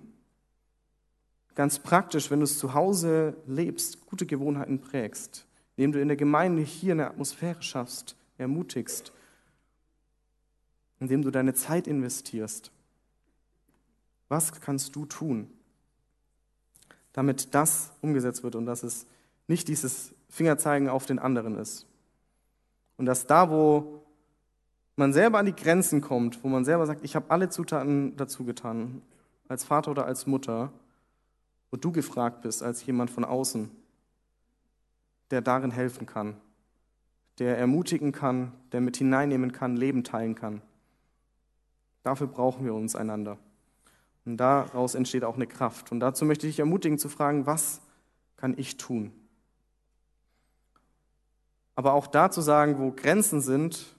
Ganz 1.59 1.77
praktisch, 1.77 2.31
wenn 2.31 2.39
du 2.39 2.45
es 2.45 2.57
zu 2.57 2.73
Hause 2.73 3.35
lebst, 3.45 4.05
gute 4.05 4.25
Gewohnheiten 4.25 4.79
prägst, 4.79 5.45
indem 5.75 5.91
du 5.91 5.99
in 5.99 6.07
der 6.07 6.15
Gemeinde 6.15 6.61
hier 6.61 6.93
eine 6.93 7.07
Atmosphäre 7.07 7.61
schaffst, 7.61 8.15
ermutigst 8.37 9.11
indem 11.01 11.21
du 11.21 11.31
deine 11.31 11.53
Zeit 11.53 11.85
investierst. 11.85 12.71
Was 14.29 14.61
kannst 14.61 14.95
du 14.95 15.05
tun, 15.05 15.49
damit 17.11 17.53
das 17.53 17.91
umgesetzt 17.99 18.41
wird 18.41 18.55
und 18.55 18.65
dass 18.65 18.83
es 18.83 19.05
nicht 19.49 19.67
dieses 19.67 20.13
Fingerzeigen 20.29 20.87
auf 20.87 21.07
den 21.07 21.19
anderen 21.19 21.57
ist? 21.57 21.87
Und 22.95 23.05
dass 23.05 23.27
da, 23.27 23.49
wo 23.49 24.05
man 24.95 25.11
selber 25.11 25.39
an 25.39 25.45
die 25.45 25.55
Grenzen 25.57 25.99
kommt, 25.99 26.41
wo 26.41 26.47
man 26.47 26.63
selber 26.63 26.85
sagt, 26.85 27.03
ich 27.03 27.17
habe 27.17 27.29
alle 27.29 27.49
Zutaten 27.49 28.15
dazu 28.15 28.45
getan, 28.45 29.01
als 29.49 29.65
Vater 29.65 29.91
oder 29.91 30.05
als 30.05 30.25
Mutter, 30.25 30.71
wo 31.71 31.77
du 31.77 31.91
gefragt 31.91 32.41
bist 32.41 32.63
als 32.63 32.85
jemand 32.85 33.11
von 33.11 33.23
außen, 33.23 33.69
der 35.31 35.41
darin 35.41 35.71
helfen 35.71 36.05
kann, 36.05 36.35
der 37.37 37.57
ermutigen 37.57 38.11
kann, 38.11 38.51
der 38.71 38.81
mit 38.81 38.97
hineinnehmen 38.97 39.51
kann, 39.51 39.77
Leben 39.77 40.03
teilen 40.03 40.35
kann. 40.35 40.61
Dafür 42.03 42.27
brauchen 42.27 42.65
wir 42.65 42.73
uns 42.73 42.95
einander. 42.95 43.37
Und 44.25 44.37
daraus 44.37 44.95
entsteht 44.95 45.23
auch 45.23 45.35
eine 45.35 45.47
Kraft. 45.47 45.91
Und 45.91 45.99
dazu 45.99 46.25
möchte 46.25 46.47
ich 46.47 46.55
dich 46.55 46.59
ermutigen 46.59 46.97
zu 46.97 47.09
fragen, 47.09 47.45
was 47.45 47.81
kann 48.37 48.55
ich 48.57 48.77
tun? 48.77 49.11
Aber 51.75 51.93
auch 51.93 52.07
da 52.07 52.29
zu 52.29 52.41
sagen, 52.41 52.77
wo 52.77 52.91
Grenzen 52.91 53.41
sind, 53.41 53.95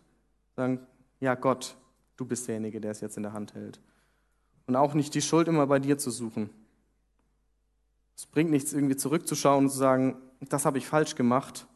sagen, 0.55 0.87
ja 1.19 1.35
Gott, 1.35 1.77
du 2.17 2.27
bist 2.27 2.47
derjenige, 2.47 2.81
der 2.81 2.91
es 2.91 3.01
jetzt 3.01 3.17
in 3.17 3.23
der 3.23 3.33
Hand 3.33 3.55
hält. 3.55 3.81
Und 4.67 4.77
auch 4.77 4.95
nicht 4.95 5.15
die 5.15 5.23
Schuld 5.23 5.49
immer 5.49 5.67
bei 5.67 5.79
dir 5.79 5.97
zu 5.97 6.11
suchen. 6.11 6.51
Es 8.21 8.27
bringt 8.27 8.51
nichts, 8.51 8.75
irgendwie 8.75 8.97
zurückzuschauen 8.97 9.65
und 9.65 9.71
zu 9.71 9.79
sagen, 9.79 10.17
das 10.41 10.67
habe 10.67 10.77
ich 10.77 10.87
falsch 10.87 11.15
gemacht. 11.15 11.67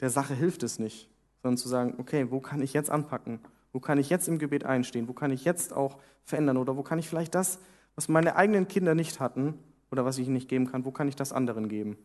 Der 0.00 0.10
Sache 0.10 0.34
hilft 0.34 0.64
es 0.64 0.80
nicht, 0.80 1.08
sondern 1.40 1.56
zu 1.56 1.68
sagen, 1.68 1.94
okay, 1.98 2.32
wo 2.32 2.40
kann 2.40 2.60
ich 2.60 2.72
jetzt 2.72 2.90
anpacken? 2.90 3.38
Wo 3.72 3.78
kann 3.78 3.96
ich 3.98 4.10
jetzt 4.10 4.26
im 4.26 4.40
Gebet 4.40 4.64
einstehen? 4.64 5.06
Wo 5.06 5.12
kann 5.12 5.30
ich 5.30 5.44
jetzt 5.44 5.72
auch 5.72 5.98
verändern? 6.24 6.56
Oder 6.56 6.76
wo 6.76 6.82
kann 6.82 6.98
ich 6.98 7.08
vielleicht 7.08 7.36
das, 7.36 7.60
was 7.94 8.08
meine 8.08 8.34
eigenen 8.34 8.66
Kinder 8.66 8.96
nicht 8.96 9.20
hatten 9.20 9.54
oder 9.92 10.04
was 10.04 10.18
ich 10.18 10.26
ihnen 10.26 10.34
nicht 10.34 10.48
geben 10.48 10.66
kann, 10.66 10.84
wo 10.84 10.90
kann 10.90 11.06
ich 11.06 11.14
das 11.14 11.32
anderen 11.32 11.68
geben? 11.68 11.96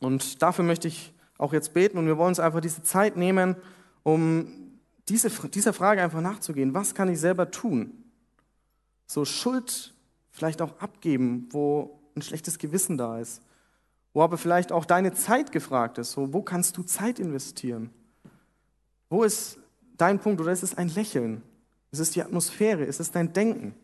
Und 0.00 0.42
dafür 0.42 0.64
möchte 0.64 0.88
ich 0.88 1.14
auch 1.38 1.52
jetzt 1.52 1.74
beten 1.74 1.96
und 1.96 2.06
wir 2.06 2.18
wollen 2.18 2.30
uns 2.30 2.40
einfach 2.40 2.60
diese 2.60 2.82
Zeit 2.82 3.16
nehmen, 3.16 3.54
um 4.02 4.48
diese, 5.08 5.30
dieser 5.30 5.72
Frage 5.72 6.02
einfach 6.02 6.20
nachzugehen. 6.20 6.74
Was 6.74 6.92
kann 6.92 7.08
ich 7.08 7.20
selber 7.20 7.52
tun? 7.52 8.02
So 9.06 9.24
Schuld 9.24 9.94
vielleicht 10.30 10.60
auch 10.60 10.78
abgeben, 10.80 11.48
wo 11.50 12.00
ein 12.14 12.22
schlechtes 12.22 12.58
Gewissen 12.58 12.96
da 12.98 13.18
ist. 13.18 13.42
Wo 14.12 14.22
aber 14.22 14.38
vielleicht 14.38 14.72
auch 14.72 14.84
deine 14.84 15.12
Zeit 15.12 15.52
gefragt 15.52 15.98
ist. 15.98 16.12
So, 16.12 16.32
wo 16.32 16.42
kannst 16.42 16.76
du 16.76 16.82
Zeit 16.82 17.18
investieren? 17.18 17.90
Wo 19.08 19.22
ist 19.22 19.58
dein 19.96 20.18
Punkt 20.18 20.40
oder 20.40 20.52
ist 20.52 20.62
es 20.62 20.76
ein 20.76 20.88
Lächeln? 20.88 21.42
Ist 21.90 22.00
es 22.00 22.10
die 22.10 22.22
Atmosphäre? 22.22 22.84
Ist 22.84 23.00
es 23.00 23.10
dein 23.10 23.32
Denken? 23.32 23.74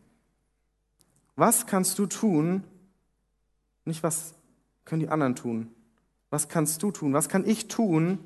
Was 1.37 1.67
kannst 1.67 1.99
du 1.99 2.07
tun? 2.07 2.65
Nicht 3.85 4.03
was 4.03 4.35
können 4.85 5.01
die 5.01 5.09
anderen 5.09 5.37
tun. 5.37 5.75
Was 6.31 6.49
kannst 6.49 6.83
du 6.83 6.91
tun? 6.91 7.13
Was 7.13 7.29
kann 7.29 7.47
ich 7.47 7.69
tun, 7.69 8.19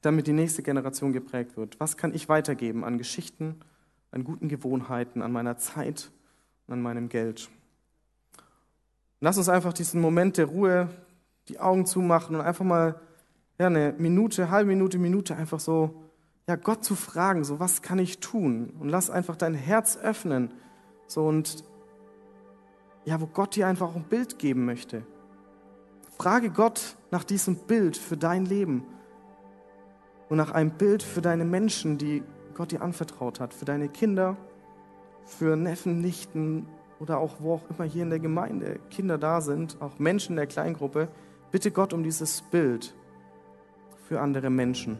damit 0.00 0.26
die 0.26 0.32
nächste 0.32 0.62
Generation 0.62 1.12
geprägt 1.12 1.56
wird? 1.56 1.78
Was 1.80 1.96
kann 1.96 2.14
ich 2.14 2.28
weitergeben 2.28 2.84
an 2.84 2.98
Geschichten, 2.98 3.60
an 4.12 4.24
guten 4.24 4.48
Gewohnheiten, 4.48 5.22
an 5.22 5.32
meiner 5.32 5.56
Zeit 5.56 6.12
und 6.66 6.74
an 6.74 6.82
meinem 6.82 7.08
Geld? 7.08 7.50
Lass 9.20 9.38
uns 9.38 9.48
einfach 9.48 9.72
diesen 9.72 10.00
Moment 10.00 10.36
der 10.36 10.46
Ruhe, 10.46 10.88
die 11.48 11.58
Augen 11.58 11.86
zumachen 11.86 12.36
und 12.36 12.42
einfach 12.42 12.64
mal 12.64 13.00
ja, 13.58 13.66
eine 13.66 13.94
Minute, 13.98 14.50
halbe 14.50 14.68
Minute, 14.68 14.98
Minute 14.98 15.36
einfach 15.36 15.60
so, 15.60 16.02
ja, 16.48 16.56
Gott 16.56 16.84
zu 16.84 16.94
fragen, 16.94 17.44
so, 17.44 17.60
was 17.60 17.82
kann 17.82 17.98
ich 17.98 18.18
tun? 18.18 18.74
Und 18.78 18.88
lass 18.88 19.10
einfach 19.10 19.36
dein 19.36 19.54
Herz 19.54 19.96
öffnen, 19.96 20.52
so, 21.06 21.26
und, 21.26 21.64
ja, 23.04 23.20
wo 23.20 23.26
Gott 23.26 23.56
dir 23.56 23.66
einfach 23.66 23.88
auch 23.88 23.96
ein 23.96 24.04
Bild 24.04 24.38
geben 24.38 24.64
möchte. 24.64 25.02
Frage 26.18 26.50
Gott 26.50 26.96
nach 27.10 27.24
diesem 27.24 27.56
Bild 27.56 27.96
für 27.96 28.16
dein 28.16 28.44
Leben 28.44 28.84
und 30.28 30.36
nach 30.36 30.50
einem 30.50 30.70
Bild 30.70 31.02
für 31.02 31.20
deine 31.20 31.44
Menschen, 31.44 31.98
die 31.98 32.22
Gott 32.62 32.70
dir 32.70 32.80
anvertraut 32.80 33.40
hat, 33.40 33.54
für 33.54 33.64
deine 33.64 33.88
Kinder, 33.88 34.36
für 35.24 35.56
Neffen, 35.56 36.00
Nichten 36.00 36.68
oder 37.00 37.18
auch 37.18 37.40
wo 37.40 37.54
auch 37.54 37.62
immer 37.68 37.82
hier 37.82 38.04
in 38.04 38.10
der 38.10 38.20
Gemeinde 38.20 38.78
Kinder 38.88 39.18
da 39.18 39.40
sind, 39.40 39.78
auch 39.80 39.98
Menschen 39.98 40.36
der 40.36 40.46
Kleingruppe. 40.46 41.08
Bitte 41.50 41.72
Gott 41.72 41.92
um 41.92 42.04
dieses 42.04 42.40
Bild 42.40 42.94
für 44.06 44.20
andere 44.20 44.48
Menschen. 44.48 44.96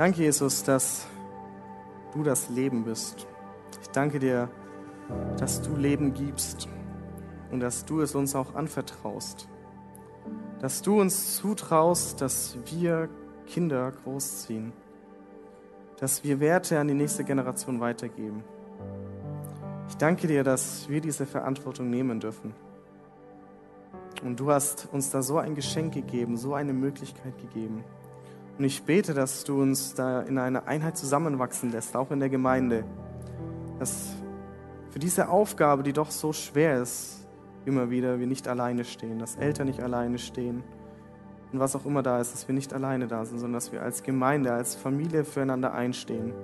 Danke, 0.00 0.22
Jesus, 0.22 0.62
dass 0.62 1.06
du 2.14 2.22
das 2.22 2.48
Leben 2.48 2.84
bist. 2.84 3.26
Ich 3.82 3.88
danke 3.88 4.18
dir, 4.18 4.48
dass 5.36 5.60
du 5.60 5.76
Leben 5.76 6.14
gibst 6.14 6.68
und 7.50 7.60
dass 7.60 7.84
du 7.84 8.00
es 8.00 8.14
uns 8.14 8.34
auch 8.34 8.54
anvertraust. 8.54 9.46
Dass 10.58 10.80
du 10.80 10.98
uns 10.98 11.36
zutraust, 11.36 12.22
dass 12.22 12.56
wir 12.72 13.10
Kinder 13.46 13.92
großziehen. 13.92 14.72
Dass 15.98 16.24
wir 16.24 16.40
Werte 16.40 16.80
an 16.80 16.88
die 16.88 16.94
nächste 16.94 17.22
Generation 17.22 17.80
weitergeben. 17.80 18.42
Ich 19.90 19.98
danke 19.98 20.28
dir, 20.28 20.44
dass 20.44 20.88
wir 20.88 21.02
diese 21.02 21.26
Verantwortung 21.26 21.90
nehmen 21.90 22.20
dürfen. 22.20 22.54
Und 24.24 24.40
du 24.40 24.50
hast 24.50 24.88
uns 24.92 25.10
da 25.10 25.20
so 25.20 25.36
ein 25.36 25.54
Geschenk 25.54 25.92
gegeben, 25.92 26.38
so 26.38 26.54
eine 26.54 26.72
Möglichkeit 26.72 27.36
gegeben. 27.36 27.84
Und 28.60 28.66
ich 28.66 28.82
bete, 28.82 29.14
dass 29.14 29.44
du 29.44 29.62
uns 29.62 29.94
da 29.94 30.20
in 30.20 30.36
einer 30.36 30.68
Einheit 30.68 30.94
zusammenwachsen 30.98 31.72
lässt, 31.72 31.96
auch 31.96 32.10
in 32.10 32.20
der 32.20 32.28
Gemeinde. 32.28 32.84
Dass 33.78 34.10
für 34.90 34.98
diese 34.98 35.30
Aufgabe, 35.30 35.82
die 35.82 35.94
doch 35.94 36.10
so 36.10 36.34
schwer 36.34 36.82
ist, 36.82 37.26
immer 37.64 37.88
wieder 37.88 38.20
wir 38.20 38.26
nicht 38.26 38.46
alleine 38.46 38.84
stehen, 38.84 39.18
dass 39.18 39.36
Eltern 39.36 39.66
nicht 39.66 39.80
alleine 39.80 40.18
stehen 40.18 40.62
und 41.54 41.58
was 41.58 41.74
auch 41.74 41.86
immer 41.86 42.02
da 42.02 42.20
ist, 42.20 42.34
dass 42.34 42.48
wir 42.48 42.54
nicht 42.54 42.74
alleine 42.74 43.06
da 43.06 43.24
sind, 43.24 43.38
sondern 43.38 43.54
dass 43.54 43.72
wir 43.72 43.80
als 43.80 44.02
Gemeinde, 44.02 44.52
als 44.52 44.74
Familie 44.74 45.24
füreinander 45.24 45.72
einstehen. 45.72 46.34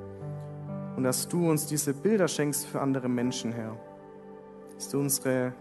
Und 0.96 1.02
dass 1.02 1.28
du 1.28 1.50
uns 1.50 1.66
diese 1.66 1.92
Bilder 1.92 2.28
schenkst 2.28 2.64
für 2.64 2.80
andere 2.80 3.10
Menschen, 3.10 3.52
Herr. 3.52 3.76
Dass 4.74 4.88
du 4.88 5.00
unsere 5.00 5.52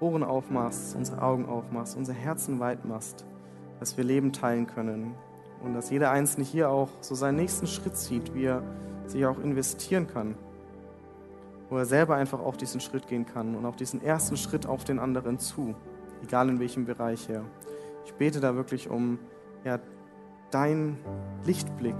Ohren 0.00 0.22
aufmachst, 0.22 0.96
unsere 0.96 1.20
Augen 1.20 1.44
aufmachst, 1.44 1.94
unsere 1.94 2.16
Herzen 2.16 2.58
weit 2.58 2.86
machst, 2.86 3.26
dass 3.80 3.98
wir 3.98 4.04
Leben 4.04 4.32
teilen 4.32 4.66
können. 4.66 5.14
Und 5.62 5.74
dass 5.74 5.90
jeder 5.90 6.10
Einzelne 6.10 6.46
hier 6.46 6.70
auch 6.70 6.88
so 7.00 7.14
seinen 7.14 7.36
nächsten 7.36 7.66
Schritt 7.66 7.96
sieht, 7.96 8.34
wie 8.34 8.44
er 8.44 8.62
sich 9.06 9.26
auch 9.26 9.38
investieren 9.38 10.06
kann 10.06 10.34
wo 11.70 11.78
er 11.78 11.86
selber 11.86 12.16
einfach 12.16 12.40
auch 12.40 12.56
diesen 12.56 12.80
Schritt 12.80 13.06
gehen 13.06 13.24
kann 13.24 13.54
und 13.54 13.64
auch 13.64 13.76
diesen 13.76 14.02
ersten 14.02 14.36
Schritt 14.36 14.66
auf 14.66 14.84
den 14.84 14.98
anderen 14.98 15.38
zu, 15.38 15.74
egal 16.22 16.48
in 16.48 16.58
welchem 16.58 16.84
Bereich 16.84 17.28
her. 17.28 17.44
Ich 18.04 18.12
bete 18.14 18.40
da 18.40 18.56
wirklich 18.56 18.90
um 18.90 19.20
ja, 19.64 19.78
dein 20.50 20.98
Lichtblick, 21.44 21.94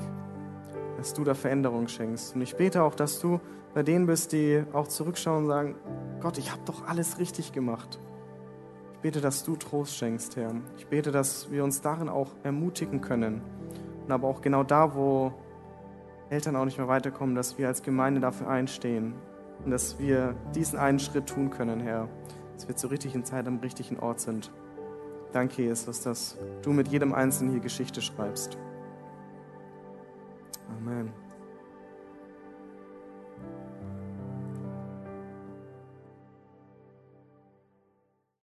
dass 0.97 1.15
du 1.15 1.23
da 1.23 1.35
Veränderung 1.35 1.87
schenkst. 1.87 2.35
Und 2.35 2.43
ich 2.43 2.57
bete 2.57 2.83
auch, 2.83 2.97
dass 2.97 3.21
du 3.21 3.41
bei 3.73 3.85
denen 3.85 4.07
bist, 4.07 4.33
die 4.33 4.65
auch 4.73 4.89
zurückschauen 4.89 5.45
und 5.45 5.49
sagen, 5.49 5.77
Gott, 6.21 6.37
ich 6.37 6.51
habe 6.51 6.63
doch 6.65 6.87
alles 6.87 7.19
richtig 7.19 7.53
gemacht. 7.53 8.01
Ich 9.01 9.03
bete, 9.03 9.23
dass 9.23 9.45
du 9.45 9.57
Trost 9.57 9.97
schenkst, 9.97 10.37
Herr. 10.37 10.53
Ich 10.77 10.87
bete, 10.87 11.11
dass 11.11 11.51
wir 11.51 11.65
uns 11.65 11.81
darin 11.81 12.11
auch 12.11 12.29
ermutigen 12.43 13.01
können. 13.01 13.41
Und 14.05 14.13
aber 14.13 14.29
auch 14.29 14.43
genau 14.43 14.63
da, 14.63 14.95
wo 14.95 15.33
Eltern 16.29 16.55
auch 16.55 16.67
nicht 16.67 16.77
mehr 16.77 16.87
weiterkommen, 16.87 17.35
dass 17.35 17.57
wir 17.57 17.67
als 17.67 17.83
Gemeinde 17.83 18.21
dafür 18.21 18.49
einstehen 18.49 19.15
und 19.65 19.71
dass 19.71 19.99
wir 19.99 20.35
diesen 20.55 20.79
einen 20.79 20.99
Schritt 20.99 21.27
tun 21.27 21.49
können, 21.49 21.81
Herr, 21.81 22.11
dass 22.53 22.69
wir 22.69 22.77
zur 22.77 22.91
richtigen 22.91 23.25
Zeit 23.25 23.49
am 23.49 23.61
richtigen 23.61 23.99
Ort 24.01 24.21
sind. 24.21 24.53
Danke, 25.33 25.63
Jesus, 25.63 26.03
dass 26.03 26.37
du 26.61 26.71
mit 26.75 26.89
jedem 26.89 27.15
Einzelnen 27.15 27.53
hier 27.53 27.61
Geschichte 27.61 28.03
schreibst. 28.03 28.59
Amen. 30.77 31.11